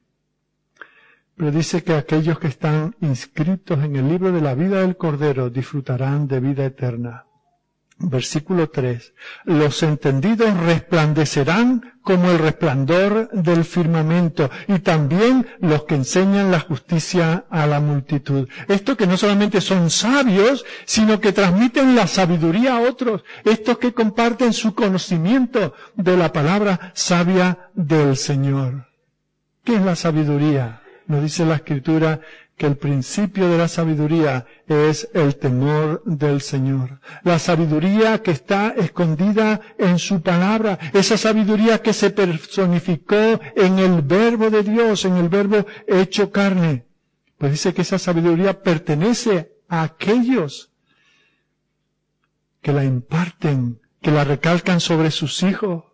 Pero 1.35 1.51
dice 1.51 1.83
que 1.83 1.93
aquellos 1.93 2.37
que 2.39 2.47
están 2.47 2.95
inscritos 2.99 3.81
en 3.83 3.95
el 3.95 4.09
libro 4.09 4.31
de 4.31 4.41
la 4.41 4.55
vida 4.55 4.81
del 4.81 4.97
Cordero 4.97 5.49
disfrutarán 5.49 6.27
de 6.27 6.41
vida 6.41 6.65
eterna. 6.65 7.25
Versículo 8.01 8.69
3. 8.69 9.13
Los 9.43 9.83
entendidos 9.83 10.55
resplandecerán 10.57 11.99
como 12.01 12.31
el 12.31 12.39
resplandor 12.39 13.29
del 13.33 13.65
firmamento 13.65 14.49
y 14.67 14.79
también 14.79 15.45
los 15.59 15.83
que 15.83 15.95
enseñan 15.95 16.49
la 16.49 16.61
justicia 16.61 17.45
a 17.49 17.67
la 17.67 17.81
multitud. 17.81 18.47
Esto 18.69 18.95
que 18.95 19.05
no 19.05 19.17
solamente 19.17 19.59
son 19.59 19.89
sabios, 19.89 20.65
sino 20.85 21.19
que 21.19 21.33
transmiten 21.33 21.93
la 21.93 22.07
sabiduría 22.07 22.77
a 22.77 22.81
otros. 22.81 23.23
Estos 23.43 23.77
que 23.77 23.93
comparten 23.93 24.53
su 24.53 24.73
conocimiento 24.73 25.73
de 25.95 26.15
la 26.15 26.31
palabra 26.31 26.91
sabia 26.95 27.69
del 27.73 28.15
Señor. 28.15 28.87
¿Qué 29.65 29.75
es 29.75 29.81
la 29.81 29.97
sabiduría? 29.97 30.81
Nos 31.07 31.21
dice 31.21 31.45
la 31.45 31.55
escritura 31.55 32.21
que 32.59 32.67
el 32.67 32.75
principio 32.75 33.47
de 33.49 33.57
la 33.57 33.69
sabiduría 33.69 34.45
es 34.67 35.09
el 35.13 35.37
temor 35.37 36.03
del 36.05 36.41
Señor. 36.41 36.99
La 37.23 37.39
sabiduría 37.39 38.21
que 38.21 38.31
está 38.31 38.71
escondida 38.77 39.61
en 39.77 39.97
su 39.97 40.21
palabra, 40.21 40.77
esa 40.93 41.17
sabiduría 41.17 41.81
que 41.81 41.93
se 41.93 42.09
personificó 42.09 43.39
en 43.55 43.79
el 43.79 44.01
verbo 44.01 44.49
de 44.49 44.63
Dios, 44.63 45.05
en 45.05 45.15
el 45.15 45.29
verbo 45.29 45.65
hecho 45.87 46.31
carne. 46.33 46.85
Pues 47.37 47.53
dice 47.53 47.73
que 47.73 47.83
esa 47.83 47.97
sabiduría 47.97 48.61
pertenece 48.61 49.53
a 49.69 49.83
aquellos 49.83 50.69
que 52.61 52.73
la 52.73 52.83
imparten, 52.83 53.79
que 54.01 54.11
la 54.11 54.25
recalcan 54.25 54.81
sobre 54.81 55.11
sus 55.11 55.43
hijos, 55.43 55.85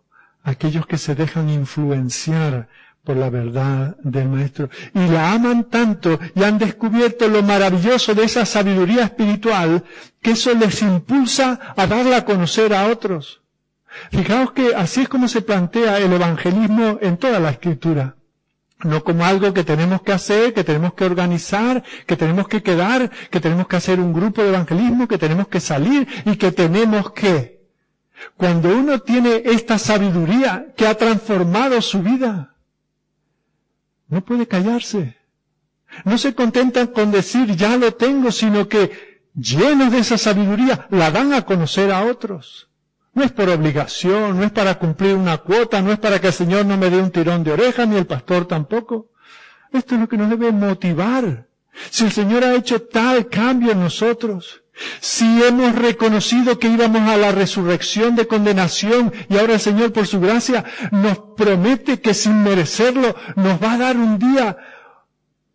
aquellos 0.42 0.84
que 0.88 0.98
se 0.98 1.14
dejan 1.14 1.48
influenciar 1.48 2.68
por 3.06 3.16
la 3.16 3.30
verdad 3.30 3.96
del 4.02 4.28
Maestro. 4.28 4.68
Y 4.92 5.06
la 5.06 5.32
aman 5.32 5.64
tanto 5.70 6.18
y 6.34 6.42
han 6.42 6.58
descubierto 6.58 7.28
lo 7.28 7.42
maravilloso 7.42 8.14
de 8.14 8.24
esa 8.24 8.44
sabiduría 8.44 9.04
espiritual 9.04 9.84
que 10.20 10.32
eso 10.32 10.52
les 10.52 10.82
impulsa 10.82 11.60
a 11.76 11.86
darla 11.86 12.18
a 12.18 12.24
conocer 12.24 12.74
a 12.74 12.88
otros. 12.88 13.40
Fijaos 14.10 14.50
que 14.50 14.74
así 14.74 15.02
es 15.02 15.08
como 15.08 15.28
se 15.28 15.40
plantea 15.40 15.98
el 15.98 16.12
evangelismo 16.12 16.98
en 17.00 17.16
toda 17.16 17.38
la 17.38 17.50
escritura. 17.50 18.16
No 18.82 19.02
como 19.04 19.24
algo 19.24 19.54
que 19.54 19.64
tenemos 19.64 20.02
que 20.02 20.12
hacer, 20.12 20.52
que 20.52 20.64
tenemos 20.64 20.92
que 20.94 21.04
organizar, 21.04 21.82
que 22.06 22.16
tenemos 22.16 22.48
que 22.48 22.62
quedar, 22.62 23.10
que 23.30 23.40
tenemos 23.40 23.68
que 23.68 23.76
hacer 23.76 24.00
un 24.00 24.12
grupo 24.12 24.42
de 24.42 24.48
evangelismo, 24.48 25.08
que 25.08 25.16
tenemos 25.16 25.48
que 25.48 25.60
salir 25.60 26.06
y 26.26 26.36
que 26.36 26.50
tenemos 26.50 27.12
que. 27.12 27.56
Cuando 28.36 28.76
uno 28.76 28.98
tiene 28.98 29.42
esta 29.46 29.78
sabiduría 29.78 30.66
que 30.76 30.86
ha 30.86 30.94
transformado 30.94 31.80
su 31.80 32.02
vida, 32.02 32.55
no 34.08 34.24
puede 34.24 34.46
callarse. 34.46 35.16
No 36.04 36.18
se 36.18 36.34
contentan 36.34 36.88
con 36.88 37.10
decir 37.10 37.54
ya 37.56 37.76
lo 37.76 37.94
tengo, 37.94 38.30
sino 38.32 38.68
que 38.68 39.16
llenos 39.34 39.92
de 39.92 39.98
esa 39.98 40.18
sabiduría 40.18 40.86
la 40.90 41.10
dan 41.10 41.32
a 41.32 41.42
conocer 41.42 41.92
a 41.92 42.04
otros. 42.04 42.68
No 43.14 43.22
es 43.24 43.32
por 43.32 43.48
obligación, 43.48 44.36
no 44.36 44.44
es 44.44 44.50
para 44.52 44.78
cumplir 44.78 45.14
una 45.14 45.38
cuota, 45.38 45.80
no 45.80 45.92
es 45.92 45.98
para 45.98 46.20
que 46.20 46.26
el 46.28 46.32
Señor 46.32 46.66
no 46.66 46.76
me 46.76 46.90
dé 46.90 47.00
un 47.00 47.10
tirón 47.10 47.44
de 47.44 47.52
oreja, 47.52 47.86
ni 47.86 47.96
el 47.96 48.06
pastor 48.06 48.46
tampoco. 48.46 49.10
Esto 49.72 49.94
es 49.94 50.00
lo 50.02 50.08
que 50.08 50.18
nos 50.18 50.28
debe 50.28 50.52
motivar. 50.52 51.46
Si 51.90 52.04
el 52.04 52.12
Señor 52.12 52.44
ha 52.44 52.54
hecho 52.54 52.82
tal 52.82 53.28
cambio 53.28 53.72
en 53.72 53.80
nosotros, 53.80 54.62
si 55.00 55.42
hemos 55.42 55.74
reconocido 55.74 56.58
que 56.58 56.68
íbamos 56.68 57.08
a 57.08 57.16
la 57.16 57.32
resurrección 57.32 58.14
de 58.16 58.26
condenación 58.26 59.12
y 59.28 59.36
ahora 59.38 59.54
el 59.54 59.60
Señor 59.60 59.92
por 59.92 60.06
su 60.06 60.20
gracia 60.20 60.64
nos 60.90 61.18
promete 61.36 62.00
que 62.00 62.14
sin 62.14 62.42
merecerlo 62.42 63.14
nos 63.36 63.62
va 63.62 63.72
a 63.72 63.78
dar 63.78 63.96
un 63.96 64.18
día 64.18 64.56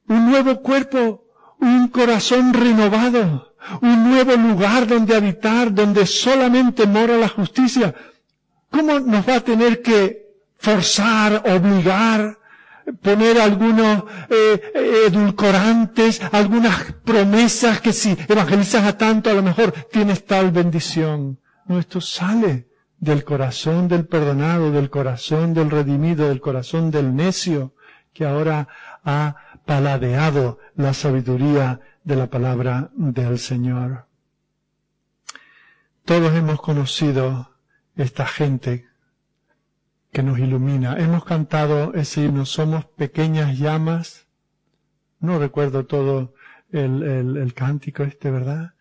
un 0.07 0.29
nuevo 0.29 0.61
cuerpo, 0.61 1.23
un 1.59 1.87
corazón 1.87 2.53
renovado, 2.53 3.53
un 3.81 4.09
nuevo 4.09 4.33
lugar 4.35 4.85
donde 4.87 5.15
habitar, 5.15 5.73
donde 5.73 6.05
solamente 6.05 6.85
mora 6.85 7.17
la 7.17 7.29
justicia. 7.29 7.93
¿Cómo 8.69 8.99
nos 8.99 9.27
va 9.27 9.35
a 9.35 9.41
tener 9.41 9.81
que 9.81 10.21
forzar, 10.57 11.43
obligar, 11.47 12.37
poner 13.01 13.39
algunos 13.39 14.03
eh, 14.29 15.05
edulcorantes, 15.07 16.21
algunas 16.31 16.93
promesas 17.03 17.81
que 17.81 17.93
si 17.93 18.17
evangelizas 18.27 18.83
a 18.85 18.97
tanto 18.97 19.29
a 19.29 19.33
lo 19.33 19.43
mejor 19.43 19.71
tienes 19.91 20.25
tal 20.25 20.51
bendición? 20.51 21.39
No, 21.65 21.79
esto 21.79 22.01
sale 22.01 22.67
del 22.99 23.23
corazón 23.23 23.87
del 23.87 24.05
perdonado, 24.05 24.71
del 24.71 24.89
corazón 24.89 25.53
del 25.53 25.71
redimido, 25.71 26.27
del 26.29 26.41
corazón 26.41 26.91
del 26.91 27.15
necio, 27.15 27.73
que 28.13 28.25
ahora 28.25 28.67
ha 29.03 29.35
paladeado 29.65 30.59
la 30.75 30.93
sabiduría 30.93 31.79
de 32.03 32.15
la 32.15 32.27
palabra 32.27 32.89
del 32.93 33.39
Señor. 33.39 34.07
Todos 36.05 36.33
hemos 36.33 36.61
conocido 36.61 37.55
esta 37.95 38.25
gente 38.25 38.90
que 40.11 40.23
nos 40.23 40.39
ilumina. 40.39 40.97
Hemos 40.97 41.23
cantado 41.25 41.93
ese 41.93 42.25
himno, 42.25 42.45
somos 42.45 42.85
pequeñas 42.85 43.57
llamas. 43.57 44.27
No 45.19 45.39
recuerdo 45.39 45.85
todo 45.85 46.33
el, 46.71 47.03
el, 47.03 47.53
cántico 47.53 48.03
este, 48.03 48.31
¿verdad? 48.31 48.73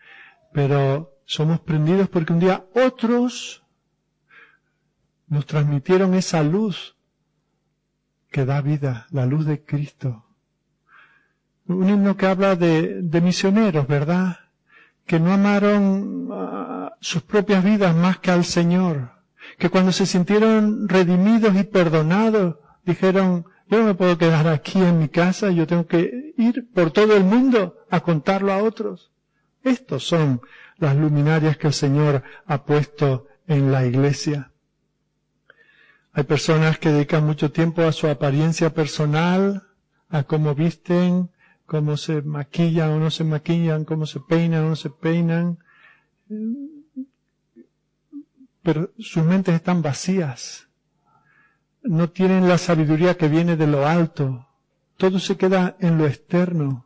Pero 0.53 1.19
somos 1.27 1.61
prendidos 1.61 2.09
porque 2.09 2.33
un 2.33 2.41
día 2.41 2.65
otros 2.75 3.63
nos 5.29 5.47
transmitieron 5.47 6.15
esa 6.15 6.43
luz 6.43 6.97
que 8.31 8.45
da 8.45 8.61
vida, 8.61 9.07
la 9.11 9.27
luz 9.27 9.45
de 9.45 9.65
Cristo 9.65 10.25
un 11.71 11.89
himno 11.89 12.17
que 12.17 12.27
habla 12.27 12.57
de, 12.57 13.21
misioneros, 13.23 13.87
¿verdad? 13.87 14.41
Que 15.07 15.21
no 15.21 15.33
amaron 15.33 16.29
ah, 16.33 16.97
sus 17.01 17.23
propias 17.23 17.65
vidas 17.65 17.95
más 17.95 18.19
que 18.19 18.31
al 18.31 18.45
Señor. 18.45 19.13
Que 19.61 19.69
cuando 19.69 19.93
se 19.93 20.07
sintieron 20.07 20.89
redimidos 20.89 21.55
y 21.55 21.65
perdonados, 21.65 22.57
dijeron, 22.85 23.45
yo 23.69 23.79
no 23.79 23.85
me 23.85 23.95
puedo 23.95 24.17
quedar 24.19 24.49
aquí 24.49 24.81
en 24.81 24.99
mi 24.99 25.09
casa, 25.09 25.51
yo 25.51 25.67
tengo 25.67 25.87
que 25.87 26.35
ir 26.39 26.69
por 26.75 26.91
todo 26.91 27.15
el 27.15 27.25
mundo 27.25 27.77
a 27.91 28.01
contarlo 28.01 28.53
a 28.53 28.63
otros. 28.63 29.13
Estos 29.63 30.09
son 30.09 30.41
las 30.79 30.97
luminarias 30.97 31.59
que 31.59 31.67
el 31.67 31.75
Señor 31.75 32.23
ha 32.47 32.65
puesto 32.65 33.27
en 33.47 33.71
la 33.71 33.85
iglesia. 33.85 34.51
Hay 36.13 36.25
personas 36.25 36.79
que 36.79 36.91
dedican 36.91 37.27
mucho 37.27 37.53
tiempo 37.53 37.83
a 37.83 37.93
su 37.93 38.09
apariencia 38.09 38.73
personal, 38.73 39.65
a 40.09 40.23
cómo 40.23 40.55
visten, 40.55 41.31
cómo 41.67 41.99
se 41.99 42.23
maquillan 42.23 42.91
o 42.93 42.99
no 42.99 43.11
se 43.11 43.25
maquillan, 43.25 43.85
cómo 43.85 44.07
se 44.07 44.21
peinan 44.21 44.65
o 44.65 44.69
no 44.71 44.77
se 44.77 44.89
peinan. 44.91 45.59
Pero 48.63 48.93
sus 48.99 49.25
mentes 49.25 49.55
están 49.55 49.83
vacías. 49.83 50.69
No 51.83 52.11
tienen 52.11 52.49
la 52.49 52.59
sabiduría 52.59 53.17
que 53.17 53.29
viene 53.29 53.57
de 53.57 53.67
lo 53.67 53.87
alto. 53.87 54.47
Todo 54.97 55.19
se 55.19 55.37
queda 55.37 55.77
en 55.81 55.97
lo 55.99 56.07
externo. 56.07 56.85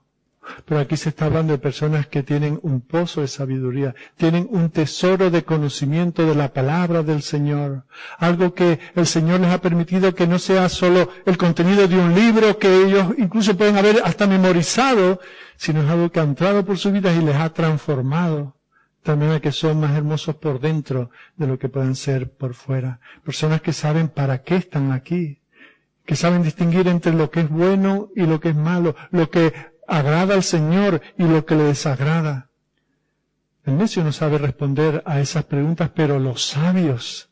Pero 0.66 0.80
aquí 0.80 0.96
se 0.96 1.08
está 1.08 1.26
hablando 1.26 1.52
de 1.52 1.58
personas 1.58 2.06
que 2.06 2.22
tienen 2.22 2.58
un 2.62 2.80
pozo 2.80 3.20
de 3.22 3.28
sabiduría, 3.28 3.94
tienen 4.16 4.46
un 4.50 4.70
tesoro 4.70 5.30
de 5.30 5.44
conocimiento 5.44 6.26
de 6.26 6.34
la 6.34 6.52
palabra 6.52 7.02
del 7.02 7.22
Señor, 7.22 7.84
algo 8.18 8.54
que 8.54 8.78
el 8.94 9.06
Señor 9.06 9.40
les 9.40 9.50
ha 9.50 9.60
permitido 9.60 10.14
que 10.14 10.26
no 10.26 10.38
sea 10.38 10.68
solo 10.68 11.08
el 11.24 11.36
contenido 11.38 11.88
de 11.88 11.98
un 11.98 12.14
libro 12.14 12.58
que 12.58 12.84
ellos 12.84 13.14
incluso 13.18 13.56
pueden 13.56 13.76
haber 13.78 14.02
hasta 14.04 14.26
memorizado, 14.26 15.20
sino 15.56 15.82
es 15.82 15.88
algo 15.88 16.10
que 16.10 16.20
ha 16.20 16.24
entrado 16.24 16.64
por 16.64 16.78
sus 16.78 16.92
vidas 16.92 17.16
y 17.16 17.24
les 17.24 17.36
ha 17.36 17.50
transformado. 17.52 18.53
También 19.04 19.32
a 19.32 19.40
que 19.40 19.52
son 19.52 19.80
más 19.80 19.94
hermosos 19.94 20.36
por 20.36 20.58
dentro 20.58 21.10
de 21.36 21.46
lo 21.46 21.58
que 21.58 21.68
pueden 21.68 21.94
ser 21.94 22.32
por 22.32 22.54
fuera. 22.54 23.00
Personas 23.22 23.60
que 23.60 23.74
saben 23.74 24.08
para 24.08 24.42
qué 24.42 24.56
están 24.56 24.92
aquí, 24.92 25.42
que 26.06 26.16
saben 26.16 26.42
distinguir 26.42 26.88
entre 26.88 27.12
lo 27.12 27.30
que 27.30 27.40
es 27.40 27.50
bueno 27.50 28.08
y 28.16 28.22
lo 28.22 28.40
que 28.40 28.48
es 28.48 28.56
malo, 28.56 28.96
lo 29.10 29.28
que 29.28 29.52
agrada 29.86 30.34
al 30.34 30.42
Señor 30.42 31.02
y 31.18 31.24
lo 31.24 31.44
que 31.44 31.54
le 31.54 31.64
desagrada. 31.64 32.48
El 33.66 33.76
necio 33.76 34.02
no 34.02 34.10
sabe 34.12 34.38
responder 34.38 35.02
a 35.04 35.20
esas 35.20 35.44
preguntas, 35.44 35.90
pero 35.94 36.18
los 36.18 36.42
sabios 36.42 37.28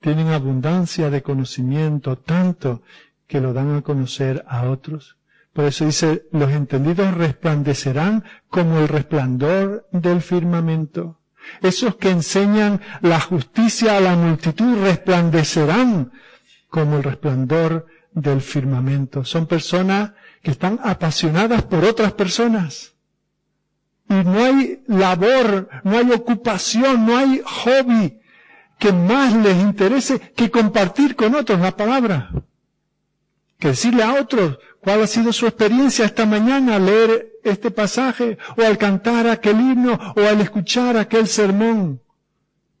tienen 0.00 0.28
abundancia 0.28 1.08
de 1.08 1.22
conocimiento, 1.22 2.18
tanto 2.18 2.82
que 3.26 3.40
lo 3.40 3.54
dan 3.54 3.76
a 3.76 3.80
conocer 3.80 4.44
a 4.46 4.68
otros. 4.68 5.16
Por 5.54 5.66
eso 5.66 5.86
dice, 5.86 6.26
los 6.32 6.50
entendidos 6.50 7.14
resplandecerán 7.14 8.24
como 8.50 8.80
el 8.80 8.88
resplandor 8.88 9.86
del 9.92 10.20
firmamento. 10.20 11.20
Esos 11.62 11.94
que 11.94 12.10
enseñan 12.10 12.80
la 13.02 13.20
justicia 13.20 13.96
a 13.96 14.00
la 14.00 14.16
multitud 14.16 14.82
resplandecerán 14.82 16.10
como 16.68 16.96
el 16.96 17.04
resplandor 17.04 17.86
del 18.12 18.40
firmamento. 18.40 19.24
Son 19.24 19.46
personas 19.46 20.12
que 20.42 20.50
están 20.50 20.80
apasionadas 20.82 21.62
por 21.62 21.84
otras 21.84 22.12
personas. 22.14 22.94
Y 24.08 24.14
no 24.14 24.44
hay 24.44 24.82
labor, 24.88 25.68
no 25.84 25.98
hay 25.98 26.10
ocupación, 26.10 27.06
no 27.06 27.16
hay 27.16 27.42
hobby 27.44 28.18
que 28.78 28.92
más 28.92 29.32
les 29.34 29.56
interese 29.56 30.18
que 30.18 30.50
compartir 30.50 31.14
con 31.14 31.36
otros 31.36 31.60
la 31.60 31.76
palabra. 31.76 32.30
Que 33.58 33.68
decirle 33.68 34.02
a 34.02 34.14
otros 34.20 34.58
cuál 34.80 35.02
ha 35.02 35.06
sido 35.06 35.32
su 35.32 35.46
experiencia 35.46 36.04
esta 36.04 36.26
mañana 36.26 36.76
al 36.76 36.86
leer 36.86 37.32
este 37.44 37.70
pasaje, 37.70 38.38
o 38.56 38.62
al 38.62 38.78
cantar 38.78 39.26
aquel 39.26 39.60
himno, 39.60 39.98
o 40.16 40.20
al 40.20 40.40
escuchar 40.40 40.96
aquel 40.96 41.26
sermón. 41.28 42.00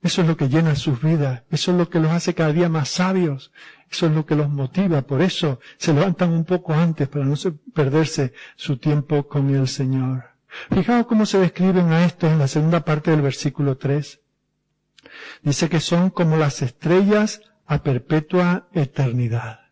Eso 0.02 0.20
es 0.20 0.28
lo 0.28 0.36
que 0.36 0.48
llena 0.48 0.74
sus 0.74 1.00
vidas, 1.00 1.44
eso 1.50 1.72
es 1.72 1.78
lo 1.78 1.88
que 1.88 1.98
los 1.98 2.10
hace 2.10 2.34
cada 2.34 2.52
día 2.52 2.68
más 2.68 2.90
sabios, 2.90 3.52
eso 3.90 4.06
es 4.06 4.12
lo 4.12 4.26
que 4.26 4.36
los 4.36 4.50
motiva, 4.50 5.02
por 5.02 5.22
eso 5.22 5.60
se 5.78 5.94
levantan 5.94 6.32
un 6.32 6.44
poco 6.44 6.74
antes 6.74 7.08
para 7.08 7.24
no 7.24 7.34
perderse 7.72 8.34
su 8.56 8.76
tiempo 8.76 9.26
con 9.28 9.54
el 9.54 9.66
Señor. 9.66 10.24
Fijaos 10.70 11.06
cómo 11.06 11.24
se 11.26 11.38
describen 11.38 11.90
a 11.92 12.04
estos 12.04 12.30
en 12.30 12.38
la 12.38 12.48
segunda 12.48 12.84
parte 12.84 13.10
del 13.10 13.22
versículo 13.22 13.76
3. 13.76 14.20
Dice 15.42 15.68
que 15.68 15.80
son 15.80 16.10
como 16.10 16.36
las 16.36 16.60
estrellas 16.60 17.40
a 17.66 17.82
perpetua 17.82 18.68
eternidad. 18.72 19.63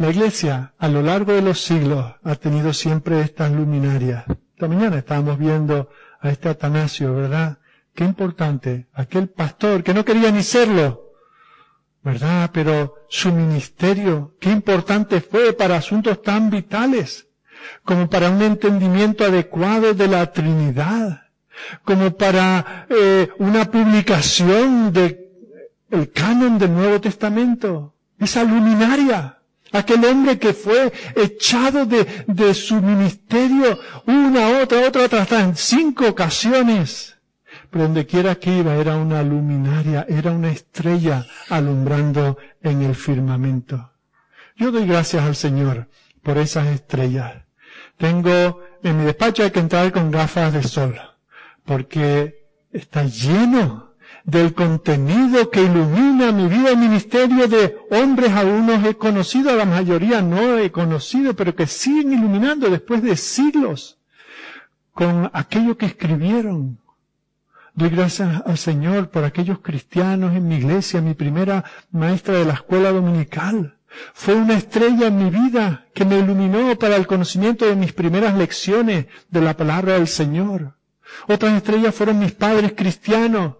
La 0.00 0.08
iglesia 0.08 0.72
a 0.78 0.88
lo 0.88 1.02
largo 1.02 1.34
de 1.34 1.42
los 1.42 1.60
siglos 1.60 2.14
ha 2.24 2.34
tenido 2.36 2.72
siempre 2.72 3.20
estas 3.20 3.52
luminarias. 3.52 4.24
Esta 4.54 4.66
mañana 4.66 4.96
estábamos 4.96 5.38
viendo 5.38 5.90
a 6.22 6.30
este 6.30 6.48
Atanasio, 6.48 7.14
¿verdad? 7.14 7.58
Qué 7.94 8.04
importante, 8.04 8.86
aquel 8.94 9.28
pastor 9.28 9.82
que 9.82 9.92
no 9.92 10.02
quería 10.02 10.30
ni 10.30 10.42
serlo, 10.42 11.10
¿verdad? 12.02 12.48
Pero 12.50 12.94
su 13.10 13.30
ministerio, 13.30 14.34
qué 14.40 14.48
importante 14.50 15.20
fue 15.20 15.52
para 15.52 15.76
asuntos 15.76 16.22
tan 16.22 16.48
vitales, 16.48 17.28
como 17.84 18.08
para 18.08 18.30
un 18.30 18.40
entendimiento 18.40 19.26
adecuado 19.26 19.92
de 19.92 20.08
la 20.08 20.32
Trinidad, 20.32 21.24
como 21.84 22.16
para 22.16 22.86
eh, 22.88 23.28
una 23.36 23.70
publicación 23.70 24.94
de 24.94 25.28
el 25.90 26.10
canon 26.10 26.58
del 26.58 26.72
Nuevo 26.72 27.02
Testamento, 27.02 27.96
esa 28.18 28.44
luminaria, 28.44 29.36
Aquel 29.72 30.04
hombre 30.04 30.38
que 30.38 30.52
fue 30.52 30.92
echado 31.14 31.86
de, 31.86 32.54
su 32.54 32.80
ministerio 32.80 33.78
una, 34.06 34.60
otra, 34.60 34.86
otra, 34.86 35.04
otra, 35.04 35.40
en 35.40 35.56
cinco 35.56 36.08
ocasiones. 36.08 37.16
Pero 37.70 37.84
donde 37.84 38.06
quiera 38.06 38.34
que 38.34 38.58
iba 38.58 38.74
era 38.74 38.96
una 38.96 39.22
luminaria, 39.22 40.04
era 40.08 40.32
una 40.32 40.50
estrella 40.50 41.24
alumbrando 41.48 42.36
en 42.62 42.82
el 42.82 42.96
firmamento. 42.96 43.92
Yo 44.56 44.72
doy 44.72 44.86
gracias 44.86 45.24
al 45.24 45.36
Señor 45.36 45.88
por 46.22 46.38
esas 46.38 46.66
estrellas. 46.68 47.44
Tengo, 47.96 48.60
en 48.82 48.98
mi 48.98 49.04
despacho 49.04 49.44
hay 49.44 49.50
que 49.50 49.60
entrar 49.60 49.92
con 49.92 50.10
gafas 50.10 50.52
de 50.52 50.62
sol, 50.62 50.98
porque 51.64 52.48
está 52.72 53.04
lleno 53.04 53.89
del 54.24 54.54
contenido 54.54 55.50
que 55.50 55.62
ilumina 55.62 56.32
mi 56.32 56.46
vida 56.46 56.72
y 56.72 56.76
ministerio 56.76 57.48
de 57.48 57.78
hombres, 57.90 58.32
algunos 58.32 58.84
he 58.84 58.96
conocido, 58.96 59.50
a 59.50 59.54
la 59.54 59.64
mayoría 59.64 60.22
no 60.22 60.58
he 60.58 60.70
conocido, 60.70 61.34
pero 61.34 61.54
que 61.54 61.66
siguen 61.66 62.12
iluminando 62.12 62.68
después 62.68 63.02
de 63.02 63.16
siglos 63.16 63.98
con 64.92 65.30
aquello 65.32 65.76
que 65.76 65.86
escribieron. 65.86 66.78
Doy 67.74 67.88
gracias 67.88 68.42
al 68.44 68.58
Señor 68.58 69.10
por 69.10 69.24
aquellos 69.24 69.60
cristianos 69.60 70.34
en 70.34 70.46
mi 70.48 70.56
iglesia, 70.56 71.00
mi 71.00 71.14
primera 71.14 71.64
maestra 71.90 72.34
de 72.34 72.44
la 72.44 72.54
escuela 72.54 72.90
dominical. 72.90 73.76
Fue 74.12 74.34
una 74.34 74.54
estrella 74.54 75.06
en 75.06 75.16
mi 75.16 75.30
vida 75.30 75.86
que 75.94 76.04
me 76.04 76.18
iluminó 76.18 76.76
para 76.78 76.96
el 76.96 77.06
conocimiento 77.06 77.66
de 77.66 77.76
mis 77.76 77.92
primeras 77.92 78.36
lecciones 78.36 79.06
de 79.30 79.40
la 79.40 79.56
palabra 79.56 79.94
del 79.94 80.08
Señor. 80.08 80.74
Otras 81.26 81.54
estrellas 81.54 81.94
fueron 81.94 82.18
mis 82.18 82.32
padres 82.32 82.74
cristianos 82.76 83.54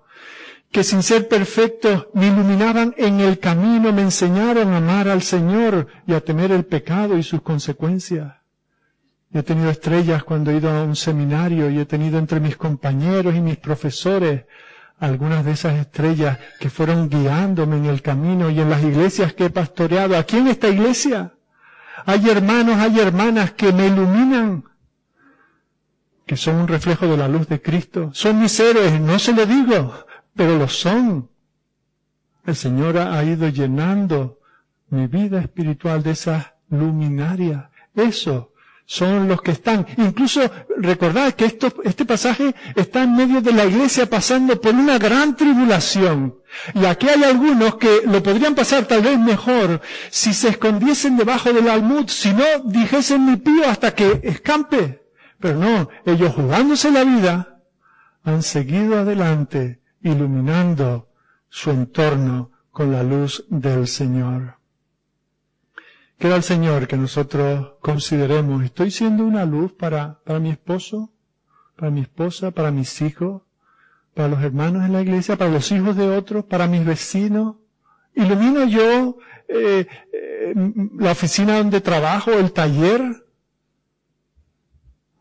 que 0.71 0.85
sin 0.85 1.03
ser 1.03 1.29
perfectos 1.29 2.07
me 2.15 2.29
iluminaban 2.29 2.95
en 2.97 3.21
el 3.21 3.39
camino, 3.41 3.93
me 3.93 4.03
enseñaron 4.03 4.73
a 4.73 4.77
amar 4.77 5.09
al 5.09 5.23
Señor 5.23 5.89
y 6.07 6.13
a 6.15 6.21
temer 6.21 6.53
el 6.53 6.65
pecado 6.65 7.19
y 7.19 7.23
sus 7.23 7.43
consecuencias. 7.43 8.35
He 9.33 9.43
tenido 9.43 9.71
estrellas 9.71 10.23
cuando 10.25 10.51
he 10.51 10.57
ido 10.57 10.71
a 10.71 10.83
un 10.83 10.97
seminario 10.97 11.71
y 11.71 11.79
he 11.79 11.87
tenido 11.87 12.19
entre 12.19 12.41
mis 12.41 12.57
compañeros 12.57 13.35
y 13.35 13.41
mis 13.41 13.57
profesores 13.57 14.45
algunas 14.99 15.45
de 15.45 15.53
esas 15.53 15.79
estrellas 15.79 16.39
que 16.61 16.69
fueron 16.69 17.09
guiándome 17.09 17.77
en 17.79 17.87
el 17.87 18.03
camino 18.03 18.51
y 18.51 18.61
en 18.61 18.71
las 18.71 18.83
iglesias 18.83 19.33
que 19.33 19.47
he 19.47 19.51
pastoreado. 19.51 20.17
Aquí 20.17 20.37
en 20.37 20.49
esta 20.49 20.69
iglesia 20.69 21.33
hay 22.07 22.29
hermanos, 22.29 22.77
hay 22.77 22.99
hermanas 23.01 23.53
que 23.53 23.73
me 23.73 23.87
iluminan, 23.87 24.65
que 26.27 26.37
son 26.37 26.57
un 26.57 26.69
reflejo 26.69 27.07
de 27.07 27.17
la 27.17 27.29
luz 27.29 27.49
de 27.49 27.61
Cristo. 27.63 28.11
Son 28.13 28.39
mis 28.41 28.59
héroes, 28.61 29.01
no 29.01 29.19
se 29.19 29.33
lo 29.33 29.47
digo, 29.47 29.95
pero 30.41 30.57
lo 30.57 30.69
son. 30.69 31.29
El 32.47 32.57
Señor 32.57 32.97
ha 32.97 33.23
ido 33.23 33.47
llenando 33.51 34.39
mi 34.89 35.07
vida 35.07 35.39
espiritual 35.39 36.03
de 36.03 36.13
esa 36.13 36.55
luminaria. 36.71 37.71
Eso 37.95 38.55
son 38.87 39.29
los 39.29 39.43
que 39.43 39.51
están. 39.51 39.87
Incluso 39.99 40.41
recordad 40.79 41.35
que 41.35 41.45
esto, 41.45 41.71
este 41.85 42.07
pasaje 42.07 42.55
está 42.75 43.03
en 43.03 43.17
medio 43.17 43.43
de 43.43 43.53
la 43.53 43.67
iglesia 43.67 44.09
pasando 44.09 44.59
por 44.59 44.75
una 44.75 44.97
gran 44.97 45.37
tribulación. 45.37 46.37
Y 46.73 46.87
aquí 46.87 47.07
hay 47.11 47.23
algunos 47.23 47.75
que 47.75 48.01
lo 48.07 48.23
podrían 48.23 48.55
pasar 48.55 48.87
tal 48.87 49.03
vez 49.03 49.19
mejor 49.19 49.83
si 50.09 50.33
se 50.33 50.49
escondiesen 50.49 51.19
debajo 51.19 51.53
del 51.53 51.69
almud, 51.69 52.09
si 52.09 52.33
no 52.33 52.47
dijesen 52.65 53.27
mi 53.27 53.37
pío 53.37 53.69
hasta 53.69 53.95
que 53.95 54.23
escampe. 54.23 55.03
Pero 55.39 55.59
no, 55.59 55.91
ellos 56.07 56.33
jugándose 56.35 56.91
la 56.91 57.05
vida 57.05 57.61
han 58.25 58.43
seguido 58.43 59.01
adelante 59.01 59.80
iluminando 60.03 61.09
su 61.49 61.71
entorno 61.71 62.51
con 62.71 62.93
la 62.93 63.03
luz 63.03 63.45
del 63.49 63.87
Señor. 63.87 64.57
Queda 66.19 66.37
el 66.37 66.43
Señor 66.43 66.87
que 66.87 66.97
nosotros 66.97 67.73
consideremos, 67.81 68.63
¿estoy 68.63 68.91
siendo 68.91 69.25
una 69.25 69.45
luz 69.45 69.73
para, 69.73 70.21
para 70.23 70.39
mi 70.39 70.51
esposo, 70.51 71.11
para 71.77 71.91
mi 71.91 72.03
esposa, 72.03 72.51
para 72.51 72.71
mis 72.71 73.01
hijos, 73.01 73.43
para 74.15 74.29
los 74.29 74.43
hermanos 74.43 74.85
en 74.85 74.93
la 74.93 75.01
iglesia, 75.03 75.37
para 75.37 75.51
los 75.51 75.73
hijos 75.73 75.97
de 75.97 76.09
otros, 76.09 76.45
para 76.45 76.67
mis 76.67 76.85
vecinos? 76.85 77.57
¿Ilumino 78.15 78.67
yo 78.67 79.17
eh, 79.49 79.87
eh, 80.13 80.55
la 80.99 81.13
oficina 81.13 81.57
donde 81.57 81.81
trabajo, 81.81 82.33
el 82.33 82.53
taller? 82.53 83.25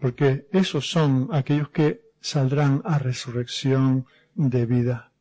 Porque 0.01 0.47
esos 0.51 0.89
son 0.89 1.29
aquellos 1.31 1.69
que 1.69 2.01
saldrán 2.19 2.81
a 2.83 2.99
resurrección 2.99 4.05
de 4.39 4.65
vida. 4.65 5.11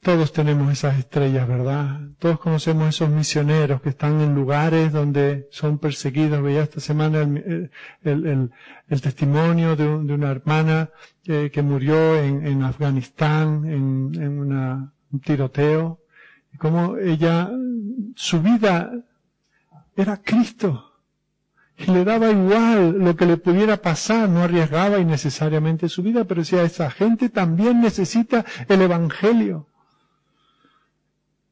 Todos 0.00 0.34
tenemos 0.34 0.70
esas 0.70 0.98
estrellas, 0.98 1.48
¿verdad? 1.48 2.00
Todos 2.18 2.38
conocemos 2.38 2.90
esos 2.90 3.08
misioneros 3.08 3.80
que 3.80 3.88
están 3.88 4.20
en 4.20 4.34
lugares 4.34 4.92
donde 4.92 5.48
son 5.50 5.78
perseguidos. 5.78 6.42
Veía 6.42 6.62
esta 6.62 6.80
semana 6.80 7.22
el, 7.22 8.50
testimonio 9.00 9.74
de, 9.76 9.88
una 9.88 10.30
hermana 10.30 10.90
que, 11.22 11.50
que 11.50 11.62
murió 11.62 12.18
en, 12.22 12.62
Afganistán 12.62 13.64
en, 13.64 14.10
en 14.22 14.38
una, 14.38 14.92
un 15.10 15.20
tiroteo. 15.20 16.00
Y 16.52 16.58
cómo 16.58 16.98
ella, 16.98 17.50
su 18.14 18.42
vida 18.42 18.92
era 19.96 20.18
Cristo. 20.18 20.93
Y 21.76 21.86
le 21.90 22.04
daba 22.04 22.30
igual 22.30 22.98
lo 22.98 23.16
que 23.16 23.26
le 23.26 23.36
pudiera 23.36 23.76
pasar, 23.76 24.28
no 24.28 24.42
arriesgaba 24.42 24.98
innecesariamente 24.98 25.88
su 25.88 26.02
vida, 26.02 26.24
pero 26.24 26.42
decía, 26.42 26.62
esa 26.62 26.90
gente 26.90 27.28
también 27.28 27.80
necesita 27.80 28.44
el 28.68 28.82
Evangelio. 28.82 29.68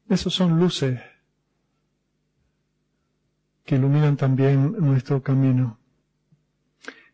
Esos 0.09 0.33
son 0.33 0.59
luces 0.59 1.01
que 3.65 3.75
iluminan 3.75 4.17
también 4.17 4.75
nuestro 4.79 5.21
camino. 5.21 5.79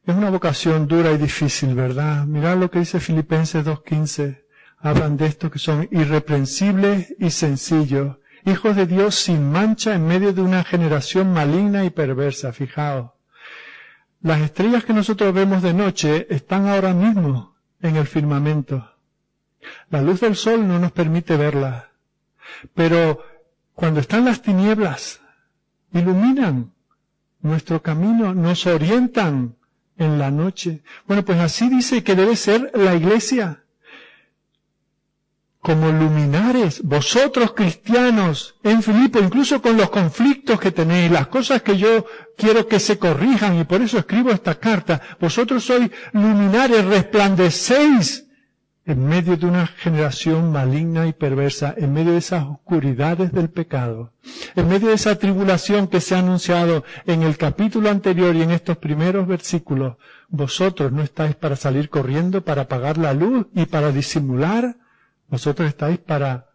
Es 0.05 0.15
una 0.15 0.29
vocación 0.29 0.87
dura 0.87 1.11
y 1.11 1.17
difícil, 1.17 1.75
¿verdad? 1.75 2.25
Mirad 2.25 2.57
lo 2.57 2.71
que 2.71 2.79
dice 2.79 2.99
Filipenses 2.99 3.65
2.15. 3.65 4.43
Hablan 4.79 5.17
de 5.17 5.27
esto 5.27 5.51
que 5.51 5.59
son 5.59 5.87
irreprensibles 5.91 7.13
y 7.19 7.29
sencillos, 7.29 8.17
hijos 8.45 8.75
de 8.75 8.85
Dios 8.85 9.15
sin 9.15 9.51
mancha 9.51 9.95
en 9.95 10.07
medio 10.07 10.33
de 10.33 10.41
una 10.41 10.63
generación 10.63 11.33
maligna 11.33 11.85
y 11.85 11.89
perversa. 11.89 12.53
Fijaos, 12.53 13.11
las 14.21 14.41
estrellas 14.41 14.83
que 14.83 14.93
nosotros 14.93 15.33
vemos 15.33 15.61
de 15.61 15.73
noche 15.73 16.27
están 16.29 16.67
ahora 16.67 16.93
mismo 16.93 17.55
en 17.81 17.95
el 17.95 18.07
firmamento. 18.07 18.95
La 19.89 20.01
luz 20.01 20.21
del 20.21 20.35
sol 20.35 20.67
no 20.67 20.79
nos 20.79 20.91
permite 20.91 21.37
verlas, 21.37 21.85
pero 22.73 23.23
cuando 23.73 23.99
están 23.99 24.25
las 24.25 24.41
tinieblas, 24.41 25.21
iluminan 25.93 26.73
nuestro 27.41 27.81
camino, 27.81 28.33
nos 28.33 28.65
orientan 28.67 29.55
en 29.97 30.17
la 30.17 30.31
noche. 30.31 30.81
Bueno, 31.07 31.23
pues 31.23 31.39
así 31.39 31.69
dice 31.69 32.03
que 32.03 32.15
debe 32.15 32.35
ser 32.35 32.71
la 32.73 32.95
iglesia 32.95 33.63
como 35.61 35.91
luminares, 35.91 36.81
vosotros 36.83 37.53
cristianos 37.53 38.55
en 38.63 38.81
Filipo, 38.81 39.19
incluso 39.19 39.61
con 39.61 39.75
los 39.75 39.89
conflictos 39.89 40.59
que 40.59 40.71
tenéis, 40.71 41.11
las 41.11 41.27
cosas 41.27 41.61
que 41.61 41.77
yo 41.77 42.05
quiero 42.37 42.67
que 42.67 42.79
se 42.79 42.97
corrijan 42.97 43.59
y 43.59 43.65
por 43.65 43.81
eso 43.81 43.97
escribo 43.97 44.31
esta 44.31 44.55
carta, 44.55 45.01
vosotros 45.19 45.65
sois 45.65 45.91
luminares, 46.13 46.85
resplandecéis 46.85 48.25
en 48.85 49.05
medio 49.05 49.37
de 49.37 49.45
una 49.45 49.67
generación 49.67 50.51
maligna 50.51 51.05
y 51.05 51.13
perversa, 51.13 51.75
en 51.77 51.93
medio 51.93 52.13
de 52.13 52.19
esas 52.19 52.45
oscuridades 52.45 53.31
del 53.33 53.49
pecado, 53.49 54.13
en 54.55 54.67
medio 54.67 54.87
de 54.87 54.95
esa 54.95 55.15
tribulación 55.15 55.87
que 55.87 56.01
se 56.01 56.15
ha 56.15 56.19
anunciado 56.19 56.83
en 57.05 57.21
el 57.21 57.37
capítulo 57.37 57.89
anterior 57.89 58.35
y 58.35 58.41
en 58.41 58.51
estos 58.51 58.77
primeros 58.77 59.27
versículos, 59.27 59.97
vosotros 60.29 60.91
no 60.91 61.03
estáis 61.03 61.35
para 61.35 61.55
salir 61.55 61.89
corriendo, 61.89 62.43
para 62.43 62.63
apagar 62.63 62.97
la 62.97 63.13
luz 63.13 63.45
y 63.53 63.65
para 63.65 63.91
disimular, 63.91 64.77
vosotros 65.29 65.67
estáis 65.67 65.99
para 65.99 66.49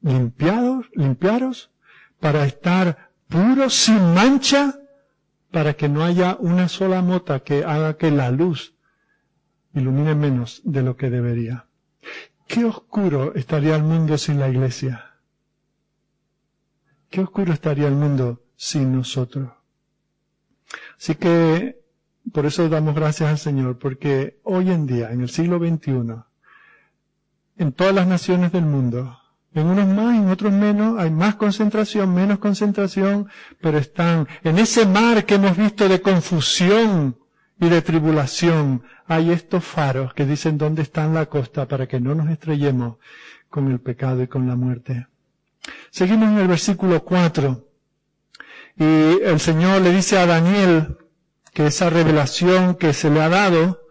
limpiados, 0.00 0.86
limpiaros, 0.94 1.70
para 2.20 2.44
estar 2.44 3.10
puros, 3.28 3.74
sin 3.74 4.14
mancha, 4.14 4.78
para 5.50 5.74
que 5.74 5.88
no 5.88 6.02
haya 6.04 6.36
una 6.40 6.68
sola 6.68 7.02
mota 7.02 7.40
que 7.40 7.64
haga 7.64 7.96
que 7.96 8.10
la 8.10 8.30
luz 8.30 8.74
ilumine 9.74 10.14
menos 10.14 10.60
de 10.64 10.82
lo 10.82 10.96
que 10.96 11.10
debería. 11.10 11.66
Qué 12.46 12.64
oscuro 12.64 13.34
estaría 13.34 13.76
el 13.76 13.82
mundo 13.82 14.18
sin 14.18 14.38
la 14.38 14.48
iglesia. 14.48 15.12
Qué 17.10 17.20
oscuro 17.20 17.52
estaría 17.52 17.88
el 17.88 17.94
mundo 17.94 18.42
sin 18.56 18.94
nosotros. 18.94 19.50
Así 20.98 21.14
que 21.14 21.82
por 22.32 22.46
eso 22.46 22.68
damos 22.68 22.94
gracias 22.94 23.28
al 23.30 23.38
Señor, 23.38 23.78
porque 23.78 24.40
hoy 24.44 24.70
en 24.70 24.86
día, 24.86 25.12
en 25.12 25.20
el 25.20 25.28
siglo 25.28 25.58
XXI, 25.58 26.22
en 27.56 27.72
todas 27.72 27.94
las 27.94 28.06
naciones 28.06 28.52
del 28.52 28.64
mundo. 28.64 29.18
En 29.54 29.66
unos 29.66 29.86
más, 29.86 30.16
en 30.16 30.30
otros 30.30 30.52
menos, 30.52 30.98
hay 30.98 31.10
más 31.10 31.34
concentración, 31.34 32.14
menos 32.14 32.38
concentración, 32.38 33.28
pero 33.60 33.78
están 33.78 34.26
en 34.42 34.58
ese 34.58 34.86
mar 34.86 35.26
que 35.26 35.34
hemos 35.34 35.56
visto 35.56 35.88
de 35.88 36.00
confusión 36.00 37.18
y 37.60 37.68
de 37.68 37.82
tribulación. 37.82 38.82
Hay 39.06 39.30
estos 39.30 39.62
faros 39.62 40.14
que 40.14 40.24
dicen 40.24 40.56
dónde 40.56 40.82
está 40.82 41.06
la 41.06 41.26
costa 41.26 41.68
para 41.68 41.86
que 41.86 42.00
no 42.00 42.14
nos 42.14 42.30
estrellemos 42.30 42.96
con 43.50 43.70
el 43.70 43.78
pecado 43.80 44.22
y 44.22 44.26
con 44.28 44.48
la 44.48 44.56
muerte. 44.56 45.06
Seguimos 45.90 46.30
en 46.30 46.38
el 46.38 46.48
versículo 46.48 47.04
4. 47.04 47.68
Y 48.78 48.84
el 49.22 49.38
Señor 49.38 49.82
le 49.82 49.92
dice 49.92 50.18
a 50.18 50.24
Daniel 50.26 50.96
que 51.52 51.66
esa 51.66 51.90
revelación 51.90 52.74
que 52.76 52.94
se 52.94 53.10
le 53.10 53.20
ha 53.20 53.28
dado 53.28 53.81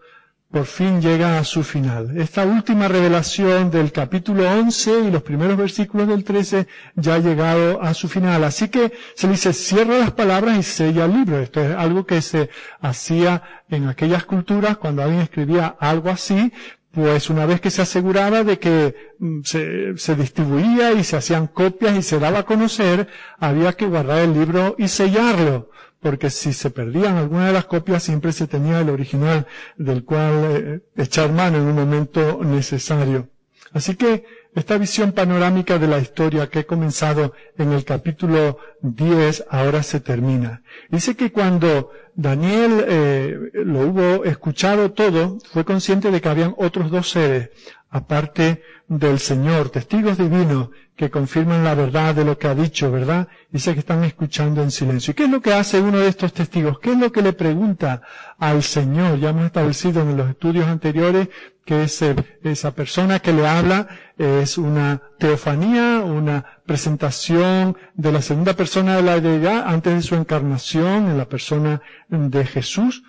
por 0.52 0.66
fin 0.66 1.00
llega 1.00 1.38
a 1.38 1.44
su 1.44 1.62
final. 1.64 2.14
Esta 2.20 2.44
última 2.44 2.86
revelación 2.86 3.70
del 3.70 3.90
capítulo 3.90 4.48
11 4.50 5.00
y 5.06 5.10
los 5.10 5.22
primeros 5.22 5.56
versículos 5.56 6.06
del 6.08 6.24
13 6.24 6.66
ya 6.94 7.14
ha 7.14 7.18
llegado 7.20 7.82
a 7.82 7.94
su 7.94 8.06
final. 8.06 8.44
Así 8.44 8.68
que 8.68 8.92
se 9.14 9.26
le 9.26 9.32
dice 9.32 9.54
cierra 9.54 9.96
las 9.98 10.10
palabras 10.12 10.58
y 10.58 10.62
sella 10.62 11.06
el 11.06 11.14
libro. 11.14 11.38
Esto 11.38 11.62
es 11.62 11.74
algo 11.74 12.04
que 12.04 12.20
se 12.20 12.50
hacía 12.82 13.42
en 13.70 13.88
aquellas 13.88 14.24
culturas 14.26 14.76
cuando 14.76 15.02
alguien 15.02 15.22
escribía 15.22 15.74
algo 15.80 16.10
así, 16.10 16.52
pues 16.90 17.30
una 17.30 17.46
vez 17.46 17.62
que 17.62 17.70
se 17.70 17.80
aseguraba 17.80 18.44
de 18.44 18.58
que 18.58 18.94
mm, 19.20 19.40
se, 19.44 19.96
se, 19.96 20.14
distribuía 20.14 20.92
y 20.92 21.02
se 21.02 21.16
hacían 21.16 21.46
copias 21.46 21.96
y 21.96 22.02
se 22.02 22.18
daba 22.18 22.40
a 22.40 22.42
conocer, 22.44 23.08
había 23.40 23.72
que 23.72 23.86
guardar 23.86 24.18
el 24.18 24.34
libro 24.34 24.74
y 24.78 24.88
sellarlo 24.88 25.70
porque 26.02 26.28
si 26.30 26.52
se 26.52 26.70
perdían 26.70 27.16
alguna 27.16 27.46
de 27.46 27.52
las 27.52 27.64
copias 27.66 28.02
siempre 28.02 28.32
se 28.32 28.48
tenía 28.48 28.80
el 28.80 28.90
original 28.90 29.46
del 29.76 30.04
cual 30.04 30.34
eh, 30.50 30.80
echar 30.96 31.32
mano 31.32 31.58
en 31.58 31.64
un 31.64 31.76
momento 31.76 32.40
necesario. 32.42 33.28
Así 33.72 33.94
que 33.94 34.24
esta 34.54 34.76
visión 34.76 35.12
panorámica 35.12 35.78
de 35.78 35.86
la 35.86 35.98
historia 35.98 36.50
que 36.50 36.60
he 36.60 36.66
comenzado 36.66 37.32
en 37.56 37.72
el 37.72 37.84
capítulo 37.84 38.58
10 38.82 39.46
ahora 39.48 39.82
se 39.82 40.00
termina. 40.00 40.62
Dice 40.90 41.16
que 41.16 41.32
cuando 41.32 41.90
Daniel 42.14 42.84
eh, 42.86 43.38
lo 43.54 43.80
hubo 43.86 44.24
escuchado 44.24 44.92
todo, 44.92 45.38
fue 45.52 45.64
consciente 45.64 46.10
de 46.10 46.20
que 46.20 46.28
habían 46.28 46.54
otros 46.58 46.90
dos 46.90 47.08
seres, 47.10 47.48
aparte 47.92 48.62
del 48.88 49.18
Señor, 49.18 49.68
testigos 49.68 50.16
divinos 50.16 50.70
que 50.96 51.10
confirman 51.10 51.62
la 51.62 51.74
verdad 51.74 52.14
de 52.14 52.24
lo 52.24 52.38
que 52.38 52.48
ha 52.48 52.54
dicho, 52.54 52.90
¿verdad? 52.90 53.28
Dice 53.50 53.74
que 53.74 53.80
están 53.80 54.02
escuchando 54.04 54.62
en 54.62 54.70
silencio. 54.70 55.12
¿Y 55.12 55.14
qué 55.14 55.24
es 55.24 55.30
lo 55.30 55.42
que 55.42 55.52
hace 55.52 55.78
uno 55.78 55.98
de 55.98 56.08
estos 56.08 56.32
testigos? 56.32 56.78
¿Qué 56.78 56.92
es 56.92 56.98
lo 56.98 57.12
que 57.12 57.20
le 57.20 57.34
pregunta 57.34 58.00
al 58.38 58.62
Señor? 58.62 59.18
Ya 59.18 59.30
hemos 59.30 59.44
establecido 59.44 60.00
en 60.02 60.16
los 60.16 60.30
estudios 60.30 60.66
anteriores 60.68 61.28
que 61.66 61.84
esa 61.84 62.70
persona 62.74 63.20
que 63.20 63.32
le 63.32 63.46
habla 63.46 63.88
es 64.16 64.56
una 64.56 65.02
teofanía, 65.18 66.00
una 66.00 66.44
presentación 66.64 67.76
de 67.94 68.10
la 68.10 68.22
segunda 68.22 68.54
persona 68.54 68.96
de 68.96 69.02
la 69.02 69.20
deidad 69.20 69.64
antes 69.66 69.94
de 69.94 70.02
su 70.02 70.14
encarnación 70.14 71.10
en 71.10 71.18
la 71.18 71.26
persona 71.28 71.82
de 72.08 72.44
Jesús. 72.46 73.02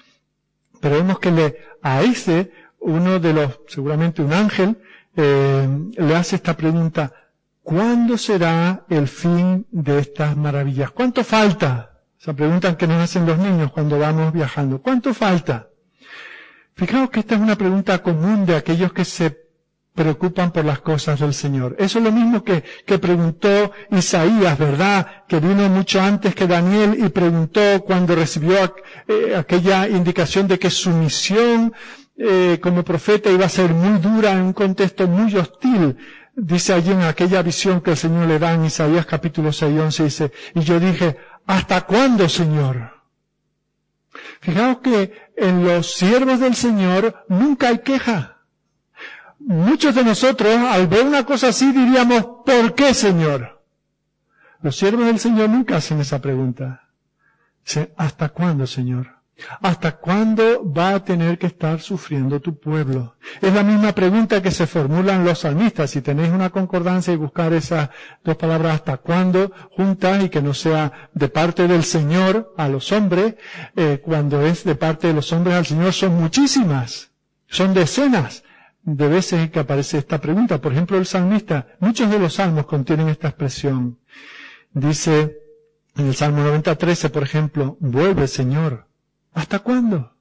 Pero 0.81 0.95
vemos 0.97 1.19
que 1.19 1.31
le, 1.31 1.57
a 1.81 2.01
ese, 2.01 2.51
uno 2.83 3.19
de 3.19 3.33
los, 3.33 3.59
seguramente 3.67 4.21
un 4.21 4.33
ángel, 4.33 4.77
eh, 5.15 5.67
le 5.97 6.15
hace 6.15 6.35
esta 6.35 6.55
pregunta, 6.55 7.11
¿cuándo 7.61 8.17
será 8.17 8.85
el 8.89 9.07
fin 9.07 9.65
de 9.71 9.99
estas 9.99 10.35
maravillas? 10.35 10.91
¿Cuánto 10.91 11.23
falta? 11.23 12.01
Esa 12.19 12.33
pregunta 12.33 12.77
que 12.77 12.87
nos 12.87 13.01
hacen 13.03 13.25
los 13.25 13.37
niños 13.37 13.71
cuando 13.71 13.99
vamos 13.99 14.31
viajando. 14.31 14.81
¿Cuánto 14.81 15.13
falta? 15.13 15.67
Fijaos 16.75 17.09
que 17.09 17.19
esta 17.19 17.35
es 17.35 17.41
una 17.41 17.55
pregunta 17.57 18.01
común 18.01 18.45
de 18.45 18.55
aquellos 18.55 18.93
que 18.93 19.05
se 19.05 19.43
preocupan 19.93 20.51
por 20.51 20.65
las 20.65 20.79
cosas 20.79 21.19
del 21.19 21.33
Señor. 21.33 21.75
Eso 21.77 21.99
es 21.99 22.03
lo 22.05 22.11
mismo 22.11 22.43
que, 22.43 22.63
que 22.85 22.97
preguntó 22.97 23.71
Isaías, 23.91 24.57
¿verdad? 24.57 25.25
Que 25.27 25.39
vino 25.39 25.69
mucho 25.69 26.01
antes 26.01 26.33
que 26.33 26.47
Daniel 26.47 26.95
y 26.97 27.09
preguntó 27.09 27.83
cuando 27.85 28.15
recibió 28.15 28.73
eh, 29.07 29.35
aquella 29.37 29.87
indicación 29.87 30.47
de 30.47 30.57
que 30.57 30.69
su 30.71 30.89
misión 30.89 31.73
eh, 32.15 32.59
como 32.61 32.83
profeta 32.83 33.29
iba 33.29 33.45
a 33.45 33.49
ser 33.49 33.73
muy 33.73 33.99
dura 33.99 34.31
en 34.31 34.41
un 34.41 34.53
contexto 34.53 35.07
muy 35.07 35.35
hostil. 35.35 35.97
Dice 36.35 36.73
allí 36.73 36.91
en 36.91 37.01
aquella 37.01 37.41
visión 37.41 37.81
que 37.81 37.91
el 37.91 37.97
Señor 37.97 38.27
le 38.27 38.39
da 38.39 38.53
en 38.53 38.65
Isaías 38.65 39.05
capítulo 39.05 39.51
6 39.51 39.75
y 39.75 39.79
11, 39.79 40.03
dice, 40.03 40.31
y 40.55 40.61
yo 40.61 40.79
dije, 40.79 41.17
¿hasta 41.45 41.81
cuándo, 41.81 42.27
Señor? 42.27 43.03
Fijaos 44.41 44.79
que 44.79 45.13
en 45.37 45.63
los 45.63 45.93
siervos 45.93 46.39
del 46.39 46.55
Señor 46.55 47.25
nunca 47.29 47.69
hay 47.69 47.79
queja. 47.79 48.37
Muchos 49.39 49.95
de 49.95 50.03
nosotros, 50.03 50.55
al 50.55 50.87
ver 50.87 51.05
una 51.05 51.25
cosa 51.25 51.49
así, 51.49 51.71
diríamos, 51.71 52.25
¿por 52.45 52.73
qué, 52.75 52.93
Señor? 52.93 53.61
Los 54.61 54.77
siervos 54.77 55.05
del 55.05 55.19
Señor 55.19 55.49
nunca 55.49 55.77
hacen 55.77 55.99
esa 55.99 56.21
pregunta. 56.21 56.89
Dicen, 57.65 57.93
¿hasta 57.97 58.29
cuándo, 58.29 58.65
Señor? 58.65 59.22
¿Hasta 59.61 59.97
cuándo 59.97 60.71
va 60.71 60.95
a 60.95 61.03
tener 61.03 61.39
que 61.39 61.47
estar 61.47 61.81
sufriendo 61.81 62.39
tu 62.39 62.59
pueblo? 62.59 63.15
Es 63.41 63.53
la 63.53 63.63
misma 63.63 63.93
pregunta 63.93 64.41
que 64.41 64.51
se 64.51 64.67
formulan 64.67 65.25
los 65.25 65.39
salmistas. 65.39 65.89
Si 65.89 66.01
tenéis 66.01 66.29
una 66.29 66.51
concordancia 66.51 67.13
y 67.13 67.17
buscar 67.17 67.51
esas 67.53 67.89
dos 68.23 68.37
palabras 68.37 68.75
hasta 68.75 68.97
cuándo 68.97 69.51
juntas 69.71 70.23
y 70.23 70.29
que 70.29 70.41
no 70.41 70.53
sea 70.53 71.09
de 71.13 71.29
parte 71.29 71.67
del 71.67 71.83
Señor 71.83 72.53
a 72.57 72.69
los 72.69 72.91
hombres, 72.91 73.35
eh, 73.75 74.01
cuando 74.03 74.45
es 74.45 74.63
de 74.63 74.75
parte 74.75 75.07
de 75.07 75.13
los 75.13 75.31
hombres 75.33 75.55
al 75.55 75.65
Señor 75.65 75.93
son 75.93 76.15
muchísimas, 76.15 77.11
son 77.47 77.73
decenas 77.73 78.43
de 78.83 79.07
veces 79.07 79.39
en 79.39 79.49
que 79.49 79.59
aparece 79.59 79.97
esta 79.97 80.21
pregunta. 80.21 80.61
Por 80.61 80.73
ejemplo, 80.73 80.97
el 80.97 81.05
salmista, 81.05 81.67
muchos 81.79 82.09
de 82.09 82.19
los 82.19 82.35
salmos 82.35 82.65
contienen 82.65 83.09
esta 83.09 83.29
expresión. 83.29 83.99
Dice 84.71 85.39
en 85.95 86.07
el 86.07 86.15
Salmo 86.15 86.43
90, 86.43 86.75
por 87.11 87.23
ejemplo, 87.23 87.77
vuelve 87.79 88.27
Señor 88.27 88.92
¿Hasta 89.33 89.59
cuándo? 89.59 90.13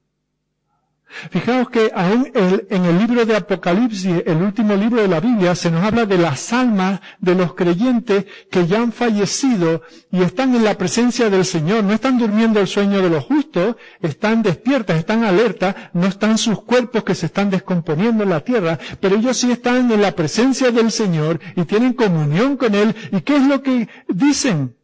Fijaos 1.31 1.69
que 1.69 1.93
aún 1.95 2.31
en 2.35 2.85
el 2.85 2.99
libro 2.99 3.27
de 3.27 3.37
Apocalipsis, 3.37 4.23
el 4.25 4.39
último 4.39 4.75
libro 4.75 5.03
de 5.03 5.09
la 5.09 5.21
Biblia, 5.21 5.55
se 5.55 5.71
nos 5.71 5.85
habla 5.85 6.07
de 6.07 6.17
las 6.17 6.53
almas 6.53 7.01
de 7.21 7.35
los 7.35 7.55
creyentes 7.55 8.25
que 8.51 8.67
ya 8.67 8.81
han 8.81 8.93
fallecido 8.93 9.83
y 10.11 10.23
están 10.23 10.55
en 10.55 10.65
la 10.65 10.79
presencia 10.79 11.29
del 11.29 11.45
Señor. 11.45 11.85
No 11.85 11.93
están 11.93 12.19
durmiendo 12.19 12.61
el 12.61 12.67
sueño 12.67 13.03
de 13.03 13.11
los 13.11 13.25
justos, 13.25 13.77
están 14.01 14.43
despiertas, 14.43 14.99
están 14.99 15.23
alertas, 15.25 15.77
no 15.93 16.07
están 16.07 16.39
sus 16.39 16.63
cuerpos 16.63 17.05
que 17.05 17.15
se 17.15 17.27
están 17.27 17.51
descomponiendo 17.51 18.23
en 18.25 18.31
la 18.31 18.41
tierra, 18.41 18.79
pero 19.01 19.17
ellos 19.17 19.37
sí 19.37 19.51
están 19.51 19.93
en 19.93 20.01
la 20.01 20.13
presencia 20.13 20.71
del 20.71 20.91
Señor 20.91 21.41
y 21.57 21.65
tienen 21.65 21.93
comunión 21.93 22.57
con 22.57 22.75
Él. 22.75 22.97
¿Y 23.13 23.21
qué 23.21 23.37
es 23.37 23.47
lo 23.47 23.63
que 23.63 23.89
dicen? 24.09 24.75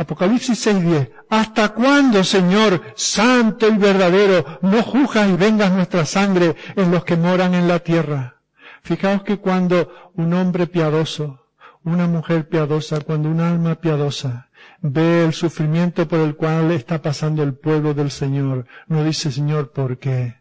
Apocalipsis 0.00 0.66
6.10. 0.66 1.10
¿Hasta 1.28 1.74
cuándo, 1.74 2.24
Señor, 2.24 2.80
santo 2.96 3.68
y 3.68 3.76
verdadero, 3.76 4.58
no 4.62 4.82
juzgas 4.82 5.28
y 5.28 5.36
vengas 5.36 5.70
nuestra 5.72 6.06
sangre 6.06 6.56
en 6.74 6.90
los 6.90 7.04
que 7.04 7.18
moran 7.18 7.52
en 7.52 7.68
la 7.68 7.80
tierra? 7.80 8.36
Fijaos 8.80 9.24
que 9.24 9.36
cuando 9.36 9.92
un 10.14 10.32
hombre 10.32 10.66
piadoso, 10.66 11.44
una 11.84 12.06
mujer 12.06 12.48
piadosa, 12.48 13.00
cuando 13.00 13.28
un 13.28 13.40
alma 13.40 13.74
piadosa 13.74 14.48
ve 14.80 15.22
el 15.26 15.34
sufrimiento 15.34 16.08
por 16.08 16.20
el 16.20 16.34
cual 16.34 16.70
está 16.70 17.02
pasando 17.02 17.42
el 17.42 17.52
pueblo 17.52 17.92
del 17.92 18.10
Señor, 18.10 18.64
no 18.86 19.04
dice, 19.04 19.30
Señor, 19.30 19.70
¿por 19.72 19.98
qué? 19.98 20.36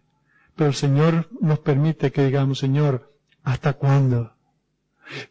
Pero 0.56 0.70
el 0.70 0.76
Señor 0.76 1.28
nos 1.42 1.60
permite 1.60 2.14
que 2.14 2.26
digamos, 2.26 2.60
Señor, 2.60 3.12
¿hasta 3.44 3.74
cuándo? 3.74 4.39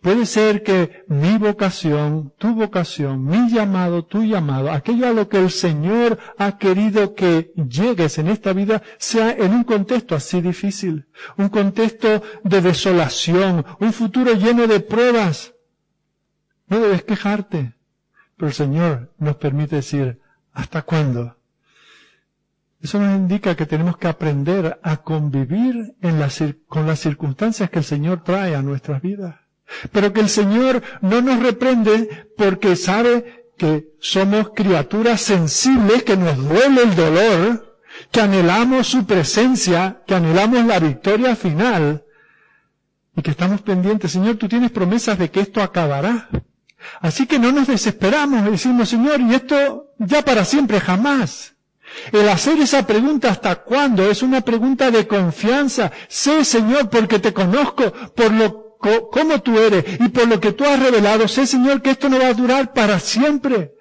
Puede 0.00 0.26
ser 0.26 0.62
que 0.62 1.04
mi 1.08 1.38
vocación, 1.38 2.32
tu 2.38 2.54
vocación, 2.54 3.24
mi 3.24 3.50
llamado, 3.50 4.04
tu 4.04 4.24
llamado, 4.24 4.72
aquello 4.72 5.06
a 5.06 5.12
lo 5.12 5.28
que 5.28 5.38
el 5.38 5.50
Señor 5.50 6.18
ha 6.36 6.58
querido 6.58 7.14
que 7.14 7.52
llegues 7.54 8.18
en 8.18 8.28
esta 8.28 8.52
vida 8.52 8.82
sea 8.98 9.30
en 9.30 9.52
un 9.52 9.64
contexto 9.64 10.14
así 10.16 10.40
difícil, 10.40 11.06
un 11.36 11.48
contexto 11.48 12.22
de 12.42 12.60
desolación, 12.60 13.64
un 13.78 13.92
futuro 13.92 14.32
lleno 14.34 14.66
de 14.66 14.80
pruebas. 14.80 15.54
No 16.66 16.80
debes 16.80 17.04
quejarte, 17.04 17.74
pero 18.36 18.48
el 18.48 18.54
Señor 18.54 19.12
nos 19.18 19.36
permite 19.36 19.76
decir, 19.76 20.20
¿hasta 20.52 20.82
cuándo? 20.82 21.36
Eso 22.80 22.98
nos 23.00 23.16
indica 23.16 23.56
que 23.56 23.66
tenemos 23.66 23.96
que 23.96 24.08
aprender 24.08 24.78
a 24.82 24.98
convivir 24.98 25.96
con 26.68 26.86
las 26.86 27.00
circunstancias 27.00 27.70
que 27.70 27.78
el 27.78 27.84
Señor 27.84 28.22
trae 28.22 28.54
a 28.54 28.62
nuestras 28.62 29.02
vidas. 29.02 29.47
Pero 29.92 30.12
que 30.12 30.20
el 30.20 30.28
Señor 30.28 30.82
no 31.00 31.20
nos 31.20 31.40
reprende 31.40 32.28
porque 32.36 32.76
sabe 32.76 33.46
que 33.56 33.88
somos 34.00 34.50
criaturas 34.54 35.20
sensibles, 35.20 36.04
que 36.04 36.16
nos 36.16 36.36
duele 36.36 36.82
el 36.82 36.94
dolor, 36.94 37.78
que 38.10 38.20
anhelamos 38.20 38.86
su 38.86 39.04
presencia, 39.04 40.02
que 40.06 40.14
anhelamos 40.14 40.64
la 40.64 40.78
victoria 40.78 41.36
final 41.36 42.04
y 43.16 43.22
que 43.22 43.32
estamos 43.32 43.60
pendientes. 43.62 44.12
Señor, 44.12 44.36
tú 44.36 44.48
tienes 44.48 44.70
promesas 44.70 45.18
de 45.18 45.30
que 45.30 45.40
esto 45.40 45.60
acabará. 45.60 46.28
Así 47.00 47.26
que 47.26 47.38
no 47.38 47.50
nos 47.50 47.66
desesperamos 47.66 48.48
decimos, 48.50 48.88
Señor, 48.88 49.20
y 49.20 49.34
esto 49.34 49.88
ya 49.98 50.22
para 50.22 50.44
siempre 50.44 50.80
jamás. 50.80 51.54
El 52.12 52.28
hacer 52.28 52.58
esa 52.60 52.86
pregunta 52.86 53.30
hasta 53.30 53.56
cuándo 53.56 54.08
es 54.08 54.22
una 54.22 54.42
pregunta 54.42 54.90
de 54.90 55.06
confianza. 55.08 55.90
Sé, 56.08 56.44
Señor, 56.44 56.90
porque 56.90 57.18
te 57.18 57.32
conozco, 57.32 57.92
por 58.14 58.30
lo 58.32 58.67
cómo 58.78 59.40
tú 59.42 59.58
eres 59.58 59.84
y 60.00 60.08
por 60.08 60.28
lo 60.28 60.40
que 60.40 60.52
tú 60.52 60.64
has 60.64 60.80
revelado, 60.80 61.28
sé 61.28 61.46
Señor 61.46 61.82
que 61.82 61.90
esto 61.90 62.08
no 62.08 62.18
va 62.18 62.28
a 62.28 62.34
durar 62.34 62.72
para 62.72 62.98
siempre. 62.98 63.74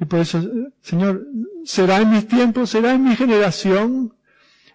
Y 0.00 0.04
por 0.04 0.20
eso, 0.20 0.42
Señor, 0.82 1.24
será 1.64 1.98
en 1.98 2.10
mis 2.10 2.26
tiempos, 2.26 2.70
será 2.70 2.94
en 2.94 3.04
mi 3.04 3.16
generación. 3.16 4.14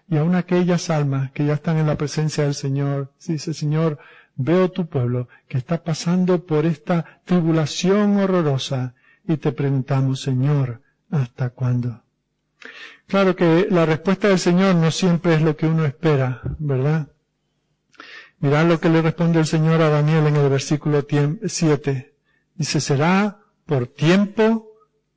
Y 0.08 0.16
aún 0.16 0.34
aquellas 0.34 0.90
almas 0.90 1.30
que 1.32 1.44
ya 1.44 1.54
están 1.54 1.76
en 1.76 1.86
la 1.86 1.96
presencia 1.96 2.44
del 2.44 2.54
Señor, 2.54 3.12
dice 3.24 3.54
Señor, 3.54 3.98
veo 4.34 4.70
tu 4.70 4.88
pueblo 4.88 5.28
que 5.46 5.58
está 5.58 5.84
pasando 5.84 6.44
por 6.46 6.66
esta 6.66 7.20
tribulación 7.24 8.16
horrorosa 8.16 8.94
y 9.28 9.36
te 9.36 9.52
preguntamos, 9.52 10.22
Señor, 10.22 10.80
¿hasta 11.10 11.50
cuándo? 11.50 12.02
Claro 13.06 13.36
que 13.36 13.68
la 13.70 13.86
respuesta 13.86 14.28
del 14.28 14.38
Señor 14.38 14.74
no 14.74 14.90
siempre 14.90 15.34
es 15.34 15.42
lo 15.42 15.56
que 15.56 15.66
uno 15.66 15.84
espera, 15.84 16.40
¿verdad? 16.58 17.09
Mirad 18.40 18.66
lo 18.66 18.80
que 18.80 18.88
le 18.88 19.02
responde 19.02 19.38
el 19.38 19.46
Señor 19.46 19.82
a 19.82 19.90
Daniel 19.90 20.26
en 20.26 20.36
el 20.36 20.48
versículo 20.48 21.06
7. 21.44 22.14
Dice, 22.54 22.80
será 22.80 23.38
por 23.66 23.86
tiempo, 23.86 24.72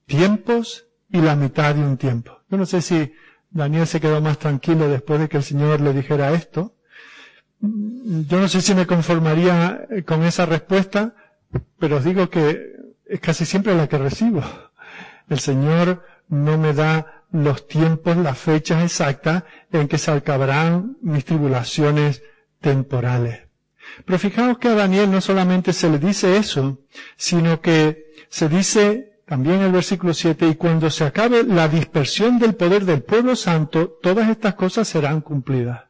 tiempos 0.06 0.88
y 1.10 1.22
la 1.22 1.36
mitad 1.36 1.74
de 1.74 1.82
un 1.82 1.98
tiempo. 1.98 2.40
Yo 2.50 2.58
no 2.58 2.66
sé 2.66 2.82
si 2.82 3.14
Daniel 3.50 3.88
se 3.88 4.02
quedó 4.02 4.20
más 4.20 4.38
tranquilo 4.40 4.90
después 4.90 5.22
de 5.22 5.30
que 5.30 5.38
el 5.38 5.44
Señor 5.44 5.80
le 5.80 5.94
dijera 5.94 6.34
esto. 6.34 6.76
Yo 7.62 8.40
no 8.42 8.50
sé 8.50 8.62
si 8.62 8.76
me 8.76 8.86
conformaría 8.86 9.88
con 10.06 10.24
esa 10.24 10.46
respuesta, 10.46 11.16
pero 11.80 11.98
os 11.98 12.04
digo 12.04 12.30
que 12.30 12.74
es 13.06 13.22
casi 13.22 13.46
siempre 13.46 13.74
la 13.74 13.88
que 13.88 13.98
recibo. 13.98 14.44
El 15.30 15.40
Señor 15.40 16.04
no 16.28 16.58
me 16.58 16.74
da 16.74 17.24
los 17.32 17.68
tiempos, 17.68 18.18
las 18.18 18.38
fechas 18.38 18.84
exactas 18.84 19.44
en 19.72 19.88
que 19.88 19.98
se 19.98 20.12
acabarán 20.12 20.98
mis 21.02 21.24
tribulaciones 21.24 22.22
temporales. 22.64 23.42
Pero 24.06 24.18
fijaos 24.18 24.58
que 24.58 24.70
a 24.70 24.76
Daniel 24.76 25.12
no 25.12 25.22
solamente 25.22 25.72
se 25.74 25.90
le 25.90 26.00
dice 26.00 26.38
eso, 26.38 26.80
sino 27.16 27.62
que 27.62 28.06
se 28.30 28.50
dice 28.50 29.20
también 29.28 29.58
en 29.58 29.64
el 29.64 29.72
versículo 29.72 30.14
7, 30.14 30.48
y 30.48 30.56
cuando 30.56 30.90
se 30.90 31.06
acabe 31.06 31.44
la 31.44 31.68
dispersión 31.68 32.40
del 32.40 32.56
poder 32.56 32.86
del 32.86 33.04
pueblo 33.04 33.36
santo, 33.36 34.00
todas 34.02 34.30
estas 34.30 34.56
cosas 34.56 34.88
serán 34.88 35.22
cumplidas. 35.22 35.82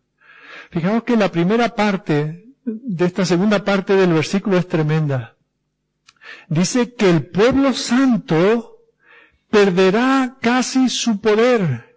Fijaos 0.71 1.03
que 1.03 1.15
la 1.17 1.31
primera 1.31 1.69
parte 1.75 2.45
de 2.65 3.05
esta 3.05 3.25
segunda 3.25 3.63
parte 3.63 3.95
del 3.95 4.13
versículo 4.13 4.57
es 4.57 4.67
tremenda. 4.67 5.35
Dice 6.47 6.93
que 6.93 7.09
el 7.09 7.25
pueblo 7.27 7.73
santo 7.73 8.77
perderá 9.49 10.37
casi 10.41 10.89
su 10.89 11.19
poder. 11.19 11.92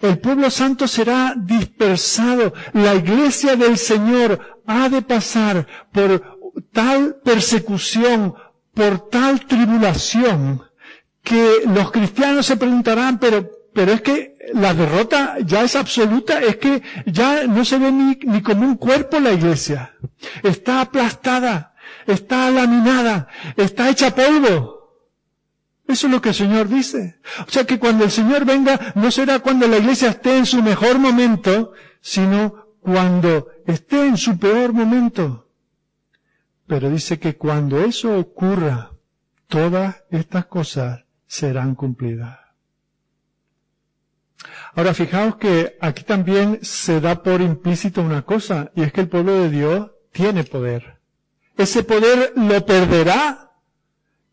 El 0.00 0.18
pueblo 0.18 0.50
santo 0.50 0.86
será 0.88 1.34
dispersado. 1.36 2.52
La 2.72 2.94
iglesia 2.94 3.56
del 3.56 3.76
Señor 3.78 4.60
ha 4.66 4.88
de 4.88 5.02
pasar 5.02 5.66
por 5.92 6.38
tal 6.72 7.16
persecución, 7.24 8.34
por 8.74 9.08
tal 9.10 9.46
tribulación, 9.46 10.62
que 11.22 11.62
los 11.66 11.90
cristianos 11.90 12.46
se 12.46 12.56
preguntarán, 12.56 13.18
pero, 13.18 13.50
pero 13.74 13.92
es 13.92 14.00
que 14.00 14.36
la 14.54 14.74
derrota 14.74 15.36
ya 15.44 15.62
es 15.62 15.76
absoluta, 15.76 16.40
es 16.40 16.56
que 16.56 16.82
ya 17.06 17.44
no 17.46 17.64
se 17.64 17.78
ve 17.78 17.92
ni, 17.92 18.18
ni 18.22 18.42
como 18.42 18.62
un 18.66 18.76
cuerpo 18.76 19.20
la 19.20 19.32
iglesia. 19.32 19.94
Está 20.42 20.80
aplastada, 20.80 21.74
está 22.06 22.50
laminada, 22.50 23.28
está 23.56 23.90
hecha 23.90 24.14
polvo. 24.14 24.79
Eso 25.90 26.06
es 26.06 26.12
lo 26.12 26.22
que 26.22 26.28
el 26.28 26.34
Señor 26.36 26.68
dice. 26.68 27.18
O 27.46 27.50
sea 27.50 27.64
que 27.64 27.80
cuando 27.80 28.04
el 28.04 28.12
Señor 28.12 28.44
venga, 28.44 28.92
no 28.94 29.10
será 29.10 29.40
cuando 29.40 29.66
la 29.66 29.78
iglesia 29.78 30.10
esté 30.10 30.38
en 30.38 30.46
su 30.46 30.62
mejor 30.62 31.00
momento, 31.00 31.72
sino 32.00 32.76
cuando 32.80 33.48
esté 33.66 34.06
en 34.06 34.16
su 34.16 34.38
peor 34.38 34.72
momento. 34.72 35.48
Pero 36.68 36.88
dice 36.90 37.18
que 37.18 37.36
cuando 37.36 37.80
eso 37.80 38.16
ocurra, 38.16 38.92
todas 39.48 40.04
estas 40.10 40.46
cosas 40.46 41.04
serán 41.26 41.74
cumplidas. 41.74 42.38
Ahora 44.74 44.94
fijaos 44.94 45.36
que 45.36 45.76
aquí 45.80 46.04
también 46.04 46.60
se 46.62 47.00
da 47.00 47.24
por 47.24 47.40
implícito 47.40 48.00
una 48.00 48.22
cosa, 48.22 48.70
y 48.76 48.82
es 48.82 48.92
que 48.92 49.00
el 49.00 49.08
pueblo 49.08 49.32
de 49.32 49.50
Dios 49.50 49.90
tiene 50.12 50.44
poder. 50.44 51.00
Ese 51.56 51.82
poder 51.82 52.32
lo 52.36 52.64
perderá 52.64 53.49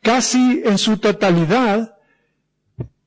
casi 0.01 0.61
en 0.65 0.77
su 0.77 0.97
totalidad 0.97 1.97